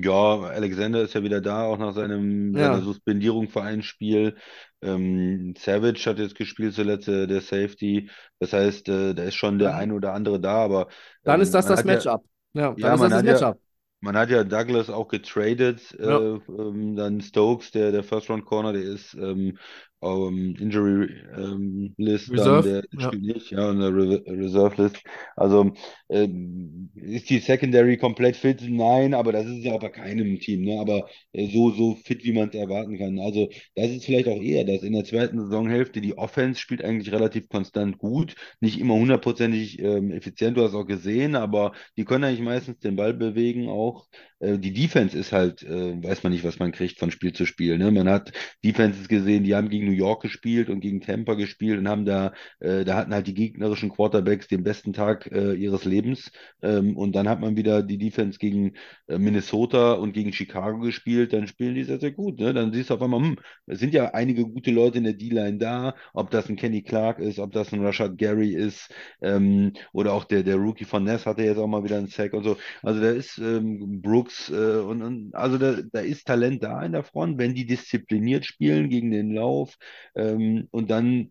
[0.00, 4.36] Ja, Alexander ist ja wieder da, auch nach seinem, seiner Ja, Suspendierung für ein Spiel.
[4.80, 8.08] Ähm, Savage hat jetzt gespielt zuletzt, äh, der Safety.
[8.38, 10.88] Das heißt, äh, da ist schon der dann, ein oder andere da, aber
[11.24, 12.24] dann ist ähm, das man das hat ja, Matchup.
[12.52, 13.60] Ja, dann ja, ist das man das hat ja, Matchup.
[14.00, 15.92] man hat ja Douglas auch getradet.
[15.98, 19.58] Äh, Ja, ähm, dann Stokes, der, der First Round Corner, der ist ähm,
[20.02, 22.62] ähm, Injury ähm, List, dann Reserve.
[22.62, 23.10] der, Ja.
[23.12, 25.02] nicht, ja, und der Re Reserve List.
[25.36, 25.72] Also
[26.08, 28.62] ähm, ist die Secondary komplett fit?
[28.68, 30.80] Nein, aber das ist ja bei keinem Team, ne?
[30.80, 33.18] Aber äh, so, so fit, wie man es erwarten kann.
[33.18, 37.12] Also das ist vielleicht auch eher, dass in der zweiten Saisonhälfte die Offense spielt eigentlich
[37.12, 42.24] relativ konstant gut, nicht immer hundertprozentig ähm, effizient, du hast auch gesehen, aber die können
[42.24, 44.06] eigentlich meistens den Ball bewegen auch.
[44.40, 47.46] Äh, die Defense ist halt, äh, weiß man nicht, was man kriegt von Spiel zu
[47.46, 47.78] Spiel.
[47.78, 47.90] Ne?
[47.90, 48.32] Man hat
[48.64, 52.32] Defenses gesehen, die haben gegen New York gespielt und gegen Tampa gespielt und haben da,
[52.60, 56.30] äh, da hatten halt die gegnerischen Quarterbacks den besten Tag äh, ihres Lebens.
[56.62, 58.74] Ähm, und dann hat man wieder die Defense gegen
[59.08, 62.40] äh, Minnesota und gegen Chicago gespielt, dann spielen die sehr, sehr gut.
[62.40, 62.52] Ne?
[62.54, 63.36] Dann siehst du auf einmal, hm,
[63.66, 67.18] es sind ja einige gute Leute in der D-Line da, ob das ein Kenny Clark
[67.18, 71.26] ist, ob das ein Rashad Gary ist, ähm, oder auch der, der Rookie von Ness
[71.26, 72.56] hatte jetzt auch mal wieder einen Sack und so.
[72.82, 76.92] Also da ist ähm, Brooks äh, und, und also da, da ist Talent da in
[76.92, 79.76] der Front, wenn die diszipliniert spielen gegen den Lauf
[80.14, 81.30] ähm, und dann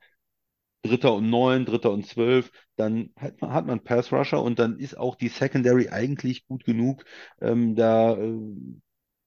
[0.84, 4.80] Dritter und Neun, Dritter und Zwölf, dann hat man, hat man Pass Rusher und dann
[4.80, 7.06] ist auch die Secondary eigentlich gut genug,
[7.42, 8.40] ähm, da äh,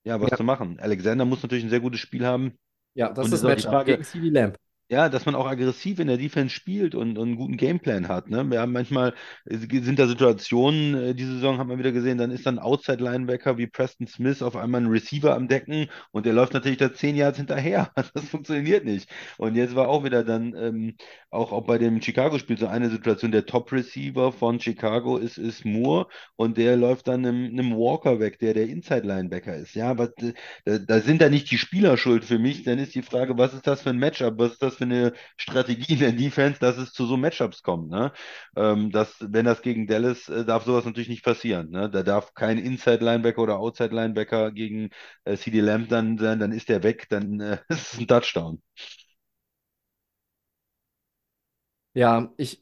[0.05, 0.37] ja, was Ja.
[0.37, 0.79] zu machen.
[0.81, 2.59] Alexander muss natürlich ein sehr gutes Spiel haben.
[2.95, 4.57] Ja, das Und ist das Matchup gegen CD Lamb.
[4.91, 8.29] Ja, dass man auch aggressiv in der Defense spielt und, und einen guten Gameplan hat.
[8.29, 8.45] Ne?
[8.51, 9.15] Wir haben manchmal
[9.47, 13.67] sind da Situationen, äh, diese Saison hat man wieder gesehen, dann ist dann Outside-Linebacker wie
[13.67, 17.39] Preston Smith auf einmal ein Receiver am Decken und der läuft natürlich da zehn Yards
[17.39, 17.91] hinterher.
[18.15, 19.09] Das funktioniert nicht.
[19.39, 20.97] Und jetzt war auch wieder dann ähm,
[21.31, 26.07] auch, auch bei dem Chicago-Spiel so eine Situation, der Top-Receiver von Chicago ist, ist Moore
[26.37, 29.75] und der läuft dann einem, einem Walker weg, der der Inside-Linebacker ist.
[29.75, 30.33] Ja, aber äh,
[30.65, 32.63] da, da sind da nicht die Spieler schuld für mich.
[32.65, 34.39] Dann ist die Frage, was ist das für ein Matchup?
[34.39, 37.91] Was ist das für eine Strategie in der Defense, dass es zu so Matchups kommt?
[37.91, 38.13] Ne?
[38.57, 41.71] Ähm, das, wenn das gegen Dallas, äh, darf sowas natürlich nicht passieren.
[41.71, 41.91] Ne?
[41.91, 44.91] Da darf kein Inside-Linebacker oder Outside-Linebacker gegen
[45.25, 48.61] äh, CD Lamb dann sein, dann ist der weg, dann äh, ist es ein Touchdown.
[51.95, 52.61] Ja, ich.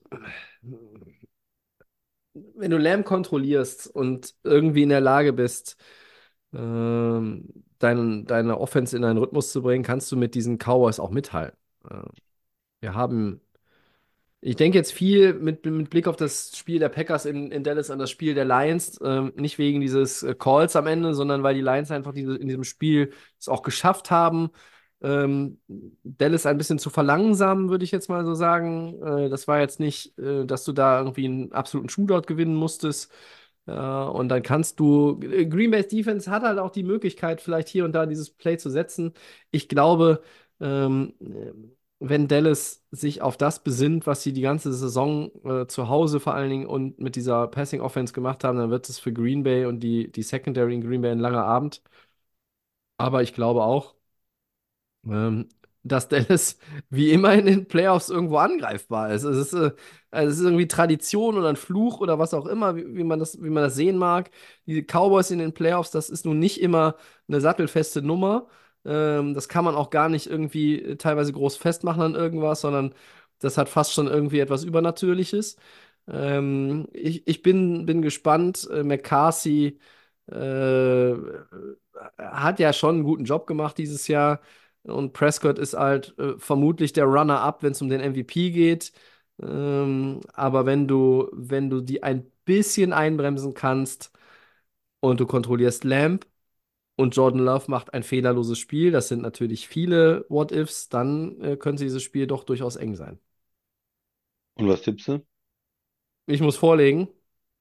[2.35, 5.77] Wenn du Lamb kontrollierst und irgendwie in der Lage bist,
[6.55, 7.49] ähm,
[7.79, 11.59] dein, deine Offense in einen Rhythmus zu bringen, kannst du mit diesen Cowboys auch mithalten.
[11.89, 12.03] Äh,
[12.81, 13.41] wir haben,
[14.41, 17.91] ich denke jetzt viel mit, mit Blick auf das Spiel der Packers in, in Dallas
[17.91, 21.55] an das Spiel der Lions, ähm, nicht wegen dieses äh, Calls am Ende, sondern weil
[21.55, 24.51] die Lions einfach diese, in diesem Spiel es auch geschafft haben,
[25.03, 25.61] ähm,
[26.05, 29.01] Dallas ein bisschen zu verlangsamen, würde ich jetzt mal so sagen.
[29.03, 33.13] Äh, das war jetzt nicht, äh, dass du da irgendwie einen absoluten Shootout gewinnen musstest.
[33.67, 37.85] Äh, und dann kannst du, Green Bay's Defense hat halt auch die Möglichkeit, vielleicht hier
[37.85, 39.13] und da dieses Play zu setzen.
[39.51, 40.23] Ich glaube,
[40.63, 41.15] ähm,
[42.01, 46.35] wenn Dallas sich auf das besinnt, was sie die ganze Saison äh, zu Hause vor
[46.35, 49.67] allen Dingen und mit dieser Passing Offense gemacht haben, dann wird es für Green Bay
[49.67, 51.83] und die, die Secondary in Green Bay ein langer Abend.
[52.97, 53.95] Aber ich glaube auch,
[55.07, 55.49] ähm,
[55.85, 56.59] dass Dallas
[56.91, 59.25] wie immer in den Playoffs irgendwo angreifbar ist.
[59.25, 59.73] Es ist, äh,
[60.11, 63.19] also es ist irgendwie Tradition oder ein Fluch oder was auch immer, wie, wie man
[63.19, 64.31] das, wie man das sehen mag.
[64.67, 66.97] Die Cowboys in den Playoffs, das ist nun nicht immer
[67.29, 68.47] eine sattelfeste Nummer.
[68.85, 72.95] Ähm, das kann man auch gar nicht irgendwie äh, teilweise groß festmachen an irgendwas, sondern
[73.41, 75.57] das hat fast schon irgendwie etwas Übernatürliches.
[76.09, 78.69] Ähm, ich, ich bin, bin gespannt.
[78.73, 79.79] Äh, McCarthy
[80.31, 81.15] äh,
[82.19, 84.41] hat ja schon einen guten Job gemacht dieses Jahr.
[84.85, 88.93] Und Prescott ist halt äh, vermutlich der Runner-up, wenn es um den MVP geht.
[89.41, 94.11] Ähm, aber wenn du, wenn du die ein bisschen einbremsen kannst
[95.01, 96.27] und du kontrollierst Lamb
[96.97, 101.85] und Jordan Love macht ein fehlerloses Spiel, das sind natürlich viele What-Ifs, dann äh, könnte
[101.85, 103.19] dieses Spiel doch durchaus eng sein.
[104.55, 105.25] Und was tippst du?
[106.27, 107.09] Ich muss vorlegen.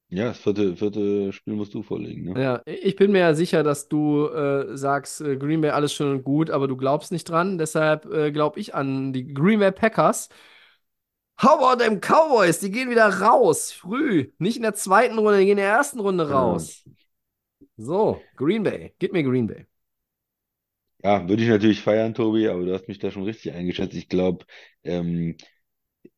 [0.08, 2.42] Ja, das vierte, vierte Spiel musst du vorlegen, ne?
[2.42, 6.12] Ja, ich bin mir ja sicher, dass du äh, sagst, äh, Green Bay alles schön
[6.12, 7.56] und gut, aber du glaubst nicht dran.
[7.56, 10.28] Deshalb äh, glaube ich an die Green Bay Packers.
[11.40, 12.60] How about them Cowboys?
[12.60, 14.30] Die gehen wieder raus, früh.
[14.38, 16.84] Nicht in der zweiten Runde, die gehen in der ersten Runde raus.
[17.88, 18.94] So, Green Bay.
[18.98, 19.66] Gib mir Green Bay.
[21.02, 23.94] Ja, würde ich natürlich feiern, Tobi, aber du hast mich da schon richtig eingeschätzt.
[23.96, 24.46] Ich glaube,
[24.84, 25.36] ähm,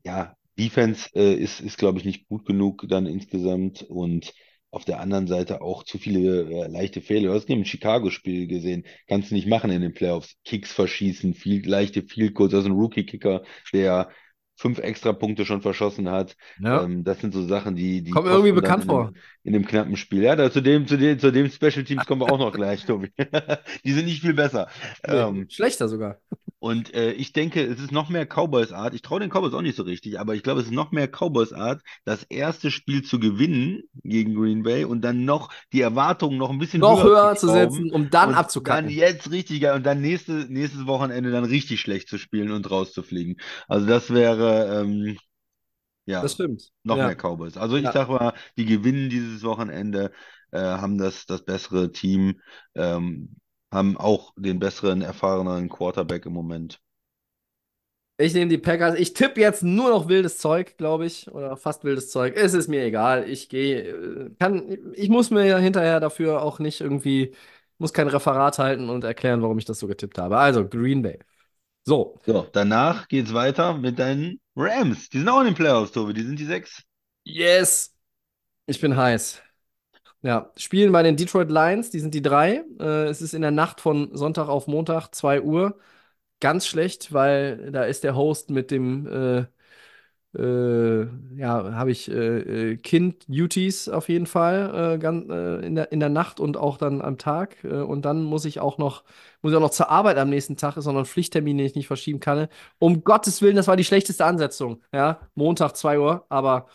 [0.05, 4.35] ja, Defense äh, ist, ist glaube ich, nicht gut genug dann insgesamt und
[4.71, 7.29] auf der anderen Seite auch zu viele äh, leichte Fehler.
[7.31, 10.37] Du hast im Chicago-Spiel gesehen, kannst du nicht machen in den Playoffs.
[10.45, 14.11] Kicks verschießen, viel, leichte Field Goals, also ein Rookie-Kicker, der
[14.57, 16.37] fünf extra Punkte schon verschossen hat.
[16.59, 16.83] Ja.
[16.85, 19.07] Ähm, das sind so Sachen, die, die Kommt mir irgendwie bekannt in vor.
[19.09, 20.23] einem, in dem knappen Spiel.
[20.23, 22.85] Ja, da, zu dem, zu dem, zu dem Special Teams kommen wir auch noch gleich,
[22.87, 23.13] Tobi.
[23.85, 24.69] Die sind nicht viel besser.
[25.05, 26.19] Ähm, Nee, schlechter sogar.
[26.59, 28.95] und äh, ich denke, es ist noch mehr Cowboys-Art.
[28.95, 31.09] Ich traue den Cowboys auch nicht so richtig, aber ich glaube, es ist noch mehr
[31.09, 36.51] Cowboys-Art, das erste Spiel zu gewinnen gegen Green Bay und dann noch die Erwartungen noch
[36.51, 38.87] ein bisschen Noch höher zu schrauben setzen, um dann abzukacken.
[38.87, 42.71] Dann jetzt richtig geil und dann nächste, nächstes Wochenende dann richtig schlecht zu spielen und
[42.71, 43.37] rauszufliegen.
[43.69, 45.19] Also das wäre ähm,
[46.07, 46.73] ja Das stimmt.
[46.85, 47.03] noch Ja.
[47.03, 47.57] mehr Cowboys.
[47.57, 47.93] Also ich Ja.
[47.93, 50.13] sag mal, die gewinnen dieses Wochenende,
[50.53, 52.41] äh, haben das, das bessere Team,
[52.75, 53.37] ähm,
[53.73, 56.81] haben auch den besseren, erfahreneren Quarterback im Moment.
[58.17, 58.95] Ich nehme die Packers.
[58.97, 61.29] Ich tippe jetzt nur noch wildes Zeug, glaube ich.
[61.33, 62.35] Oder fast wildes Zeug.
[62.37, 63.29] Es ist mir egal.
[63.29, 63.81] Ich gehe.
[63.83, 67.35] äh, Kann, ich muss mir ja hinterher dafür auch nicht irgendwie.
[67.79, 70.39] Muss kein Referat halten und erklären, warum ich das so getippt habe.
[70.39, 71.19] Also, Green Bay.
[71.85, 72.19] So.
[72.25, 75.09] So, danach geht's weiter mit deinen Rams.
[75.11, 76.15] Die sind auch in den Playoffs, Tobi.
[76.15, 76.83] Die sind die sechs.
[77.25, 77.95] Yes.
[78.67, 79.43] Ich bin heiß.
[80.23, 82.65] Ja, spielen bei den Detroit Lions, die sind die drei.
[82.81, 85.79] Äh, es ist in der Nacht von Sonntag auf Montag, 2 Uhr.
[86.41, 89.47] Ganz schlecht, weil da ist der Host mit dem, äh,
[90.35, 91.03] äh,
[91.37, 96.01] ja, habe ich äh, äh, Kind-Duties auf jeden Fall äh, ganz, äh, in der, in
[96.01, 97.63] der Nacht und auch dann am Tag.
[97.65, 99.05] Äh, und dann muss ich auch noch,
[99.43, 101.67] muss ich auch noch zur Arbeit am nächsten Tag, ist auch noch ein Pflichttermin, den
[101.67, 102.49] ich nicht verschieben kann.
[102.79, 104.83] Um Gottes Willen, das war die schlechteste Ansetzung.
[104.93, 106.67] Ja, Montag 2 Uhr, aber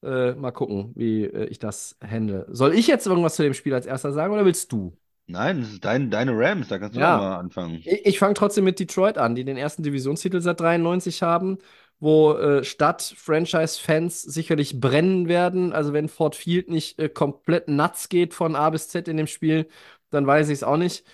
[0.00, 2.46] mal gucken, wie ich das handle.
[2.50, 4.96] Soll ich jetzt irgendwas zu dem Spiel als erster sagen oder willst du?
[5.26, 7.16] Nein, das ist dein, deine Rams, da kannst du Ja.
[7.16, 7.84] doch mal anfangen.
[7.84, 11.58] Ich, ich fange trotzdem mit Detroit an, die den ersten Divisionstitel seit 93 haben,
[12.00, 15.72] wo äh, Stadt-Franchise-Fans sicherlich brennen werden.
[15.72, 19.26] Also wenn Ford Field nicht äh, komplett nuts geht von A bis Z in dem
[19.26, 19.68] Spiel,
[20.10, 21.04] dann weiß ich es auch nicht.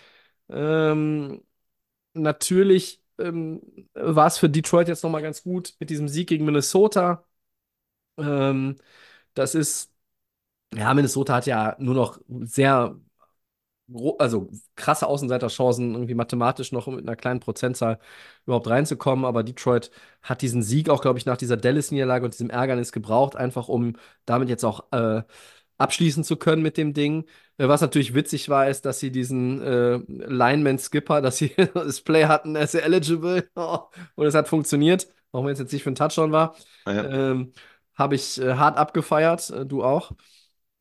[0.51, 1.43] Ähm,
[2.15, 3.63] natürlich ähm,
[3.95, 7.25] war es für Detroit jetzt nochmal ganz gut mit diesem Sieg gegen Minnesota.
[8.19, 8.77] Ähm,
[9.35, 9.93] das ist,
[10.75, 12.97] ja, Minnesota hat ja nur noch sehr
[14.19, 17.99] also krasse Außenseiterchancen, irgendwie mathematisch noch mit einer kleinen Prozentzahl
[18.47, 19.25] überhaupt reinzukommen.
[19.25, 19.91] Aber Detroit
[20.23, 23.97] hat diesen Sieg auch, glaube ich, nach dieser Dallas-Niederlage und diesem Ärgernis gebraucht, einfach um
[24.25, 25.23] damit jetzt auch äh,
[25.79, 27.25] abschließen zu können mit dem Ding.
[27.59, 32.25] Äh, Was natürlich witzig war, ist, dass sie diesen äh, Lineman-Skipper, dass sie das Play
[32.27, 33.49] hatten, er ist eligible
[34.15, 36.57] und es hat funktioniert, auch wenn es jetzt nicht für einen Touchdown war.
[36.85, 37.31] Ah, ja.
[37.33, 37.53] Ähm,
[37.95, 40.13] habe ich äh, hart abgefeiert, äh, du auch.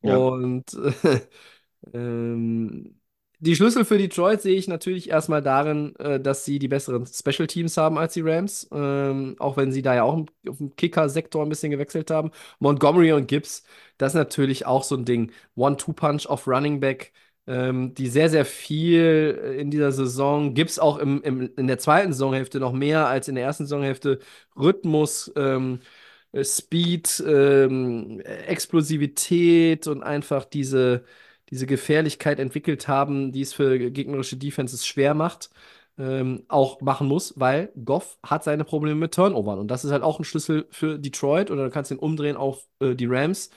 [0.02, 0.16] Ja.
[0.16, 0.66] Und
[1.92, 3.00] ähm,
[3.40, 7.46] die Schlüssel für Detroit sehe ich natürlich erstmal darin, äh, dass sie die besseren Special
[7.46, 10.74] Teams haben als die Rams, ähm, auch wenn sie da ja auch im- auf dem
[10.76, 12.30] Kicker-Sektor ein bisschen gewechselt haben.
[12.58, 13.64] Montgomery und Gibbs,
[13.98, 15.32] das ist natürlich auch so ein Ding.
[15.56, 17.12] One-Two-Punch auf Running Back,
[17.46, 21.78] ähm, die sehr, sehr viel äh, in dieser Saison, Gibbs auch im, im, in der
[21.78, 24.20] zweiten Saisonhälfte noch mehr als in der ersten Saisonhälfte,
[24.56, 25.80] Rhythmus, ähm,
[26.32, 31.04] äh, Speed, ähm, Explosivität und einfach diese,
[31.50, 35.50] diese Gefährlichkeit entwickelt haben, die es für gegnerische Defenses schwer macht,
[35.98, 39.58] ähm, auch machen muss, weil Goff hat seine Probleme mit Turnovern.
[39.58, 42.66] Und das ist halt auch ein Schlüssel für Detroit oder du kannst den umdrehen auf
[42.80, 43.50] äh, die Rams.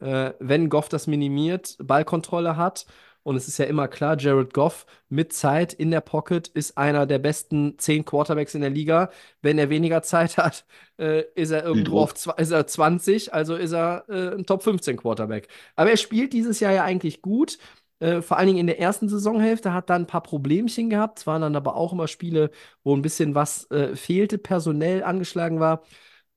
[0.00, 2.86] Äh, wenn Goff das minimiert, Ballkontrolle hat.
[3.22, 7.06] Und es ist ja immer klar, Jared Goff mit Zeit in der Pocket ist einer
[7.06, 9.10] der besten zehn Quarterbacks in der Liga.
[9.42, 10.64] Wenn er weniger Zeit hat,
[10.98, 14.96] äh, ist er irgendwo auf ist er 20, also ist er äh, ein Top 15
[14.96, 15.48] Quarterback.
[15.76, 17.58] Aber er spielt dieses Jahr ja eigentlich gut.
[18.00, 21.18] Äh, vor allen Dingen in der ersten Saisonhälfte hat er ein paar Problemchen gehabt.
[21.18, 22.50] Es waren dann aber auch immer Spiele,
[22.82, 25.82] wo ein bisschen was äh, fehlte, personell angeschlagen war.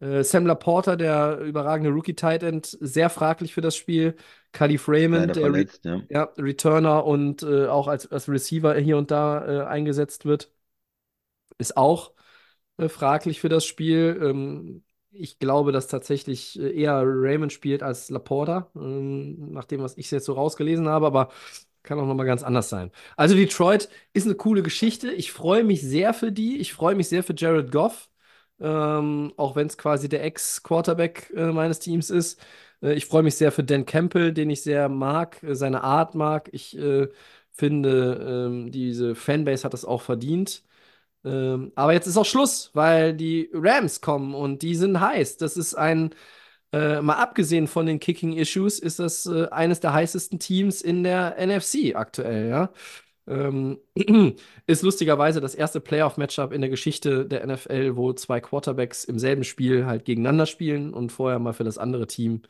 [0.04, 4.16] Äh, Sam Laporta, der überragende Rookie-Tight End, sehr fraglich für das Spiel.
[4.52, 6.02] Khalif Raymond, der Re ja.
[6.10, 10.52] ja, Returner und äh, auch als, als Receiver hier und da äh, eingesetzt wird,
[11.58, 12.14] ist auch
[12.78, 14.20] äh, fraglich für das Spiel.
[14.22, 19.98] Ähm, ich glaube, dass tatsächlich äh, eher Raymond spielt als Laporta, ähm, nach dem, was
[19.98, 21.30] ich jetzt so rausgelesen habe, aber
[21.84, 22.92] kann auch nochmal ganz anders sein.
[23.18, 25.12] Also Detroit ist eine coole Geschichte.
[25.12, 26.60] Ich freue mich sehr für die.
[26.60, 28.10] Ich freue mich sehr für Jared Goff,
[28.64, 32.42] ähm, auch wenn es quasi der Ex-Quarterback äh, meines Teams ist.
[32.82, 36.16] Äh, ich freue mich sehr für Dan Campbell, den ich sehr mag, äh, seine Art
[36.16, 36.50] mag.
[36.54, 37.10] Ich äh,
[37.52, 40.64] finde, ähm, diese Fanbase hat das auch verdient.
[41.26, 45.38] Ähm, aber jetzt ist auch Schluss, weil die Rams kommen und die sind heiß.
[45.38, 46.16] Das ist ein,
[46.74, 51.38] äh, mal abgesehen von den Kicking-Issues, ist das äh, eines der heißesten Teams in der
[51.40, 52.72] NFC aktuell, ja.
[53.28, 53.80] Ähm,
[54.68, 59.44] ist lustigerweise das erste Playoff-Matchup in der Geschichte der NFL, wo zwei Quarterbacks im selben
[59.44, 62.42] Spiel halt gegeneinander spielen und vorher mal für das andere Team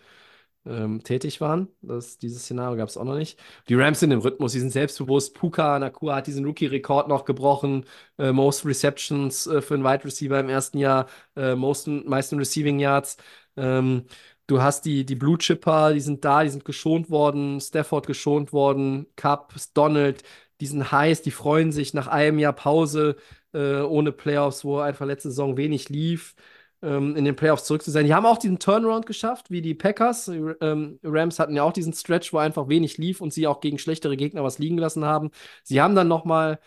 [0.66, 1.68] ähm, tätig waren.
[1.82, 3.40] Das, dieses Szenario gab es auch noch nicht.
[3.68, 5.36] Die Rams sind im Rhythmus, sie sind selbstbewusst.
[5.36, 7.86] Puka Nakua hat diesen Rookie-Rekord noch gebrochen.
[8.18, 12.80] Äh, most Receptions äh, für einen Wide Receiver im ersten Jahr, äh, mosten, meisten Receiving
[12.80, 13.18] Yards.
[13.58, 14.06] Ähm,
[14.48, 17.60] du hast die, die Blue Chipper, die sind da, die sind geschont worden.
[17.60, 19.08] Stafford geschont worden.
[19.16, 20.24] Cup, Donald,
[20.64, 23.18] die sind heiß, die freuen sich nach einem Jahr Pause
[23.54, 26.36] äh, ohne Playoffs, wo einfach letzte Saison wenig lief
[26.82, 28.06] ähm, in den Playoffs zurück zu sein.
[28.06, 30.26] Die haben auch diesen Turnaround geschafft, wie die Packers.
[30.26, 33.60] Die, ähm, Rams hatten ja auch diesen Stretch, wo einfach wenig lief und sie auch
[33.60, 35.32] gegen schlechtere Gegner was liegen gelassen haben.
[35.64, 36.60] Sie haben dann nochmal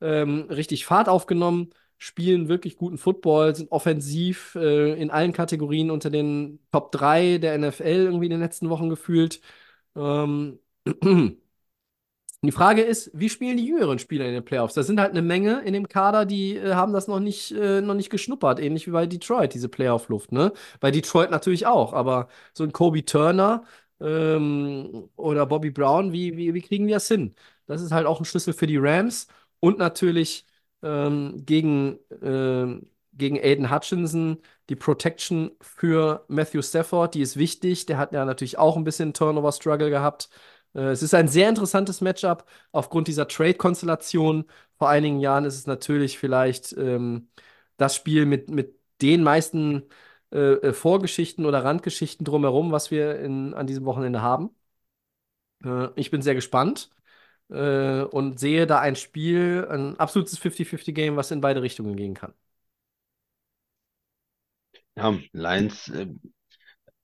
[0.00, 6.10] ähm, richtig Fahrt aufgenommen, spielen wirklich guten Football, sind offensiv äh, in allen Kategorien unter
[6.10, 9.40] den Top 3 der NFL irgendwie in den letzten Wochen gefühlt.
[9.96, 10.58] Ähm,
[12.42, 14.72] Die Frage ist, wie spielen die jüngeren Spieler in den Playoffs?
[14.72, 17.82] Da sind halt eine Menge in dem Kader, die äh, haben das noch nicht, äh,
[17.82, 20.52] noch nicht geschnuppert, ähnlich wie bei Detroit, diese Playoff-Luft, ne?
[20.80, 23.64] Bei Detroit natürlich auch, aber so ein Kobe Turner
[24.00, 27.34] ähm, oder Bobby Brown, wie, wie, wie kriegen die das hin?
[27.66, 29.26] Das ist halt auch ein Schlüssel für die Rams
[29.60, 30.46] und natürlich
[30.82, 34.38] ähm, gegen, ähm, gegen Aiden Hutchinson
[34.70, 37.84] die Protection für Matthew Stafford, die ist wichtig.
[37.86, 40.30] Der hat ja natürlich auch ein bisschen Turnover-Struggle gehabt.
[40.74, 44.44] Äh, Es ist ein sehr interessantes Matchup aufgrund dieser Trade-Konstellation.
[44.78, 47.28] Vor einigen Jahren ist es natürlich vielleicht ähm,
[47.76, 49.84] das Spiel mit, mit den meisten
[50.32, 54.50] äh, äh, Vorgeschichten oder Randgeschichten drumherum, was wir in, an diesem Wochenende haben.
[55.64, 56.90] Äh, ich bin sehr gespannt
[57.50, 62.34] äh, und sehe da ein Spiel, ein absolutes 50-50-Game, was in beide Richtungen gehen kann.
[64.96, 66.06] Ja, Lions äh,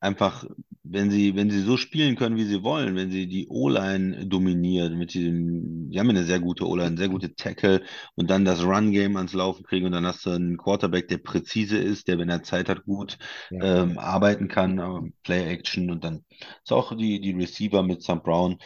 [0.00, 0.44] einfach,
[0.82, 4.96] wenn sie, wenn sie so spielen können, wie sie wollen, wenn sie die O-Line dominieren,
[4.98, 7.82] mit diesem, die haben eine sehr gute O-Line, sehr gute Tackle
[8.14, 11.78] und dann das Run-Game ans Laufen kriegen und dann hast du einen Quarterback, der präzise
[11.78, 13.18] ist, der, wenn er Zeit hat, gut
[13.50, 13.60] Ja.
[13.60, 16.24] ähm, arbeiten kann, äh, Play-Action und dann
[16.62, 18.58] ist auch die, die Receiver mit Sam Brown,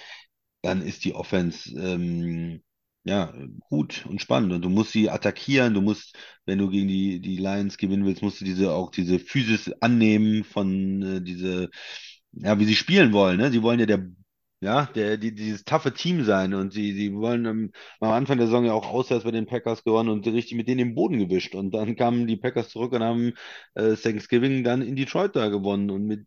[0.63, 2.63] dann ist die Offense ähm,
[3.05, 3.33] ja
[3.69, 6.17] gut und spannend und du musst sie attackieren, du musst,
[6.47, 10.45] wenn du gegen die, die Lions gewinnen willst, musst du diese auch diese Physis annehmen
[10.45, 11.71] von äh, diese,
[12.33, 13.51] ja, wie sie spielen wollen, ne?
[13.51, 14.07] Sie wollen ja der
[14.63, 17.71] ja, der, die, dieses taffe Team sein und sie, sie wollen am,
[18.01, 20.81] am Anfang der Saison ja auch auswärts bei den Packers gewonnen und richtig mit denen
[20.81, 21.55] im Boden gewischt.
[21.55, 23.33] Und dann kamen die Packers zurück und haben
[23.75, 26.27] äh, Thanksgiving dann in Detroit da gewonnen und mit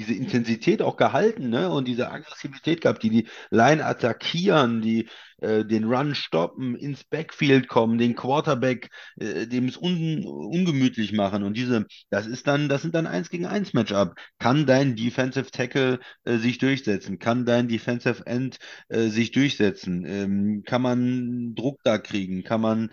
[0.00, 1.68] diese Intensität auch gehalten, ne?
[1.70, 5.08] Und diese Aggressivität gehabt, die die Line attackieren, die
[5.40, 11.42] äh, den Run stoppen, ins Backfield kommen, den Quarterback, äh, dem es un, ungemütlich machen.
[11.42, 14.14] Und diese, das ist dann, das sind dann eins gegen eins Matchup.
[14.38, 17.18] Kann dein Defensive Tackle äh, sich durchsetzen?
[17.18, 18.58] Kann dein Defensive End
[18.88, 20.06] äh, sich durchsetzen?
[20.06, 22.42] Ähm, kann man Druck da kriegen?
[22.42, 22.90] Kann man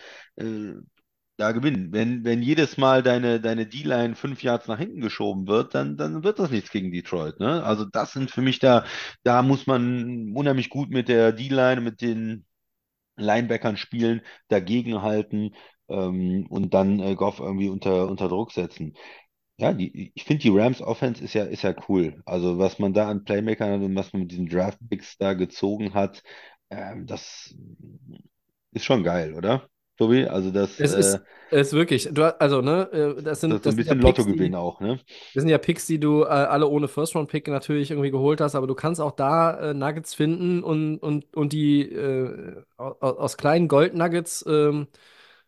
[1.37, 1.91] äh, da gewinnen?
[1.91, 6.23] Wenn, wenn jedes Mal deine, deine D-Line fünf Yards nach hinten geschoben wird, dann, dann
[6.23, 7.39] wird das nichts gegen Detroit.
[7.39, 7.63] Ne?
[7.63, 8.85] Also das sind für mich da,
[9.23, 12.45] da muss man unheimlich gut mit der D-Line, mit den
[13.17, 15.55] Linebackern spielen, dagegenhalten
[15.89, 18.93] ähm, und dann äh, Goff irgendwie unter, unter Druck setzen.
[19.57, 22.21] Ja, die, ich finde, die Rams Offense ist ja, ist ja cool.
[22.25, 25.33] Also, was man da an Playmakern hat und was man mit diesen Draft Picks da
[25.33, 26.23] gezogen hat,
[26.69, 27.55] ähm, das
[28.71, 29.67] ist schon geil, oder?
[29.97, 30.25] Tobi?
[30.27, 33.65] Also, das, Es äh, ist, es ist wirklich, du, also, ne, äh, das das sind,
[33.65, 34.99] so das ein ja bisschen Picks, Lottogewinn die, auch, ne?
[35.33, 38.67] das sind ja Picks, die du äh, alle ohne First-Round-Pick natürlich irgendwie geholt hast, aber
[38.67, 43.67] du kannst auch da äh, Nuggets finden und, und, und die äh, aus, aus kleinen
[43.69, 44.87] Gold-Nuggets ähm,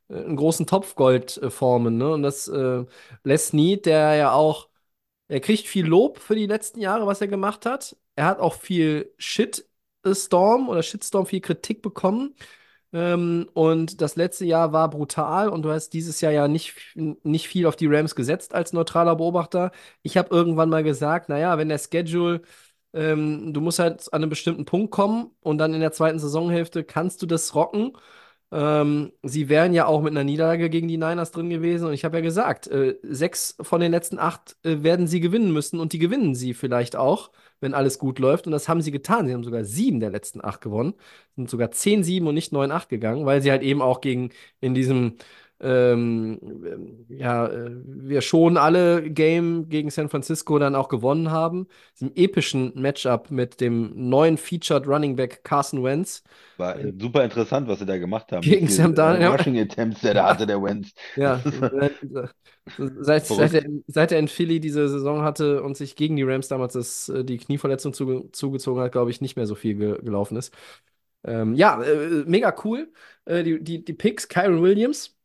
[0.10, 2.14] äh, einen großen Topf Gold äh, formen, ne?
[2.14, 2.86] Und das äh,
[3.24, 4.70] Les Snead, der ja auch,
[5.28, 7.98] er kriegt viel Lob für die letzten Jahre, was er gemacht hat.
[8.16, 12.36] Er hat auch viel Shitstorm oder Shitstorm, viel Kritik bekommen.
[12.92, 17.48] Ähm, und das letzte Jahr war brutal und du hast dieses Jahr ja nicht, nicht
[17.48, 19.72] viel auf die Rams gesetzt als neutraler Beobachter.
[20.02, 22.42] Ich habe irgendwann mal gesagt, naja, wenn der Schedule,
[22.94, 26.84] ähm, du musst halt an einen bestimmten Punkt kommen und dann in der zweiten Saisonhälfte
[26.84, 27.94] kannst du das rocken.
[28.52, 32.04] Ähm, sie wären ja auch mit einer Niederlage gegen die Niners drin gewesen und ich
[32.04, 35.94] habe ja gesagt, äh, sechs von den letzten acht äh, werden sie gewinnen müssen und
[35.94, 37.30] die gewinnen sie vielleicht auch,
[37.62, 39.28] wenn alles gut läuft und das haben sie getan.
[39.28, 40.94] Sie haben sogar sieben der letzten acht gewonnen,
[41.36, 44.30] sind sogar 10-7 und nicht 9-8 gegangen, weil sie halt eben auch gegen
[44.62, 45.16] in diesem
[45.62, 46.40] ähm,
[47.10, 51.68] ja, äh, wir schon alle Game gegen San Francisco dann auch gewonnen haben.
[51.96, 56.24] Diesem epischen Matchup mit dem neuen Featured Running Back Carson Wentz.
[56.58, 58.42] War super interessant, was sie da gemacht haben.
[58.42, 59.32] Gegen Sam Darnold, äh, ja.
[59.32, 60.94] Rushing Attempts, der da hatte, der Wentz.
[61.18, 61.42] Ja,
[63.00, 66.48] seit, seit, er, seit er in Philly diese Saison hatte und sich gegen die Rams
[66.48, 70.00] damals das, äh, die Knieverletzung zuge zugezogen hat, glaube ich, nicht mehr so viel ge
[70.02, 70.54] gelaufen ist.
[71.26, 72.94] Ähm, ja, äh, mega cool.
[73.26, 75.19] Äh, die, die, die Picks, Kyron Williams,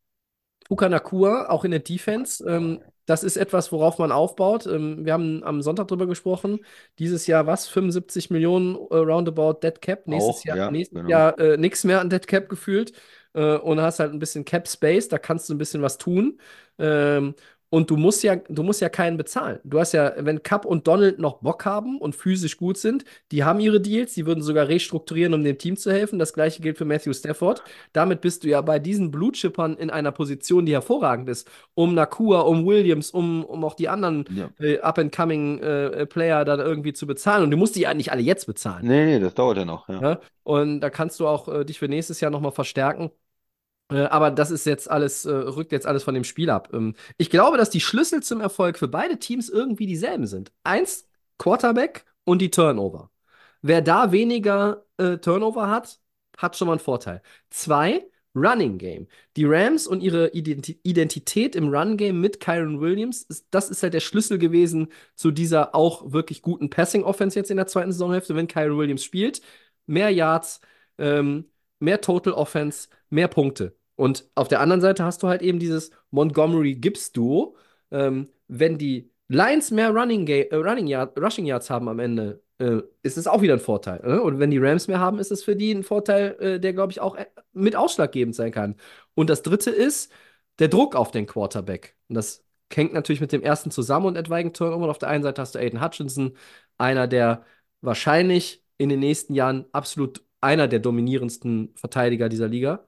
[0.64, 2.44] Puka Nakua, auch in der Defense.
[2.48, 4.66] Ähm, das ist etwas, worauf man aufbaut.
[4.66, 6.60] Ähm, wir haben am Sonntag drüber gesprochen.
[6.98, 7.68] Dieses Jahr was?
[7.68, 10.06] 75 Millionen äh, roundabout Dead Cap.
[10.06, 11.10] Nächstes Auch, Jahr, ja, nächstes genau.
[11.10, 12.92] Jahr äh, nichts mehr an Dead Cap gefühlt.
[13.34, 15.08] Äh, und hast halt ein bisschen Cap Space.
[15.08, 16.40] Da kannst du ein bisschen was tun.
[16.78, 17.34] Ähm,
[17.74, 19.58] und du musst ja, du musst ja keinen bezahlen.
[19.64, 23.42] Du hast ja, wenn Cup und Donald noch Bock haben und physisch gut sind, die
[23.42, 26.20] haben ihre Deals, die würden sogar restrukturieren, um dem Team zu helfen.
[26.20, 27.64] Das gleiche gilt für Matthew Stafford.
[27.92, 31.94] Damit bist du ja bei diesen Blue Chippern in einer Position, die hervorragend ist, um
[31.94, 34.50] Nakua, um Williams, um, um auch die anderen Ja.
[34.60, 37.42] äh, up-and-coming äh, Player dann irgendwie zu bezahlen.
[37.42, 38.86] Und du musst die ja nicht alle jetzt bezahlen.
[38.86, 39.88] Nee, nee, das dauert ja noch.
[39.88, 40.00] Ja.
[40.00, 40.20] Ja?
[40.44, 43.10] Und da kannst du auch äh, dich für nächstes Jahr nochmal verstärken.
[43.94, 46.70] Äh, aber das ist jetzt alles, äh, rückt jetzt alles von dem Spiel ab.
[46.72, 50.52] Ähm, ich glaube, dass die Schlüssel zum Erfolg für beide Teams irgendwie dieselben sind.
[50.64, 51.08] Eins,
[51.38, 53.10] Quarterback und die Turnover.
[53.62, 56.00] Wer da weniger äh, Turnover hat,
[56.36, 57.22] hat schon mal einen Vorteil.
[57.50, 58.04] Zwei,
[58.34, 59.06] Running Game.
[59.36, 63.94] Die Rams und ihre Identi Identität im Run Game mit Kyron Williams, das ist halt
[63.94, 68.34] der Schlüssel gewesen zu dieser auch wirklich guten Passing Offense jetzt in der zweiten Saisonhälfte,
[68.34, 69.40] wenn Kyron Williams spielt.
[69.86, 70.60] Mehr Yards,
[70.98, 73.76] ähm, mehr Total Offense, mehr Punkte.
[73.96, 77.56] Und auf der anderen Seite hast du halt eben dieses Montgomery-Gibbs-Duo.
[77.90, 82.82] Ähm, wenn die Lions mehr Running, äh, Running Yard, Rushing Yards haben am Ende, äh,
[83.02, 84.00] ist es auch wieder ein Vorteil.
[84.04, 84.22] Ne?
[84.22, 86.92] Und wenn die Rams mehr haben, ist es für die ein Vorteil, äh, der, glaube
[86.92, 88.76] ich, auch äh, mit ausschlaggebend sein kann.
[89.14, 90.12] Und das dritte ist
[90.58, 91.96] der Druck auf den Quarterback.
[92.08, 94.88] Und das hängt natürlich mit dem ersten zusammen und etwaigen Turnover.
[94.90, 96.36] Auf der einen Seite hast du Aiden Hutchinson,
[96.78, 97.44] einer der
[97.80, 102.84] wahrscheinlich in den nächsten Jahren absolut einer der dominierendsten Verteidiger dieser Liga.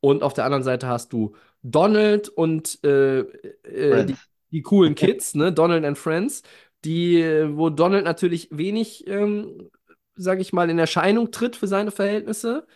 [0.00, 4.16] Und auf der anderen Seite hast du Donald und äh, äh, die,
[4.50, 5.52] die, coolen Kids, ne?
[5.52, 6.42] Donald and Friends,
[6.84, 7.22] die,
[7.52, 9.70] wo Donald natürlich wenig, ähm,
[10.16, 12.66] sag ich mal, in Erscheinung tritt für seine Verhältnisse.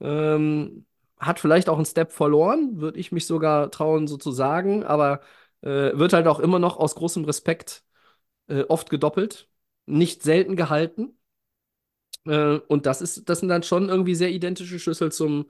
[0.00, 0.86] Ähm,
[1.18, 5.20] hat vielleicht auch einen Step verloren, würde ich mich sogar trauen, so zu sagen, aber
[5.62, 7.84] äh, wird halt auch immer noch aus großem Respekt
[8.48, 9.48] äh, oft gedoppelt,
[9.86, 11.18] nicht selten gehalten.
[12.26, 15.46] Äh, und das ist, das sind dann schon irgendwie sehr identische Schlüssel zum,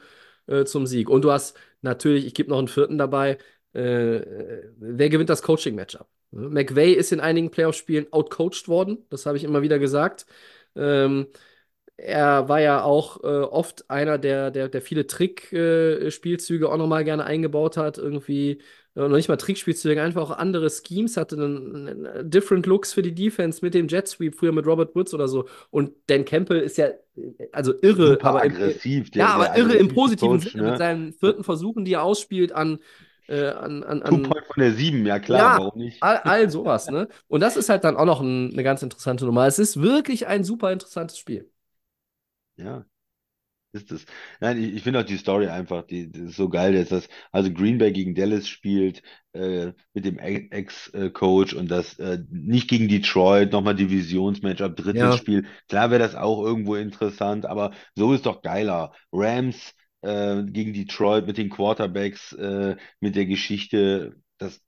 [0.49, 1.09] äh, zum Sieg.
[1.11, 3.39] Und du hast natürlich, ich gebe noch einen vierten dabei,
[3.75, 4.21] äh,
[4.79, 6.09] wer gewinnt das Coaching-Matchup?
[6.31, 10.27] McVay ist in einigen Playoff-Spielen outcoached worden, das habe ich immer wieder gesagt.
[10.77, 11.29] Ähm,
[11.97, 17.05] er war ja auch äh, oft einer, der, der, der viele Trick-Spielzüge äh, auch nochmal
[17.05, 17.99] gerne eingebaut hat.
[17.99, 18.63] Irgendwie,
[19.07, 23.61] noch nicht mal Trickspielzüge, einfach auch andere Schemes hatte, dann, different Looks für die Defense
[23.63, 25.47] mit dem Jet Sweep, früher mit Robert Woods oder so.
[25.71, 26.89] Und Dan Campbell ist ja,
[27.53, 29.11] also irre, Super aber aggressiv.
[29.15, 30.71] Im, ja, aber irre im positiven Sinne, ne?
[30.71, 32.79] mit seinen vierten Versuchen, die er ausspielt an
[33.29, 36.03] äh, an, an, an von der 7, ja klar, ja, warum nicht?
[36.03, 37.09] All, all sowas, ne?
[37.29, 39.47] Und das ist halt dann auch noch ein, eine ganz interessante Nummer.
[39.47, 41.51] Es ist wirklich ein super interessantes Spiel.
[42.57, 42.87] Ja,
[43.73, 44.07] ist es.
[44.41, 47.09] Nein, ich, ich finde auch die Story einfach, die, die ist so geil, dass das,
[47.33, 52.89] also Green Bay gegen Dallas spielt, äh, mit dem Ex-Coach und das äh, nicht gegen
[52.89, 55.17] Detroit, nochmal Divisionsmatchup, drittes Ja.
[55.17, 55.47] Spiel.
[55.69, 58.93] Klar wäre das auch irgendwo interessant, aber so ist doch geiler.
[59.13, 64.61] Rams äh, gegen Detroit mit den Quarterbacks, äh, mit der Geschichte, das,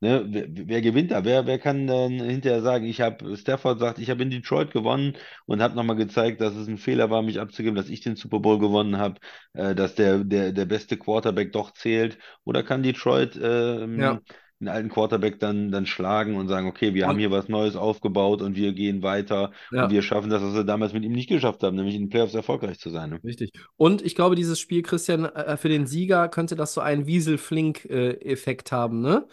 [0.00, 1.24] Ne, wer, wer gewinnt da?
[1.24, 5.16] Wer, wer kann dann hinterher sagen, ich habe, Stafford sagt, ich habe in Detroit gewonnen
[5.46, 8.38] und habe nochmal gezeigt, dass es ein Fehler war, mich abzugeben, dass ich den Super
[8.38, 9.16] Bowl gewonnen habe,
[9.54, 12.18] äh, dass der, der, der beste Quarterback doch zählt?
[12.44, 14.20] Oder kann Detroit äh, Ja.
[14.60, 17.76] einen alten Quarterback dann, dann schlagen und sagen, okay, wir haben Und, hier was Neues
[17.76, 19.90] aufgebaut und wir gehen weiter und ja.
[19.90, 22.34] wir schaffen das, was wir damals mit ihm nicht geschafft haben, nämlich in den Playoffs
[22.34, 23.10] erfolgreich zu sein.
[23.10, 23.20] Ne?
[23.24, 23.50] Richtig.
[23.76, 28.72] Und ich glaube, dieses Spiel, Christian, äh, für den Sieger könnte das so einen Wiesel-Flink-Effekt
[28.72, 29.26] haben, ne?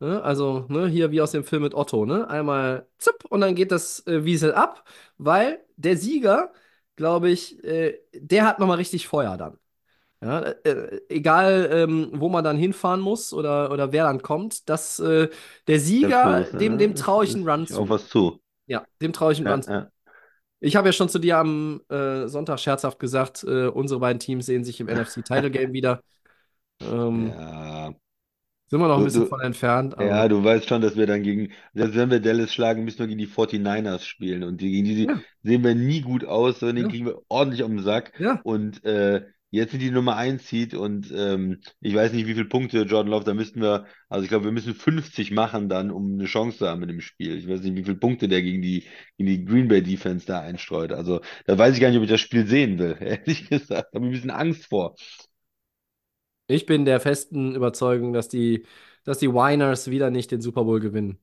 [0.00, 0.22] Ne?
[0.22, 2.28] Also, ne, hier wie aus dem Film mit Otto, ne?
[2.28, 4.84] Einmal zipp und dann geht das äh, Wiesel ab,
[5.18, 6.52] weil der Sieger,
[6.96, 9.58] glaube ich, äh, der hat nochmal richtig Feuer dann.
[10.22, 14.98] Ja, äh, egal, ähm, wo man dann hinfahren muss oder, oder wer dann kommt, das,
[15.00, 15.28] äh,
[15.68, 16.96] der Sieger, los, dem, dem ne?
[16.96, 17.90] traue ich einen Run ist auf zu.
[17.90, 18.40] was zu.
[18.66, 19.68] Ja, dem traue ich einen Ja, Run zu.
[19.68, 19.90] ja.
[20.60, 24.46] Ich habe ja schon zu dir am äh, Sonntag scherzhaft gesagt, äh, unsere beiden Teams
[24.46, 26.02] sehen sich im NFC Title Game wieder.
[26.80, 27.94] Ähm, Ja,
[28.68, 30.96] sind wir noch ein du, bisschen du, von entfernt, Ja, aber du weißt schon, dass
[30.96, 34.42] wir dann gegen, selbst wenn wir Dallas schlagen, müssen wir gegen die 49ers spielen.
[34.42, 37.22] Und die, gegen die ja, sehen wir nie gut aus, sondern den ja, kriegen wir
[37.28, 38.12] ordentlich um den Sack.
[38.18, 38.40] ja.
[38.42, 42.46] Und äh, jetzt sind die Nummer 1 Seed und ähm, ich weiß nicht, wie viele
[42.46, 46.14] Punkte Jordan Love, da müssten wir, also ich glaube, wir müssen 50 machen dann, um
[46.14, 47.38] eine Chance zu haben in dem Spiel.
[47.38, 48.86] Ich weiß nicht, wie viele Punkte der gegen die,
[49.16, 50.92] gegen die Green Bay Defense da einstreut.
[50.92, 53.88] Also da weiß ich gar nicht, ob ich das Spiel sehen will, ehrlich gesagt.
[53.92, 54.96] Da habe ich ein bisschen Angst vor.
[56.46, 58.66] Ich bin der festen Überzeugung, dass die,
[59.04, 61.18] dass die Winers wieder nicht den Super Bowl gewinnen.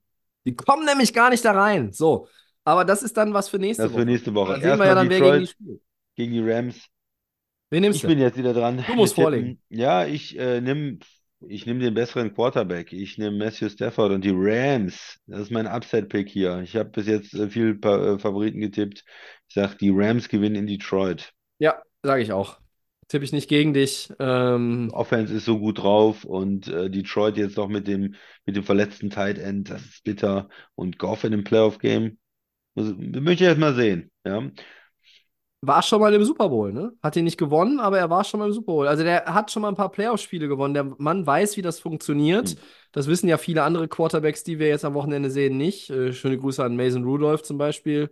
[0.46, 1.92] Die kommen nämlich gar nicht da rein.
[1.94, 2.28] So.
[2.66, 4.06] Aber das ist dann was für nächste Das für Woche.
[4.06, 4.60] nächste Woche.
[4.60, 5.82] Da sehen wir ja dann, wer gegen die Detroit spielt.
[6.16, 6.88] gegen die Rams.
[7.70, 8.08] Wen nimmst Ich du?
[8.08, 8.84] bin jetzt wieder dran.
[8.86, 9.62] Du musst vorlegen.
[9.70, 11.00] Ja, ich äh, nehme
[11.48, 12.94] ich nehm den besseren Quarterback.
[12.94, 15.20] Ich nehme Matthew Stafford und die Rams.
[15.28, 16.62] Das ist mein Upside-Pick hier.
[16.62, 19.04] Ich habe bis jetzt äh, viel pa äh, Favoriten getippt.
[19.50, 21.34] Ich sage, die Rams gewinnen in Detroit.
[21.60, 22.60] Ja, sage ich auch.
[23.08, 24.12] Tippe ich nicht gegen dich.
[24.20, 28.16] Ähm, Offense ist so gut drauf und äh, Detroit jetzt noch mit dem,
[28.46, 30.50] mit dem verletzten Tight End, das ist bitter.
[30.76, 32.18] Und Goff in dem Playoff-Game.
[32.76, 34.12] Möchte ich erst mal sehen.
[34.26, 34.50] Ja.
[35.62, 36.92] war schon mal im Super Bowl, ne?
[37.02, 38.88] Hat ihn nicht gewonnen, aber er war schon mal im Super Bowl.
[38.88, 40.74] Also der hat schon mal ein paar Playoff-Spiele gewonnen.
[40.74, 42.50] Der Mann weiß, wie das funktioniert.
[42.50, 42.58] Hm.
[42.92, 45.90] Das wissen ja viele andere Quarterbacks, die wir jetzt am Wochenende sehen, nicht.
[45.90, 48.12] Äh, schöne Grüße an Mason Rudolph zum Beispiel.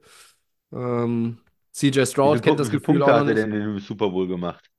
[0.72, 1.40] Ähm,
[1.74, 3.54] CJ Wie viele, Stroud kennt das wie viele Gefühl Punkte auch noch hat er denn
[3.54, 4.71] im Super Bowl gemacht?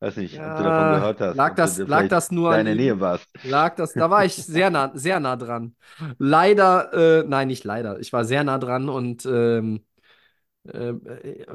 [0.00, 2.64] Weiß nicht, ob du davon Ja, gehört hast, lag das, da lag das nur an
[2.64, 2.76] in der ihm?
[2.76, 3.28] Nähe warst.
[3.42, 5.76] Lag das, da war ich sehr nah, sehr nah dran.
[6.18, 6.92] Leider,
[7.22, 8.00] äh, nein, nicht leider.
[8.00, 9.84] Ich war sehr nah dran und ähm,
[10.68, 11.46] äh, äh,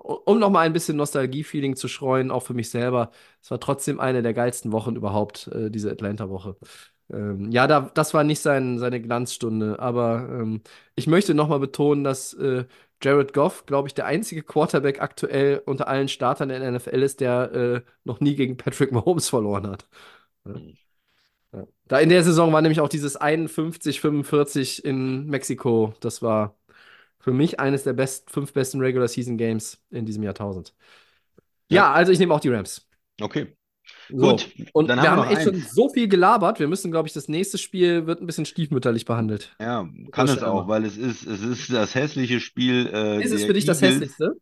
[0.00, 3.10] um nochmal ein bisschen Nostalgie-Feeling zu streuen, auch für mich selber,
[3.42, 6.56] es war trotzdem eine der geilsten Wochen überhaupt, äh, diese Atlanta-Woche.
[7.10, 10.62] Ähm, ja, da, das war nicht sein, seine Glanzstunde, aber ähm,
[10.94, 12.66] ich möchte nochmal betonen, dass äh,
[13.02, 17.20] Jared Goff, glaube ich, der einzige Quarterback aktuell unter allen Startern in der NFL ist,
[17.20, 19.88] der äh, noch nie gegen Patrick Mahomes verloren hat.
[20.44, 20.60] Ja.
[21.52, 21.66] Ja.
[21.86, 25.94] Da in der Saison war nämlich auch dieses 51, 45 in Mexiko.
[26.00, 26.56] Das war
[27.20, 30.74] für mich eines der best, fünf besten Regular Season Games in diesem Jahrtausend.
[31.68, 32.86] Ja, Ja, also ich nehme auch die Rams.
[33.22, 33.57] okay.
[34.08, 34.16] So.
[34.16, 36.60] Gut, Und dann wir haben haben echt schon so viel gelabert.
[36.60, 39.54] Wir müssen, glaube ich, das nächste Spiel wird ein bisschen stiefmütterlich behandelt.
[39.60, 43.44] Ja, kann es auch, weil es ist, es ist das hässliche Spiel äh, Ist es
[43.44, 44.00] für dich das Eagles.
[44.00, 44.32] hässlichste?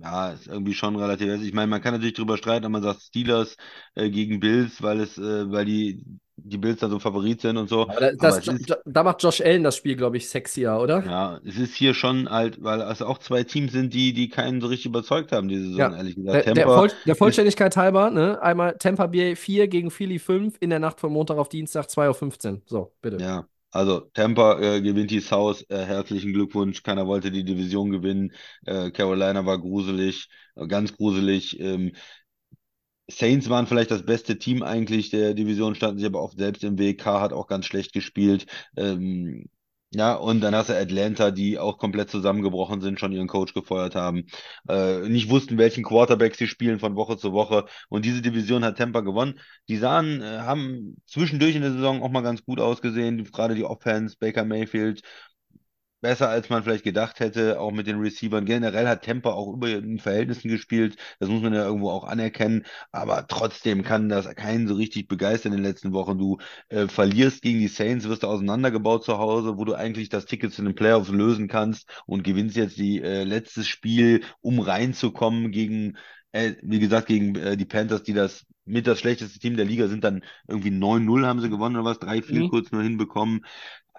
[0.00, 1.48] Ja, ist irgendwie schon relativ hässlich.
[1.48, 3.56] Ich meine, man kann natürlich drüber streiten, ob man sagt Steelers
[3.96, 6.04] äh, gegen Bills, weil es, äh, weil die,
[6.36, 7.86] die Bills da so Favorit sind und so.
[7.86, 11.02] Da, das, ist, da macht Josh Allen das Spiel, glaube ich, sexier, oder?
[11.04, 14.60] ja, es ist hier schon halt, weil es auch zwei Teams sind, die, die keinen
[14.60, 15.96] so richtig überzeugt haben diese Saison, Ja.
[15.96, 16.46] ehrlich gesagt.
[16.46, 18.40] Der, der, Voll, der ist, Vollständigkeit halber, ne?
[18.40, 22.52] Einmal Tampa Bay 4 gegen Philly 5 in der Nacht von Montag auf Dienstag 2.15
[22.52, 22.62] Uhr.
[22.66, 23.18] So, bitte.
[23.18, 26.82] ja, also Tampa äh, gewinnt die South, äh, herzlichen Glückwunsch.
[26.82, 28.32] Keiner wollte die Division gewinnen.
[28.66, 31.58] Äh, Carolina war gruselig, äh, ganz gruselig.
[31.60, 31.92] Ähm,
[33.10, 36.78] Saints waren vielleicht das beste Team eigentlich der Division, standen sich aber oft selbst im
[36.78, 37.00] Weg.
[37.00, 38.46] Carr hat auch ganz schlecht gespielt.
[38.76, 39.46] Ähm,
[39.90, 43.94] ja, und dann hast du Atlanta, die auch komplett zusammengebrochen sind, schon ihren Coach gefeuert
[43.94, 44.26] haben,
[44.68, 47.64] äh, nicht wussten, welchen Quarterback sie spielen von Woche zu Woche.
[47.88, 49.40] Und diese Division hat Tampa gewonnen.
[49.68, 53.64] Die sahen, äh, haben zwischendurch in der Saison auch mal ganz gut ausgesehen, gerade die
[53.64, 55.02] Offense, Baker Mayfield,
[56.00, 58.44] besser als man vielleicht gedacht hätte, auch mit den Receivern.
[58.44, 62.64] Generell hat Tampa auch über den Verhältnissen gespielt, das muss man ja irgendwo auch anerkennen,
[62.92, 66.18] aber trotzdem kann das keinen so richtig begeistern in den letzten Wochen.
[66.18, 66.38] Du
[66.68, 70.52] äh, verlierst gegen die Saints, wirst du auseinandergebaut zu Hause, wo du eigentlich das Ticket
[70.52, 75.96] zu den Playoffs lösen kannst und gewinnst jetzt die äh, letztes Spiel, um reinzukommen gegen,
[76.32, 79.88] äh, wie gesagt, gegen äh, die Panthers, die das mit das schlechteste Team der Liga
[79.88, 82.44] sind, dann irgendwie 9-0 haben sie gewonnen oder was, drei, vier Mhm.
[82.44, 83.40] kurz nur hinbekommen.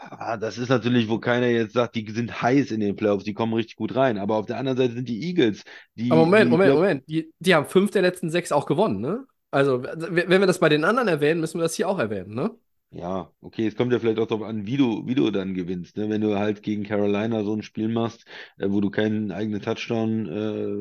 [0.01, 3.33] Ah, das ist natürlich, wo keiner jetzt sagt, die sind heiß in den Playoffs, die
[3.33, 4.17] kommen richtig gut rein.
[4.17, 5.63] Aber auf der anderen Seite sind die Eagles,
[5.95, 7.09] die, Aber Moment, die, Moment, Moment.
[7.09, 9.25] Die, die haben fünf der letzten sechs auch gewonnen, ne?
[9.51, 12.51] Also, wenn wir das bei den anderen erwähnen, müssen wir das hier auch erwähnen, ne?
[12.91, 15.95] Ja, okay, es kommt ja vielleicht auch darauf an, wie du, wie du dann gewinnst.
[15.95, 16.09] Ne?
[16.09, 18.25] Wenn du halt gegen Carolina so ein Spiel machst,
[18.57, 20.25] äh, wo du keinen eigenen Touchdown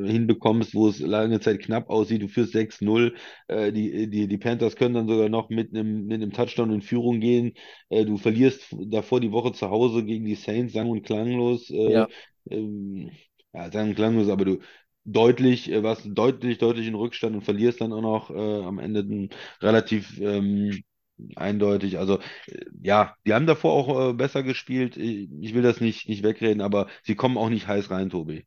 [0.07, 3.15] äh, hinbekommst, wo es lange Zeit knapp aussieht, du führst 6-0,
[3.49, 6.81] äh, die, die, die Panthers können dann sogar noch mit einem, mit einem Touchdown in
[6.81, 7.53] Führung gehen.
[7.91, 11.69] Äh, du verlierst davor die Woche zu Hause gegen die Saints, sang- und klanglos.
[11.71, 12.09] Äh, Ja.
[12.51, 13.11] ähm,
[13.53, 14.59] ja, sang- und klanglos, aber du
[15.05, 19.01] deutlich, äh, warst deutlich, deutlich in Rückstand und verlierst dann auch noch äh, am Ende
[19.01, 19.29] ein
[19.61, 20.83] relativ ähm,
[21.37, 21.99] eindeutig.
[21.99, 24.97] Also äh, ja, die haben davor auch äh, besser gespielt.
[24.97, 28.47] Ich, ich will das nicht, nicht wegreden, aber sie kommen auch nicht heiß rein, Tobi.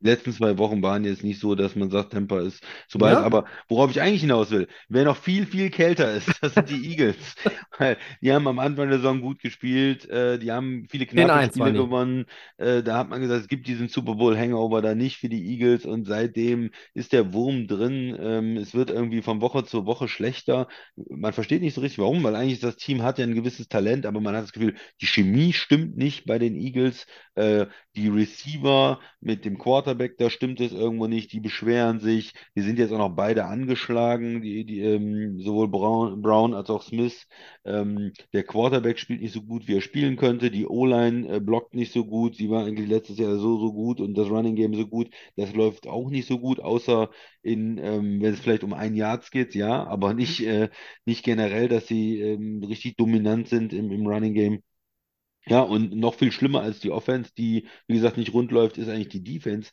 [0.00, 3.14] Die letzten zwei Wochen waren jetzt nicht so, dass man sagt, Tampa ist zu heiß.
[3.14, 3.22] Ja.
[3.22, 6.86] Aber worauf ich eigentlich hinaus will, wer noch viel, viel kälter ist, das sind die
[6.90, 7.34] Eagles.
[7.78, 11.50] Weil die haben am Anfang der Saison gut gespielt, äh, die haben viele knappe 10-1
[11.50, 12.26] Spiele gewonnen.
[12.58, 15.52] Äh, da hat man gesagt, es gibt diesen Super Bowl Hangover da nicht für die
[15.52, 18.16] Eagles und seitdem ist der Wurm drin.
[18.20, 20.68] Ähm, es wird irgendwie von Woche zu Woche schlechter.
[20.96, 24.06] Man versteht nicht so richtig warum, weil eigentlich das Team hat ja ein gewisses Talent,
[24.06, 27.06] aber man hat das Gefühl, die Chemie stimmt nicht bei den Eagles.
[27.34, 27.66] Äh,
[27.98, 31.32] die Receiver mit dem Quarterback, da stimmt es irgendwo nicht.
[31.32, 32.32] Die beschweren sich.
[32.56, 36.82] Die sind jetzt auch noch beide angeschlagen, die, die, ähm, sowohl Brown, Brown als auch
[36.82, 37.26] Smith.
[37.64, 40.50] Ähm, der Quarterback spielt nicht so gut, wie er spielen könnte.
[40.50, 42.36] Die O-Line äh, blockt nicht so gut.
[42.36, 45.08] Sie war eigentlich letztes Jahr so, so gut und das Running Game so gut.
[45.36, 47.10] Das läuft auch nicht so gut, außer
[47.42, 50.68] in, ähm, wenn es vielleicht um ein Yards geht, ja, aber nicht, äh,
[51.04, 54.62] nicht generell, dass sie ähm, richtig dominant sind im, im Running Game.
[55.46, 58.88] Ja, und noch viel schlimmer als die Offense, die, wie gesagt, nicht rund läuft, ist
[58.88, 59.70] eigentlich die Defense.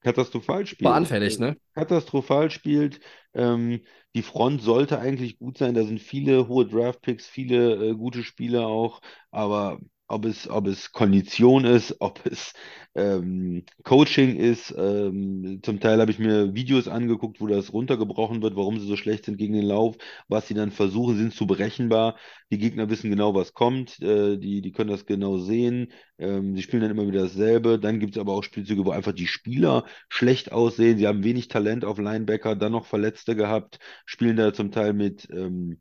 [0.00, 0.88] Katastrophal spielt.
[0.88, 1.56] War anfällig, ne?
[1.74, 3.00] Katastrophal spielt.
[3.34, 3.80] Ähm,
[4.14, 5.74] die Front sollte eigentlich gut sein.
[5.74, 9.00] Da sind viele hohe Draftpicks, viele äh, gute Spieler auch.
[9.30, 9.78] Aber
[10.08, 12.52] ob es, ob es Kondition ist, ob es
[12.94, 18.56] ähm, Coaching ist, ähm, zum Teil habe ich mir Videos angeguckt, wo das runtergebrochen wird,
[18.56, 19.96] warum sie so schlecht sind gegen den Lauf,
[20.28, 22.16] was sie dann versuchen, sind zu berechenbar.
[22.50, 25.92] Die Gegner wissen genau, was kommt, äh, die, die können das genau sehen.
[26.18, 27.78] Ähm, sie spielen dann immer wieder dasselbe.
[27.78, 30.98] Dann gibt es aber auch Spielzüge, wo einfach die Spieler schlecht aussehen.
[30.98, 35.28] Sie haben wenig Talent auf Linebacker, dann noch Verletzte gehabt, spielen da zum Teil mit
[35.30, 35.80] ähm,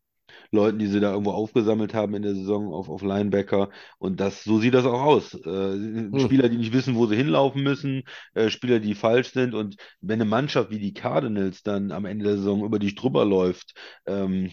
[0.56, 3.70] Leuten, die sie da irgendwo aufgesammelt haben in der Saison auf, auf Linebacker.
[4.00, 5.34] Und das, so sieht das auch aus.
[5.36, 6.20] Äh, Hm.
[6.20, 8.04] Spieler, die nicht wissen, wo sie hinlaufen müssen,
[8.34, 9.54] äh, Spieler, die falsch sind.
[9.54, 13.26] Und wenn eine Mannschaft wie die Cardinals dann am Ende der Saison über dich drüber
[13.26, 13.74] läuft,
[14.08, 14.52] ähm,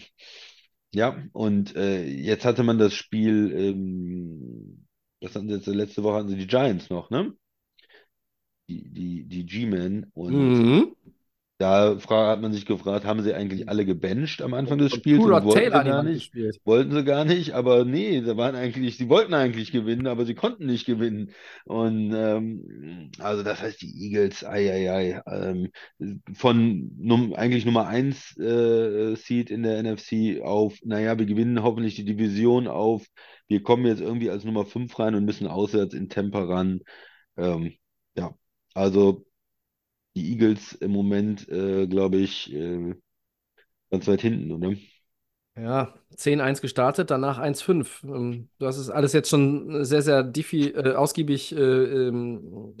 [0.93, 4.85] ja, und äh, jetzt hatte man das Spiel, ähm,
[5.21, 7.33] das hatten sie jetzt letzte Woche hatten sie die Giants noch, ne?
[8.69, 10.11] Die, die, die G-Men.
[10.13, 10.93] Und Mhm.
[11.63, 15.49] Da hat man sich gefragt, haben sie eigentlich alle gebencht am Anfang des Spiels wollten
[15.51, 16.31] sie gar nicht?
[16.31, 16.59] gespielt.
[16.65, 20.35] Wollten sie gar nicht, aber nee, sie waren eigentlich, sie wollten eigentlich gewinnen, aber sie
[20.35, 21.31] konnten nicht gewinnen.
[21.63, 25.69] Und ähm, also das heißt, die Eagles, ei, ei, ei, ähm,
[26.33, 31.95] von num eigentlich Nummer 1 äh, Seed in der NFC auf, naja, wir gewinnen hoffentlich
[31.95, 33.05] die Division auf,
[33.47, 36.81] wir kommen jetzt irgendwie als Nummer 5 rein und müssen auswärts in Tampa ran.
[37.37, 37.73] Ähm,
[38.15, 38.35] ja,
[38.73, 39.25] also
[40.15, 42.95] die Eagles im Moment, äh, glaube ich, äh,
[43.91, 44.75] ganz weit hinten, oder?
[45.55, 48.01] Ja, 10-1 gestartet, danach 1-5.
[48.03, 52.75] Ähm, Du hast es alles jetzt schon sehr, sehr diffi äh, ausgiebig äh, ähm,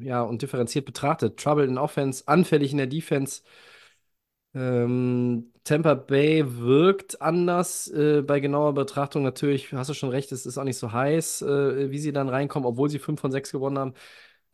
[0.00, 1.38] äh, ja, und differenziert betrachtet.
[1.38, 3.42] Trouble in Offense, anfällig in der Defense.
[4.56, 9.24] Ähm, Tampa Bay wirkt anders äh, bei genauer Betrachtung.
[9.24, 12.28] Natürlich hast du schon recht, es ist auch nicht so heiß, äh, wie sie dann
[12.28, 13.94] reinkommen, obwohl sie 5 von 6 gewonnen haben.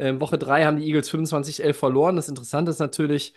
[0.00, 2.16] Ähm, Woche 3 haben die Eagles 25-11 verloren.
[2.16, 3.34] Das Interessante ist natürlich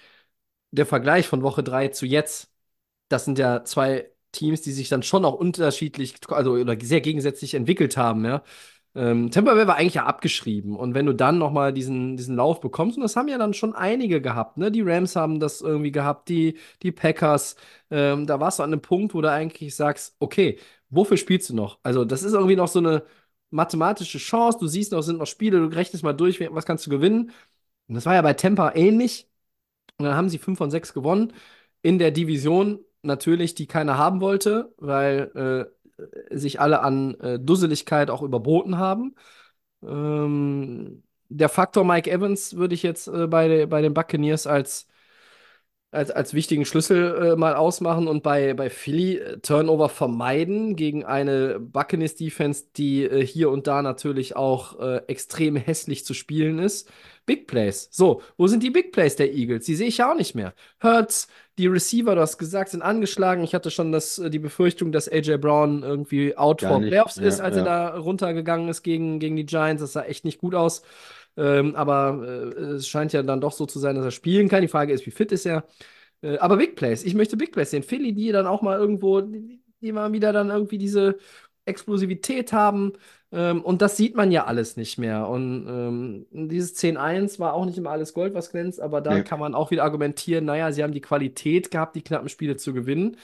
[0.71, 2.51] der Vergleich von Woche 3 zu jetzt.
[3.09, 7.53] Das sind ja zwei Teams, die sich dann schon auch unterschiedlich, also oder sehr gegensätzlich
[7.55, 8.43] entwickelt haben, ja.
[8.95, 10.75] Ähm, Tampa Bay war eigentlich ja abgeschrieben.
[10.75, 13.73] Und wenn du dann nochmal diesen, diesen Lauf bekommst, und das haben ja dann schon
[13.75, 14.71] einige gehabt, ne?
[14.71, 17.55] Die Rams haben das irgendwie gehabt, die, die Packers,
[17.89, 20.59] ähm, da warst du an einem Punkt, wo du eigentlich sagst, okay,
[20.89, 21.79] wofür spielst du noch?
[21.83, 23.03] Also, das ist irgendwie noch so eine
[23.53, 24.59] mathematische Chance.
[24.59, 27.31] Du siehst noch, es sind noch Spiele, du rechnest mal durch, was kannst du gewinnen.
[27.87, 29.29] Und das war ja bei Tampa ähnlich.
[29.97, 31.33] Und dann haben sie 5 von 6 gewonnen.
[31.81, 35.69] In der Division natürlich, die keiner haben wollte, weil
[36.29, 39.15] äh, sich alle an äh, Dusseligkeit auch überboten haben.
[39.83, 44.87] Ähm, der Faktor Mike Evans würde ich jetzt äh, bei, bei den Buccaneers als,
[45.93, 51.05] als, als wichtigen Schlüssel äh, mal ausmachen und bei, bei Philly äh, Turnover vermeiden gegen
[51.05, 56.89] eine Buccaneers-Defense, die äh, hier und da natürlich auch äh, extrem hässlich zu spielen ist.
[57.25, 57.87] Big Plays.
[57.91, 59.65] So, wo sind die Big Plays der Eagles?
[59.65, 60.53] Die sehe ich ja auch nicht mehr.
[60.81, 63.43] Hurts, die Receiver, du hast gesagt, sind angeschlagen.
[63.43, 66.81] Ich hatte schon das, äh, die Befürchtung, dass AJ Brown irgendwie out Gar for.
[66.81, 67.91] Playoffs Ja, ist, als er ja.
[67.91, 69.81] da runtergegangen ist gegen, gegen die Giants.
[69.81, 70.81] Das sah echt nicht gut aus.
[71.37, 72.23] Ähm, aber
[72.57, 74.61] äh, es scheint ja dann doch so zu sein, dass er spielen kann.
[74.61, 75.65] Die Frage ist, wie fit ist er?
[76.21, 77.03] Äh, aber Big Plays.
[77.03, 77.83] Ich möchte Big Plays sehen.
[77.83, 81.17] Philly, die dann auch mal irgendwo, die, die mal wieder dann irgendwie diese
[81.65, 82.93] Explosivität haben.
[83.31, 85.27] Ähm, und das sieht man ja alles nicht mehr.
[85.29, 89.21] Und ähm, dieses 10-1 war auch nicht immer alles Gold, was glänzt, aber da Nee.
[89.21, 92.73] kann man auch wieder argumentieren, naja, sie haben die Qualität gehabt, die knappen Spiele zu
[92.73, 93.17] gewinnen.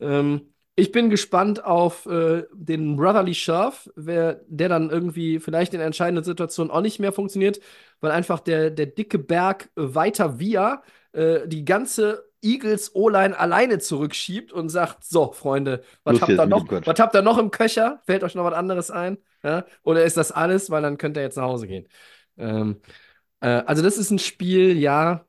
[0.00, 5.80] Ähm, ich bin gespannt auf äh, den Brotherly Shove, wer, der dann irgendwie vielleicht in
[5.80, 7.60] entscheidenden Situationen auch nicht mehr funktioniert,
[8.00, 10.82] weil einfach der, der dicke Berg äh, weiter via
[11.12, 16.66] äh, die ganze Eagles O-Line alleine zurückschiebt und sagt: So, Freunde, was habt ihr noch,
[16.70, 18.00] was habt ihr noch im Köcher?
[18.06, 19.18] Fällt euch noch was anderes ein?
[19.42, 19.66] Ja?
[19.82, 20.70] Oder ist das alles?
[20.70, 21.86] Weil dann könnt ihr jetzt nach Hause gehen.
[22.38, 22.80] Ähm,
[23.40, 25.26] äh, also, das ist ein Spiel, ja.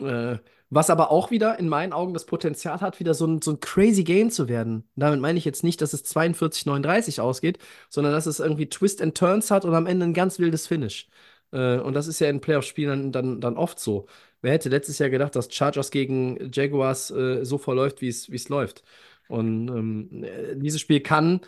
[0.00, 0.38] Äh,
[0.70, 3.60] was aber auch wieder in meinen Augen das Potenzial hat, wieder so ein, so ein
[3.60, 4.88] crazy Game zu werden.
[4.96, 7.58] Damit meine ich jetzt nicht, dass es 42-39 ausgeht,
[7.88, 11.08] sondern dass es irgendwie Twist and Turns hat und am Ende ein ganz wildes Finish.
[11.52, 14.06] Äh, und das ist ja in Playoff-Spielen dann, dann, oft so.
[14.42, 18.36] Wer hätte letztes Jahr gedacht, dass Chargers gegen Jaguars äh, so verläuft, wie es wie
[18.36, 18.84] es läuft?
[19.28, 21.40] Und ähm, äh, dieses Spiel kann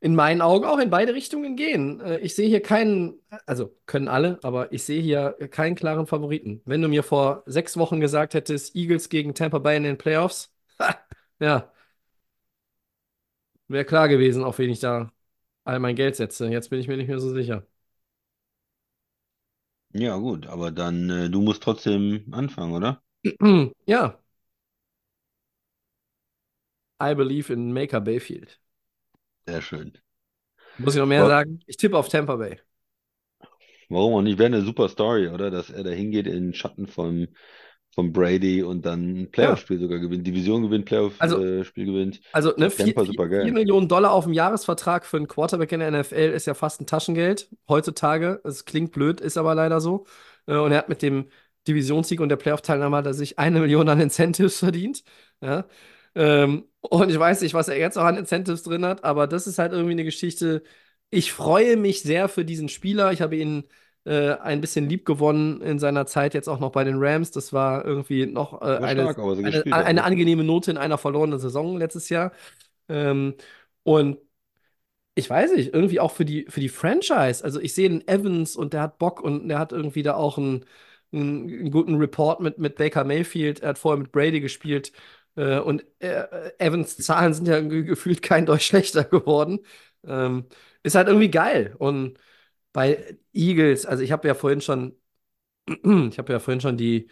[0.00, 2.00] in meinen Augen auch in beide Richtungen gehen.
[2.00, 3.14] Äh, Ich sehe hier keinen,
[3.46, 6.62] also können alle, aber ich sehe hier keinen klaren Favoriten.
[6.64, 10.52] Wenn du mir vor sechs Wochen gesagt hättest, Eagles gegen Tampa Bay in den Playoffs,
[10.80, 10.96] ha,
[11.40, 11.72] ja,
[13.68, 15.12] wäre klar gewesen, auf wen ich da
[15.64, 16.48] all mein Geld setze.
[16.48, 17.66] Jetzt bin ich mir nicht mehr so sicher.
[19.92, 23.02] Ja, gut, aber dann, äh, du musst trotzdem anfangen, oder?
[23.86, 24.18] Ja,
[27.00, 28.58] I believe in Maker Bayfield.
[29.46, 29.92] Sehr schön.
[30.78, 31.60] Muss ich noch mehr Wa- sagen?
[31.66, 32.58] Ich tippe auf Tampa Bay.
[33.88, 34.38] Warum auch nicht?
[34.38, 35.50] Wäre eine super Story, oder?
[35.50, 37.28] Dass er da hingeht in den Schatten von,
[37.94, 40.26] von Brady und dann ein Playoff-Spiel sogar gewinnt.
[40.26, 40.90] Division gewinnt,
[41.20, 42.20] Also- Playoff-Spiel gewinnt.
[42.32, 43.50] Also, ne, 4 Tampa super geil.
[43.52, 46.86] Millionen Dollar auf dem Jahresvertrag für einen Quarterback in der NFL ist ja fast ein
[46.86, 48.40] Taschengeld heutzutage.
[48.42, 50.06] Es klingt blöd, ist aber leider so.
[50.46, 51.28] Äh, Und er hat mit dem
[51.68, 55.04] Divisionssieg und der Playoff-Teilnahme hat er sich eine Million an Incentives verdient.
[55.40, 55.66] Ja.
[56.16, 59.46] Ähm, und ich weiß nicht, was er jetzt auch an Incentives drin hat, aber das
[59.46, 60.62] ist halt irgendwie eine Geschichte.
[61.10, 63.12] Ich freue mich sehr für diesen Spieler.
[63.12, 63.64] Ich habe ihn
[64.04, 67.30] äh, ein bisschen lieb gewonnen in seiner Zeit jetzt auch noch bei den Rams.
[67.32, 70.04] Das war irgendwie noch äh, eine, so eine, eine ne?
[70.04, 72.32] angenehme Note in einer verlorenen Saison letztes Jahr.
[72.88, 73.34] Ähm,
[73.82, 74.18] und
[75.14, 77.42] ich weiß nicht, irgendwie auch für die, für die Franchise.
[77.42, 80.36] Also ich sehe den Evans und der hat Bock und der hat irgendwie da auch
[80.38, 80.64] einen,
[81.12, 83.60] einen, einen guten Report mit, mit Baker Mayfield.
[83.60, 84.92] Er hat vorher mit Brady gespielt.
[85.36, 89.60] Äh, und äh, Evans Zahlen sind ja ge- gefühlt kein Deutsch schlechter geworden.
[90.04, 90.46] Ähm,
[90.82, 91.74] ist halt irgendwie geil.
[91.78, 92.18] Und
[92.72, 94.94] bei Eagles, also ich habe ja vorhin schon,
[95.68, 97.08] ich habe ja vorhin schon die,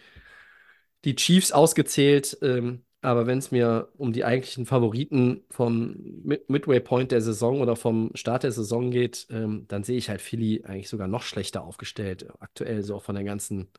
[1.05, 6.79] die Chiefs ausgezählt, ähm, aber wenn es mir um die eigentlichen Favoriten vom Mid Midway
[6.79, 10.63] Point der Saison oder vom Start der Saison geht, ähm, dann sehe ich halt Philly
[10.65, 12.25] eigentlich sogar noch schlechter aufgestellt.
[12.39, 13.69] Aktuell so auch von der ganzen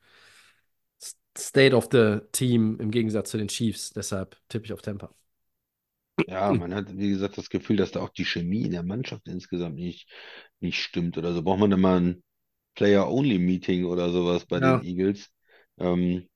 [1.38, 3.90] State of the Team im Gegensatz zu den Chiefs.
[3.90, 5.14] Deshalb tippe ich auf Tampa.
[6.28, 9.28] Ja, man hat, wie gesagt, das Gefühl, dass da auch die Chemie in der Mannschaft
[9.28, 10.08] insgesamt nicht,
[10.60, 11.42] nicht stimmt oder so.
[11.42, 12.22] Braucht man mal ein
[12.74, 14.72] Player-Only-Meeting oder sowas bei Ja.
[14.74, 15.30] den Eagles?
[15.78, 16.28] Ähm,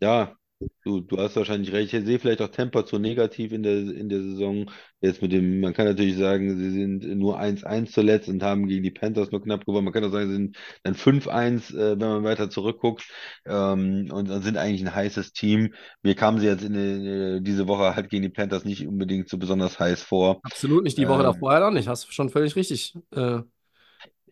[0.00, 0.36] ja,
[0.84, 1.92] Du, du hast wahrscheinlich recht.
[1.94, 4.68] Ich sehe vielleicht auch Tampa zu negativ in der, in der Saison.
[5.00, 8.82] Jetzt mit dem, man kann natürlich sagen, sie sind nur 1-1 zuletzt und haben gegen
[8.82, 9.84] die Panthers nur knapp gewonnen.
[9.84, 13.04] Man kann auch sagen, sie sind dann 5-1, äh, wenn man weiter zurückguckt,
[13.46, 15.74] ähm, und, und sind eigentlich ein heißes Team.
[16.02, 19.38] Mir kamen sie jetzt in, äh, diese Woche halt gegen die Panthers nicht unbedingt so
[19.38, 20.40] besonders heiß vor.
[20.42, 21.88] Absolut nicht, die Woche Ähm, davor halt auch nicht.
[21.88, 23.40] Hast du schon völlig richtig äh,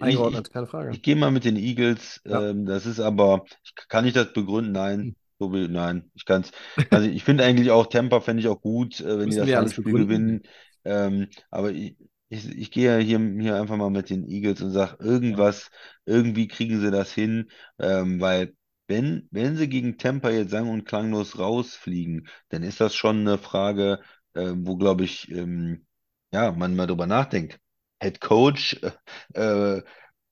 [0.01, 0.91] eingeordnet, keine Frage.
[0.93, 2.21] Ich gehe mal mit den Eagles.
[2.25, 2.51] Ja.
[2.51, 4.73] Ähm, das ist aber, ich, kann ich das begründen?
[4.73, 5.17] Nein.
[5.39, 6.51] So wie, nein, ich kann es.
[6.91, 9.75] Also ich finde eigentlich auch Tampa fände ich auch gut, äh, wenn die das Heimspiel
[9.75, 9.95] begründen?
[9.95, 10.43] gewinnen.
[10.85, 11.97] Ähm, aber ich,
[12.29, 15.71] ich, ich gehe ja hier, hier einfach mal mit den Eagles und sage, irgendwas,
[16.07, 18.55] irgendwie kriegen sie das hin, ähm, weil
[18.89, 23.37] wenn, wenn sie gegen Tampa jetzt sang- und klanglos rausfliegen, dann ist das schon eine
[23.39, 24.01] Frage,
[24.35, 25.87] äh, wo, glaube ich, ähm,
[26.33, 27.59] ja, man mal drüber nachdenkt.
[28.01, 28.81] Head Coach,
[29.35, 29.83] äh,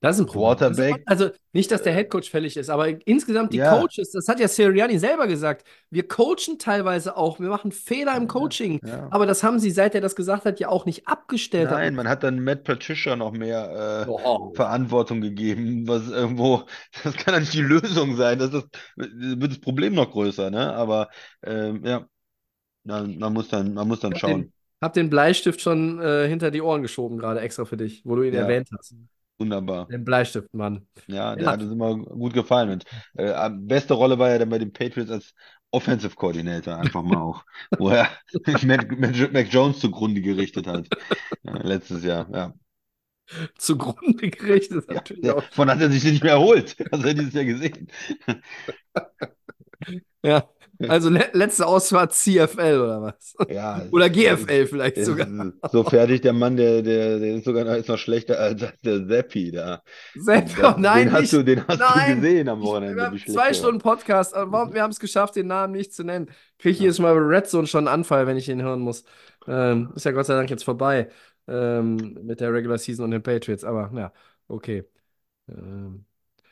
[0.05, 0.43] Das ist ein Problem.
[0.59, 1.03] Quarterback.
[1.07, 3.79] also nicht, dass der Headcoach fällig ist, aber insgesamt die Ja.
[3.79, 8.29] Coaches, das hat ja Sirianni selber gesagt, wir coachen teilweise auch, wir machen Fehler im
[8.29, 9.09] Coaching, ja.
[9.11, 11.71] aber das haben sie, seit er das gesagt hat, ja auch nicht abgestellt.
[11.71, 14.53] Nein, man hat dann Matt Patricia noch mehr äh, Oh.
[14.55, 16.65] Verantwortung gegeben, was irgendwo,
[17.05, 18.67] das kann ja nicht die Lösung sein, das ist,
[18.97, 20.73] wird das Problem noch größer, ne?
[20.75, 21.09] Aber
[21.43, 22.07] ähm, ja,
[22.85, 24.53] man, man muss dann, man muss dann Ich hab den, schauen.
[24.83, 28.23] hab den Bleistift schon äh, hinter die Ohren geschoben, gerade extra für dich, wo du
[28.23, 28.43] ihn Ja.
[28.43, 28.95] erwähnt hast.
[29.39, 29.91] Wunderbar.
[29.91, 30.87] Den Bleistift, Mann.
[31.07, 31.53] Ja, der Ja.
[31.53, 32.71] hat uns immer gut gefallen.
[32.71, 32.85] Und
[33.15, 35.35] äh, beste Rolle war ja dann bei den Patriots als
[35.71, 37.45] Offensive Coordinator einfach mal auch,
[37.77, 38.09] wo er
[38.63, 40.89] Mac, Mac, Mac Jones zugrunde gerichtet hat.
[41.43, 42.55] Ja, letztes Jahr, ja.
[43.59, 45.51] Zugrunde gerichtet, Ja, natürlich der, auch.
[45.51, 46.77] von hat er sich nicht mehr erholt.
[46.93, 47.89] Hast du dieses Jahr gesehen?
[50.23, 50.49] Ja,
[50.89, 53.35] also le letzte Ausfahrt CFL oder was?
[53.49, 55.27] Ja, Oder ist- GFL vielleicht es sogar.
[55.29, 58.63] ist so fertig, der Mann, der, der, der ist sogar noch, ist noch schlechter als
[58.85, 59.83] der Zappi da.
[60.15, 62.17] Selbst, Den- nein, den hast du, den hast Nein.
[62.17, 64.91] du gesehen am Ich, Wochenende, wir wie haben schlecht zwei Stunden Podcast, aber wir haben
[64.91, 66.31] es geschafft, den Namen nicht zu nennen.
[66.59, 69.05] Kriege ich jedes Mal bei Red Zone schon einen Anfall, wenn ich ihn hören muss.
[69.47, 71.09] Ähm, ist ja Gott sei Dank jetzt vorbei
[71.47, 74.13] ähm, mit der Regular Season und den Patriots, aber ja,
[74.49, 74.85] okay.
[75.49, 76.05] Ähm,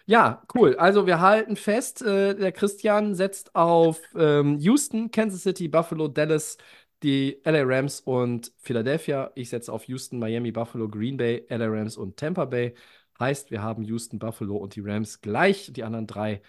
[0.06, 0.76] ja, cool.
[0.76, 6.56] Also wir halten fest, äh, der Christian setzt auf ähm, Houston, Kansas City, Buffalo, Dallas,
[7.02, 9.30] die LA Rams und Philadelphia.
[9.34, 12.74] Ich setze auf Houston, Miami, Buffalo, Green Bay, LA Rams und Tampa Bay.
[13.18, 16.42] Heißt, wir haben Houston, Buffalo und die Rams gleich, die anderen drei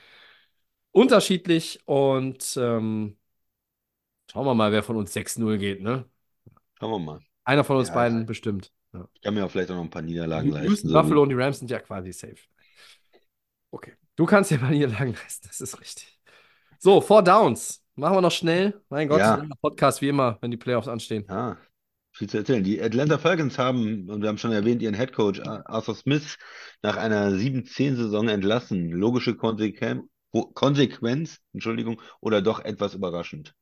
[0.91, 1.79] unterschiedlich.
[1.85, 3.17] Und ähm,
[4.31, 6.05] schauen wir mal, wer von uns 6-0 geht, ne?
[6.79, 7.19] Schauen wir mal.
[7.45, 8.71] Einer von uns Ja, beiden bestimmt.
[8.93, 9.07] Ja.
[9.13, 10.69] Ich kann mir auch vielleicht auch noch ein paar Niederlagen leisten.
[10.69, 12.35] Houston, so wie- Buffalo und die Rams sind ja quasi safe.
[13.73, 13.93] Okay.
[14.15, 16.19] Du kannst dir mal Niederlagen leisten, das ist richtig.
[16.77, 17.83] So, Four Downs.
[17.95, 18.79] Machen wir noch schnell.
[18.89, 19.43] Mein Gott, Ja.
[19.61, 21.27] Podcast wie immer, wenn die Playoffs anstehen.
[21.27, 21.57] Ah,
[22.11, 22.63] viel zu erzählen.
[22.63, 26.37] Die Atlanta Falcons haben, und wir haben schon erwähnt, ihren Head Coach Arthur Smith
[26.83, 28.91] nach einer 7-10-Saison entlassen.
[28.91, 30.03] Logische Konsequenz,
[30.53, 33.55] Konsequenz, Entschuldigung, oder doch etwas überraschend.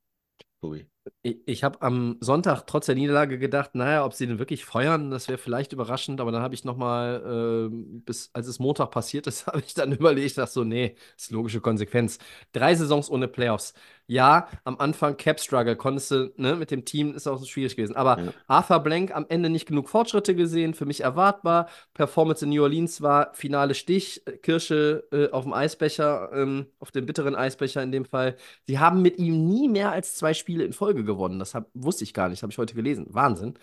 [0.60, 0.91] Tobi.
[1.24, 5.10] Ich, ich habe am Sonntag trotz der Niederlage gedacht, naja, ob sie den wirklich feuern,
[5.10, 7.76] das wäre vielleicht überraschend, aber dann habe ich nochmal, äh,
[8.06, 11.32] bis als es Montag passiert ist, habe ich dann überlegt, dachte so, nee, das ist
[11.32, 12.20] logische Konsequenz.
[12.52, 13.74] Drei Saisons ohne Playoffs.
[14.12, 17.78] Ja, am Anfang Cap Struggle, konntest du, ne, mit dem Team ist auch so schwierig
[17.78, 17.96] gewesen.
[17.96, 18.34] Aber Ja.
[18.48, 21.70] Arthur Blank am Ende nicht genug Fortschritte gesehen, für mich erwartbar.
[21.94, 26.92] Performance in New Orleans war finale Stich, äh, Kirsche äh, auf dem Eisbecher, ähm, auf
[26.92, 28.36] dem bitteren Eisbecher in dem Fall.
[28.68, 31.40] Sie haben mit ihm nie mehr als zwei Spiele in Folge gewonnen.
[31.40, 33.06] Das hab, wusste ich gar nicht, habe ich heute gelesen.
[33.12, 33.54] Wahnsinn.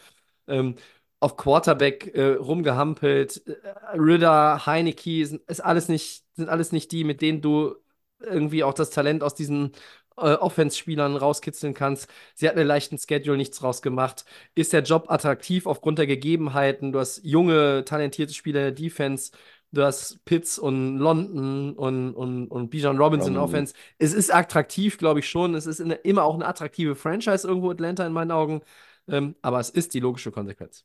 [0.47, 0.77] Ähm,
[1.21, 3.55] auf Quarterback äh, rumgehampelt, äh,
[3.99, 7.75] Ridder, Heineke, sind, ist alles nicht, sind alles nicht die, mit denen du
[8.21, 9.73] irgendwie auch das Talent aus diesen
[10.19, 12.09] äh, Offense-Spielern rauskitzeln kannst.
[12.35, 14.25] Sie hat einen leichten Schedule, nichts draus gemacht.
[14.55, 16.93] Ist der Job attraktiv aufgrund der Gegebenheiten?
[16.93, 19.33] Du hast junge, talentierte Spieler in der Defense.
[19.71, 23.39] Du hast Pitts und London und, und, und Bijan Robinson in.
[23.39, 23.75] Offense.
[23.99, 25.55] Es ist attraktiv, glaube ich schon.
[25.55, 28.63] Es ist eine, immer auch eine attraktive Franchise irgendwo Atlanta in meinen Augen.
[29.09, 30.85] Ähm, aber es ist die logische Konsequenz.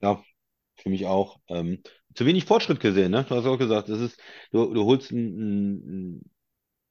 [0.00, 0.22] Ja,
[0.76, 1.40] für mich auch.
[1.48, 1.82] Ähm,
[2.14, 3.24] zu wenig Fortschritt gesehen, ne?
[3.28, 4.20] Du hast auch gesagt, das ist,
[4.50, 6.22] du, du holst einen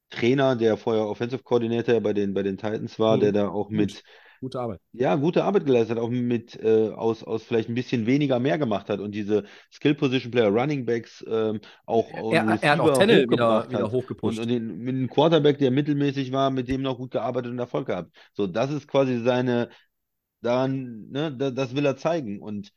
[0.10, 3.22] Trainer, der vorher Offensive Coordinator bei den, bei den Titans war, Mhm.
[3.22, 4.03] der da auch mit
[4.41, 4.80] Gute Arbeit.
[4.94, 8.57] Ja, gute Arbeit geleistet hat, auch mit äh, aus, aus vielleicht ein bisschen weniger mehr
[8.57, 12.72] gemacht hat und diese Skill Position Player, Running Backs ähm, auch Er, und er, er
[12.72, 13.91] hat auch Tennel wieder, wieder hat.
[13.91, 14.40] Und, hochgepusht.
[14.40, 17.88] und den, mit einem Quarterback, der mittelmäßig war, mit dem noch gut gearbeitet und Erfolg
[17.88, 18.11] gehabt.
[18.34, 19.69] So, das ist quasi seine,
[20.41, 22.41] dann, ne, da, das will er zeigen.
[22.41, 22.72] Und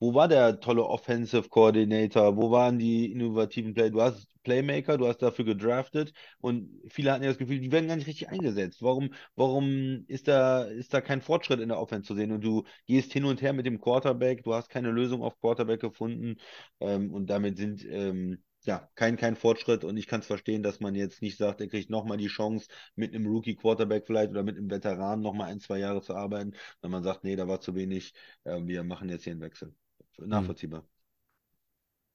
[0.00, 2.36] wo war der tolle Offensive Coordinator?
[2.36, 3.90] Wo waren die innovativen Play?
[3.90, 7.88] Du hast Playmaker, du hast dafür gedraftet und viele hatten ja das Gefühl, die werden
[7.88, 8.82] gar nicht richtig eingesetzt.
[8.82, 12.32] Warum, warum ist da, ist da kein Fortschritt in der Offense zu sehen?
[12.32, 15.80] Und du gehst hin und her mit dem Quarterback, du hast keine Lösung auf Quarterback
[15.80, 16.36] gefunden
[16.80, 20.80] ähm, und damit sind ähm, ja, kein, kein Fortschritt und ich kann es verstehen, dass
[20.80, 24.56] man jetzt nicht sagt, er kriegt nochmal die Chance, mit einem Rookie-Quarterback vielleicht oder mit
[24.56, 26.52] einem Veteran nochmal ein, zwei Jahre zu arbeiten,
[26.82, 28.14] wenn man sagt, nee, da war zu wenig,
[28.44, 29.74] äh, wir machen jetzt hier einen Wechsel.
[30.18, 30.84] Nachvollziehbar.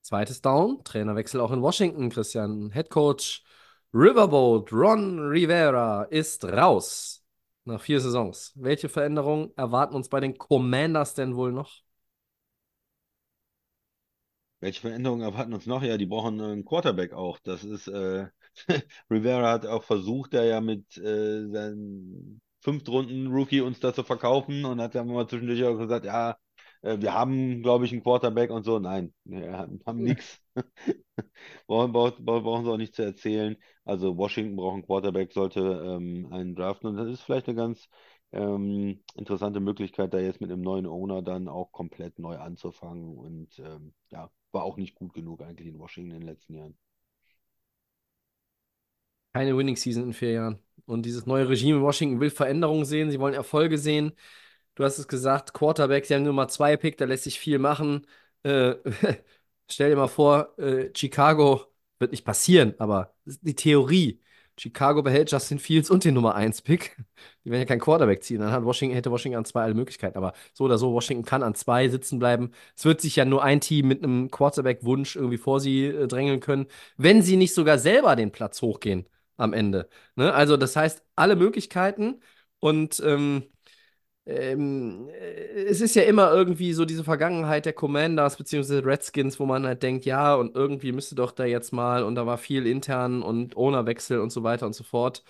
[0.01, 2.71] Zweites Down, Trainerwechsel auch in Washington, Christian.
[2.71, 3.43] Head Coach
[3.93, 7.23] Riverboat Ron Rivera ist raus
[7.65, 8.51] nach vier Saisons.
[8.55, 11.83] Welche Veränderungen erwarten uns bei den Commanders denn wohl noch?
[14.61, 15.83] Welche Veränderungen erwarten uns noch?
[15.83, 17.37] Ja, die brauchen einen Quarterback auch.
[17.39, 18.27] Das ist, äh,
[19.11, 24.79] Rivera hat auch versucht, da ja mit äh, seinem Fünftrunden-Rookie uns da zu verkaufen und
[24.81, 26.37] hat ja mal zwischendurch auch gesagt, ja,
[26.83, 28.79] wir haben, glaube ich, einen Quarterback und so.
[28.79, 30.41] Nein, wir haben, haben nichts.
[31.67, 33.57] brauchen, brauchen, brauchen sie auch nicht zu erzählen.
[33.85, 37.87] Also Washington braucht einen Quarterback, sollte ähm, einen draften und das ist vielleicht eine ganz
[38.31, 43.59] ähm, interessante Möglichkeit, da jetzt mit einem neuen Owner dann auch komplett neu anzufangen und
[43.59, 46.77] ähm, ja, war auch nicht gut genug eigentlich in Washington in den letzten Jahren.
[49.33, 50.59] Keine Winning Season in vier Jahren.
[50.85, 54.13] Und dieses neue Regime in Washington will Veränderungen sehen, sie wollen Erfolge sehen.
[54.75, 57.59] Du hast es gesagt, Quarterback, sie haben nur mal zwei Pick, da lässt sich viel
[57.59, 58.07] machen.
[58.43, 58.75] Äh,
[59.69, 61.65] stell dir mal vor, äh, Chicago
[61.99, 64.19] wird nicht passieren, aber die Theorie.
[64.57, 66.95] Chicago behält Justin Fields und den Nummer 1 Pick.
[67.43, 68.39] Die werden ja kein Quarterback ziehen.
[68.39, 70.15] Dann hat Washington, hätte Washington an zwei alle Möglichkeiten.
[70.17, 72.51] Aber so oder so, Washington kann an zwei sitzen bleiben.
[72.75, 76.39] Es wird sich ja nur ein Team mit einem Quarterback-Wunsch irgendwie vor sie äh, drängeln
[76.39, 76.67] können,
[76.97, 79.89] wenn sie nicht sogar selber den Platz hochgehen am Ende.
[80.15, 80.31] Ne?
[80.33, 82.21] Also, das heißt, alle Möglichkeiten.
[82.59, 83.43] Und ähm,
[84.25, 88.79] ähm, äh, es ist ja immer irgendwie so diese Vergangenheit der Commanders bzw.
[88.79, 92.25] Redskins, wo man halt denkt, ja, und irgendwie müsste doch da jetzt mal, und da
[92.25, 95.23] war viel intern und Ownerwechsel und so weiter und so fort.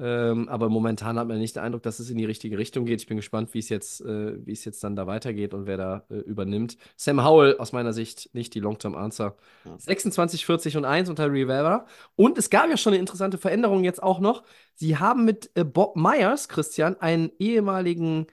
[0.00, 3.00] Ähm, aber momentan hat man nicht den Eindruck, dass es in die richtige Richtung geht.
[3.00, 5.76] Ich bin gespannt, wie es jetzt, äh, wie es jetzt dann da weitergeht und wer
[5.76, 6.76] da äh, übernimmt.
[6.96, 9.36] Sam Howell aus meiner Sicht nicht die Long-Term-Answer.
[9.64, 9.78] Ja.
[9.78, 11.86] 26, 40 und 1 unter Rivera.
[12.14, 14.44] Und es gab ja schon eine interessante Veränderung jetzt auch noch.
[14.74, 18.26] Sie haben mit äh, Bob Myers, Christian, einen ehemaligen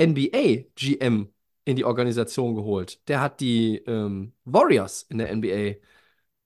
[0.00, 1.28] NBA-GM
[1.64, 3.08] in die Organisation geholt.
[3.08, 5.76] Der hat die ähm, Warriors in der NBA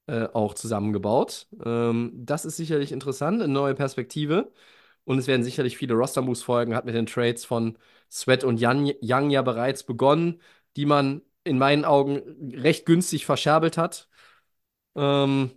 [0.07, 1.49] äh, auch zusammengebaut.
[1.65, 4.53] Ähm, das ist sicherlich interessant, eine neue Perspektive.
[5.05, 6.74] Und es werden sicherlich viele Roster-Moves folgen.
[6.74, 7.78] Hat mit den Trades von
[8.11, 10.41] Sweat und Young, Young ja bereits begonnen,
[10.77, 14.09] die man in meinen Augen recht günstig verscherbelt hat.
[14.97, 15.53] Ähm,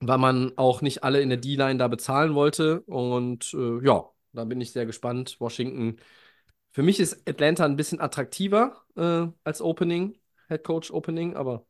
[0.00, 2.80] weil man auch nicht alle in der D-Line da bezahlen wollte.
[2.82, 5.36] Und äh, ja, da bin ich sehr gespannt.
[5.40, 5.98] Washington
[6.72, 11.66] für mich ist Atlanta ein bisschen attraktiver äh, als Opening, Head Coach Opening, aber.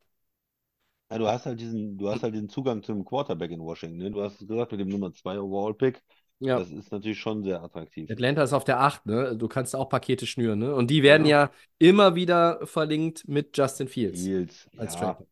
[1.10, 3.98] Ja, du hast halt diesen, du hast halt den Zugang zum Quarterback in Washington.
[3.98, 4.10] Ne?
[4.10, 6.02] Du hast es gesagt mit dem Nummer 2 Overall-Pick.
[6.38, 6.58] Ja.
[6.58, 8.10] Das ist natürlich schon sehr attraktiv.
[8.10, 9.36] Atlanta ist auf der 8, ne?
[9.36, 10.74] Du kannst auch Pakete schnüren, ne?
[10.74, 14.20] Und die werden ja, ja immer wieder verlinkt mit Justin Fields.
[14.22, 15.00] Fields, als ja.
[15.00, 15.26] Trade.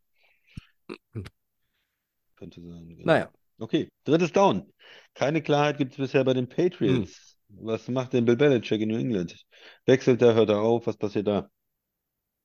[2.36, 2.88] Könnte sein.
[2.88, 3.04] genau.
[3.04, 3.30] Naja.
[3.58, 4.72] Okay, drittes Down.
[5.14, 7.36] Keine Klarheit gibt es bisher bei den Patriots.
[7.48, 9.44] Was macht denn Bill Belichick in New England?
[9.86, 10.86] Wechselt er, hört er auf?
[10.86, 11.48] Was passiert da?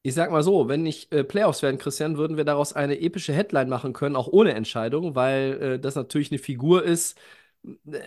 [0.02, 3.34] Ich sag mal so, wenn nicht äh, Playoffs werden, Christian, würden wir daraus eine epische
[3.34, 7.18] Headline machen können, auch ohne Entscheidung, weil äh, das natürlich eine Figur ist.
[7.86, 8.00] Äh,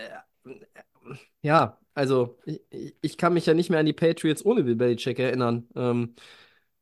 [1.43, 5.19] ja, also ich, ich, kann mich ja nicht mehr an die Patriots ohne Bill Belichick
[5.19, 5.69] erinnern.
[5.77, 6.15] Ähm,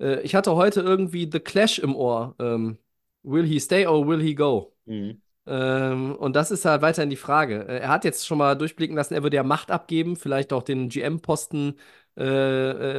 [0.01, 2.37] äh, ich hatte heute irgendwie The Clash im Ohr.
[2.39, 2.79] Ähm,
[3.23, 4.75] will he stay or will he go?
[4.87, 5.23] Mhm.
[5.47, 7.67] Ähm, und das ist halt weiterhin die Frage.
[7.69, 10.63] Äh, Er hat jetzt schon mal durchblicken lassen, er würde ja Macht abgeben, vielleicht auch
[10.63, 11.77] den GM-Posten
[12.17, 12.23] äh,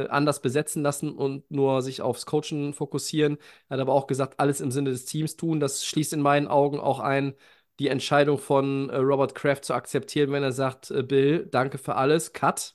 [0.04, 3.38] äh, anders besetzen lassen und nur sich aufs Coachen fokussieren.
[3.68, 5.60] Er hat aber auch gesagt, alles im Sinne des Teams tun.
[5.60, 7.34] Das schließt in meinen Augen auch ein,
[7.78, 11.96] die Entscheidung von äh, Robert Kraft zu akzeptieren, wenn er sagt, äh, Bill, danke für
[11.96, 12.74] alles, Cut.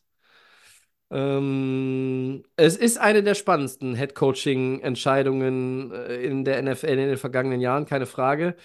[1.09, 7.85] Ähm, es ist eine der spannendsten Head-Coaching-Entscheidungen äh, in der NFL in den vergangenen Jahren,
[7.85, 8.55] keine Frage.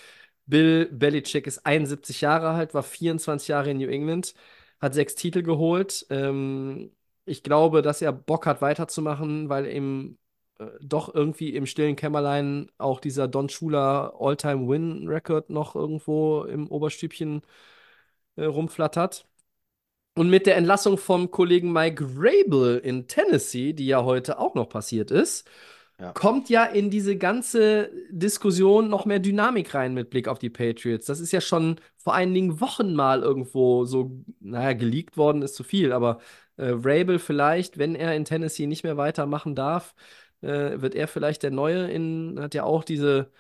[0.47, 4.35] Bill Belichick ist 71 Jahre alt, war 24 Jahre in New England,
[4.81, 6.07] hat sechs Titel geholt.
[6.11, 6.93] Ähm,
[7.25, 10.19] ich glaube, dass er Bock hat, weiterzumachen, weil ihm
[10.59, 17.43] äh, doch irgendwie im stillen Kämmerlein auch dieser Don Shula All-Time-Win-Record noch irgendwo im Oberstübchen
[18.37, 19.27] äh, rumflattert.
[20.15, 24.69] Und mit der Entlassung vom Kollegen Mike Rabel in Tennessee, die ja heute auch noch
[24.69, 25.49] passiert ist,
[25.99, 26.13] Ja.
[26.13, 31.07] kommt ja in diese ganze Diskussion noch mehr Dynamik rein mit Blick auf die Patriots.
[31.07, 35.65] Das ist ja schon vor einigen Wochen mal irgendwo so, naja, geleakt worden ist zu
[35.65, 36.21] viel, aber
[36.63, 39.95] äh, Rabel vielleicht, wenn er in Tennessee nicht mehr weitermachen darf,
[40.43, 43.31] äh, wird er vielleicht der Neue in, hat ja auch diese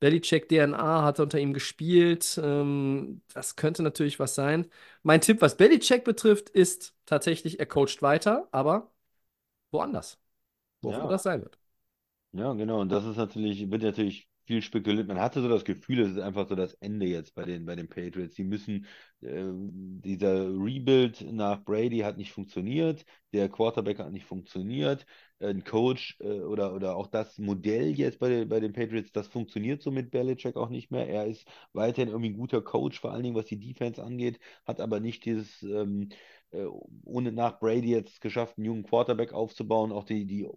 [0.00, 2.40] Belichick-DNA, hat unter ihm gespielt.
[2.42, 4.66] Ähm, das könnte natürlich was sein.
[5.02, 8.92] Mein Tipp, was Belichick betrifft, ist tatsächlich, er coacht weiter, aber
[9.72, 10.18] woanders.
[10.82, 11.08] Wo Ja.
[11.08, 11.58] das sein wird.
[12.32, 12.80] Ja, genau.
[12.80, 15.06] Und das ist natürlich, wird natürlich viel spekuliert.
[15.08, 17.76] Man hatte so das Gefühl, es ist einfach so das Ende jetzt bei den, bei
[17.76, 18.34] den Patriots.
[18.34, 18.86] Die müssen,
[19.20, 23.04] äh, dieser Rebuild nach Brady hat nicht funktioniert,
[23.34, 25.04] der Quarterback hat nicht funktioniert,
[25.40, 29.82] ein Coach äh, oder, oder auch das Modell jetzt bei, bei den Patriots, das funktioniert
[29.82, 31.06] so mit Belichick auch nicht mehr.
[31.08, 34.80] Er ist weiterhin irgendwie ein guter Coach, vor allen Dingen was die Defense angeht, hat
[34.80, 36.08] aber nicht dieses, ähm,
[36.52, 36.64] äh,
[37.04, 40.48] ohne nach Brady jetzt geschafft, einen jungen Quarterback aufzubauen, auch die, die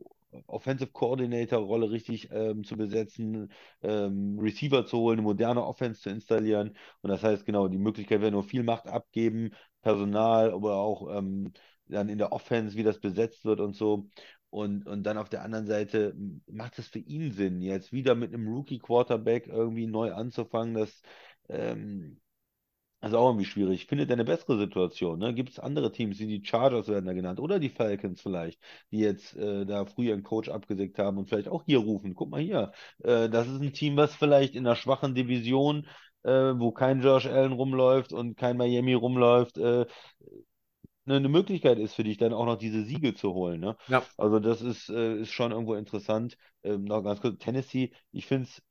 [0.48, 3.52] Offensive Coordinator-Rolle richtig ähm, zu besetzen,
[3.82, 6.76] ähm, Receiver zu holen, eine moderne Offense zu installieren.
[7.02, 9.52] Und das heißt, genau, die Möglichkeit wäre nur viel Macht abgeben,
[9.82, 11.52] Personal, aber auch ähm,
[11.88, 14.08] dann in der Offense, wie das besetzt wird und so.
[14.50, 16.14] Und, und dann auf der anderen Seite
[16.48, 20.74] macht es für ihn Sinn, jetzt wieder mit einem Rookie-Quarterback irgendwie neu anzufangen.
[20.74, 21.02] Das
[23.02, 23.86] ähm, ist auch irgendwie schwierig.
[23.88, 25.20] Findet eine bessere Situation?
[25.20, 25.34] Ne?
[25.34, 28.60] Gibt es andere Teams, wie die Chargers werden da genannt oder die Falcons vielleicht,
[28.92, 32.16] die jetzt äh, da früher einen Coach abgesägt haben und vielleicht auch hier rufen.
[32.16, 32.72] Guck mal hier,
[33.04, 35.88] äh, das ist ein Team, was vielleicht in einer schwachen Division,
[36.24, 39.86] äh, wo kein Josh Allen rumläuft und kein Miami rumläuft, äh,
[41.08, 43.60] eine Möglichkeit ist für dich, dann auch noch diese Siege zu holen.
[43.60, 43.76] Ne?
[43.88, 44.04] Ja.
[44.18, 46.38] Also das ist, äh, ist schon irgendwo interessant.
[46.64, 48.64] Ähm, noch ganz kurz, Tennessee, ich finde es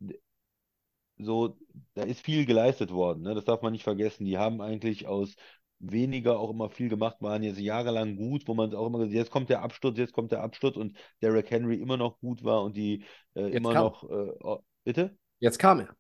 [1.25, 1.57] so,
[1.95, 3.23] da ist viel geleistet worden.
[3.23, 3.35] Ne?
[3.35, 4.25] Das darf man nicht vergessen.
[4.25, 5.35] Die haben eigentlich aus
[5.79, 9.15] weniger auch immer viel gemacht, waren jetzt jahrelang gut, wo man es auch immer gesagt
[9.15, 12.63] jetzt kommt der Absturz, jetzt kommt der Absturz und Derrick Henry immer noch gut war
[12.63, 13.85] und die äh, immer kam.
[13.85, 15.17] noch, äh, oh, bitte?
[15.39, 15.97] Jetzt kam er.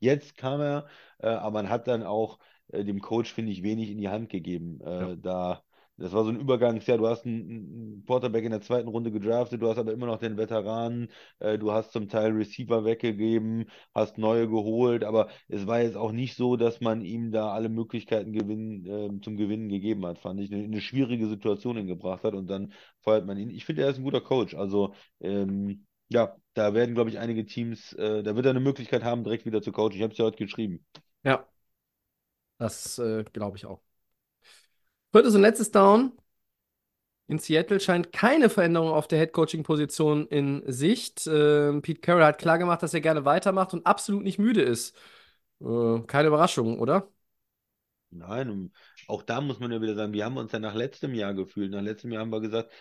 [0.00, 0.86] Jetzt kam er,
[1.18, 2.38] äh, aber man hat dann auch
[2.68, 5.16] äh, dem Coach, finde ich, wenig in die Hand gegeben, äh, Ja.
[5.16, 5.62] da
[6.00, 6.98] das war so ein Übergangsjahr.
[6.98, 10.36] Du hast einen, Quarterback in der zweiten Runde gedraftet, du hast aber immer noch den
[10.36, 11.08] Veteranen,
[11.38, 16.12] äh, du hast zum Teil Receiver weggegeben, hast neue geholt, aber es war jetzt auch
[16.12, 20.40] nicht so, dass man ihm da alle Möglichkeiten gewinnen, äh, zum Gewinnen gegeben hat, fand
[20.40, 20.52] ich.
[20.52, 23.50] Eine, schwierige Situation ihn gebracht hat und dann feuert man ihn.
[23.50, 24.54] Ich finde, er ist ein guter Coach.
[24.54, 29.04] Also, ähm, ja, da werden, glaube ich, einige Teams, äh, da wird er eine Möglichkeit
[29.04, 29.94] haben, direkt wieder zu coachen.
[29.94, 30.84] Ich habe es ja heute geschrieben.
[31.22, 31.46] Ja,
[32.58, 33.82] das äh, glaube ich auch.
[35.12, 36.12] Viertes und letztes Down.
[37.26, 41.28] In Seattle scheint keine Veränderung auf der Head-Coaching-Position in Sicht.
[41.28, 44.96] Ähm, Pete Carroll hat klargemacht, dass er gerne weitermacht und absolut nicht müde ist.
[45.60, 47.08] Äh, keine Überraschung, oder?
[48.10, 48.72] Nein,
[49.06, 51.70] auch da muss man ja wieder sagen, wir haben uns ja nach letztem Jahr gefühlt.
[51.70, 52.72] Nach letztem Jahr haben wir gesagt,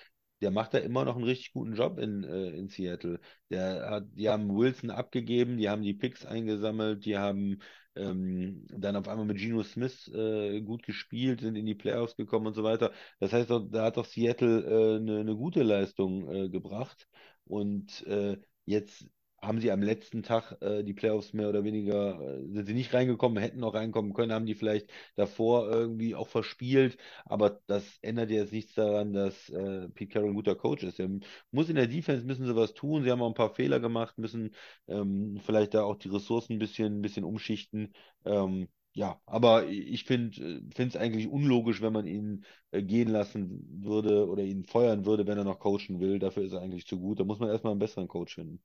[0.41, 3.19] der macht da immer noch einen richtig guten Job in, äh, in Seattle.
[3.51, 7.60] Der hat, die haben Wilson abgegeben, die haben die Picks eingesammelt, die haben
[7.95, 12.48] ähm, dann auf einmal mit Geno Smith äh, gut gespielt, sind in die Playoffs gekommen
[12.48, 12.91] und so weiter.
[13.20, 17.07] Das heißt, da hat doch Seattle äh, eine, eine gute Leistung äh, gebracht.
[17.45, 19.06] Und äh, jetzt
[19.41, 22.94] haben sie am letzten Tag äh, die Playoffs mehr oder weniger, äh, sind sie nicht
[22.94, 28.32] reingekommen, hätten noch reinkommen können, haben die vielleicht davor irgendwie auch verspielt, aber das ändert
[28.32, 30.99] jetzt nichts daran, dass äh, Pete Carroll ein guter Coach ist.
[30.99, 31.10] Er
[31.52, 34.18] muss in der Defense, müssen sie was tun, sie haben auch ein paar Fehler gemacht,
[34.18, 34.56] müssen
[34.88, 37.94] ähm, vielleicht da auch die Ressourcen ein bisschen, ein bisschen umschichten.
[38.26, 44.28] Ähm, ja, aber ich finde es eigentlich unlogisch, wenn man ihn äh, gehen lassen würde
[44.28, 46.20] oder ihn feuern würde, wenn er noch coachen will.
[46.20, 47.20] Dafür ist er eigentlich zu gut.
[47.20, 48.61] Da muss man erstmal einen besseren Coach finden.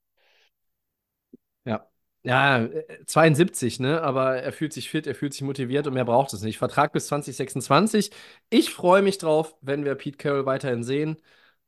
[2.25, 2.59] Ja.
[2.61, 4.03] Ja, äh, 72, ne?
[4.03, 6.59] Aber er fühlt sich fit, er fühlt sich motiviert und mehr braucht es nicht.
[6.59, 8.11] Vertrag bis 2026.
[8.51, 11.17] Ich freue mich drauf, wenn wir Pete Carroll weiterhin sehen.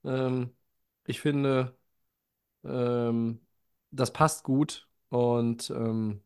[0.04, 0.54] Ähm,
[1.06, 1.76] ich finde,
[2.64, 3.40] ähm,
[3.92, 6.22] das passt gut und ähm,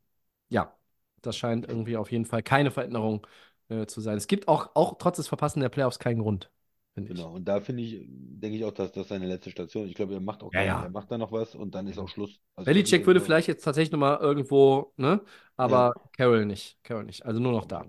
[0.50, 0.76] ja,
[1.22, 3.26] das scheint irgendwie auf jeden Fall keine Veränderung
[3.68, 4.18] äh, zu sein.
[4.18, 6.50] Es gibt auch, auch trotz des Verpassen der Playoffs keinen Grund,
[6.94, 7.16] finde ich.
[7.18, 9.86] Genau, und da finde ich, denke ich auch, dass das seine letzte Station.
[9.88, 10.82] Ich glaube, er macht auch Ja, ja.
[10.84, 12.40] Er macht da noch was und dann ist auch Schluss.
[12.56, 15.20] Also Belichick würde ist- vielleicht jetzt tatsächlich nochmal irgendwo, ne?
[15.56, 16.78] Aber Carroll nicht.
[16.82, 17.24] Carroll nicht.
[17.24, 17.84] Also nur noch da.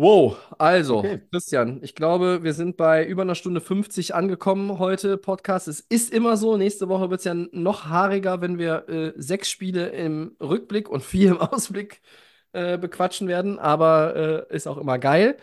[0.00, 1.20] Wow, also, Okay.
[1.32, 5.66] Christian, ich glaube, wir sind bei über einer Stunde 50 angekommen heute, Podcast.
[5.66, 9.50] Es ist immer so, nächste Woche wird es ja noch haariger, wenn wir äh, sechs
[9.50, 12.00] Spiele im Rückblick und vier im Ausblick
[12.52, 15.36] äh, bequatschen werden, aber äh, ist auch immer geil.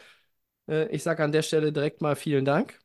[0.67, 2.79] Äh, ich sage an der Stelle direkt mal vielen Dank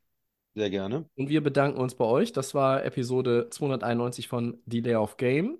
[0.54, 1.08] Sehr gerne.
[1.16, 2.32] und wir bedanken uns bei euch.
[2.32, 5.58] Das war Episode 291 von Delay of Game.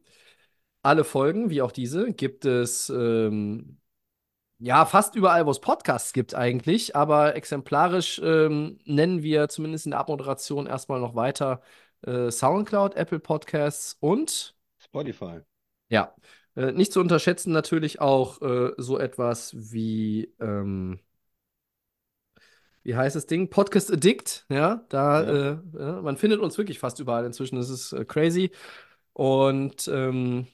[0.82, 3.78] Alle Folgen, wie auch diese, gibt es ähm,
[4.58, 9.92] ja fast überall, wo es Podcasts gibt eigentlich, aber exemplarisch ähm, nennen wir zumindest in
[9.92, 11.62] der Abmoderation erstmal noch weiter
[12.02, 15.42] äh, SoundCloud, Apple Podcasts und Spotify.
[15.88, 16.14] ja,
[16.56, 21.00] äh, nicht zu unterschätzen natürlich auch äh, so etwas wie ähm,
[22.82, 23.50] wie heißt das Ding?
[23.50, 25.52] Podcast Addict, ja, da, Ja.
[25.52, 28.50] Äh, ja, man findet uns wirklich fast überall inzwischen, das ist äh, crazy.
[29.12, 30.46] Und ähm,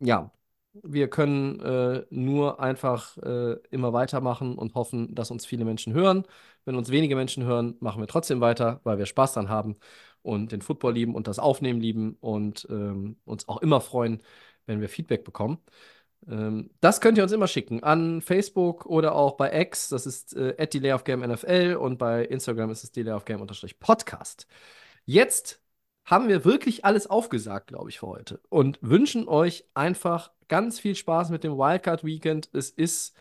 [0.00, 0.32] ja,
[0.74, 6.24] wir können äh, nur einfach äh, immer weitermachen und hoffen, dass uns viele Menschen hören.
[6.64, 9.76] Wenn uns wenige Menschen hören, machen wir trotzdem weiter, weil wir Spaß dran haben.
[10.22, 14.22] und den Football lieben und das Aufnehmen lieben und ähm, uns auch immer freuen,
[14.66, 15.58] wenn wir Feedback bekommen.
[16.28, 20.36] Ähm, das könnt ihr uns immer schicken an Facebook oder auch bei X, das ist
[20.36, 23.44] äh, at Delay und bei Instagram ist es Delay of Game
[23.80, 24.46] Podcast.
[25.04, 25.60] Jetzt
[26.04, 30.94] haben wir wirklich alles aufgesagt, glaube ich, für heute und wünschen euch einfach ganz viel
[30.94, 32.50] Spaß mit dem Wildcard Weekend.
[32.52, 33.16] Es ist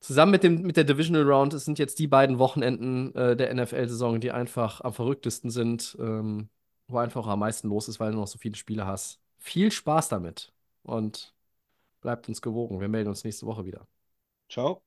[0.00, 3.54] zusammen mit, dem, mit der Divisional Round, es sind jetzt die beiden Wochenenden äh, der
[3.54, 6.50] NFL-Saison, die einfach am verrücktesten sind, ähm,
[6.88, 9.20] wo einfach am meisten los ist, weil du noch so viele Spiele hast.
[9.38, 10.52] Viel Spaß damit
[10.82, 11.33] und
[12.04, 12.80] bleibt uns gewogen.
[12.80, 13.88] Wir melden uns nächste Woche wieder.
[14.50, 14.84] Ciao.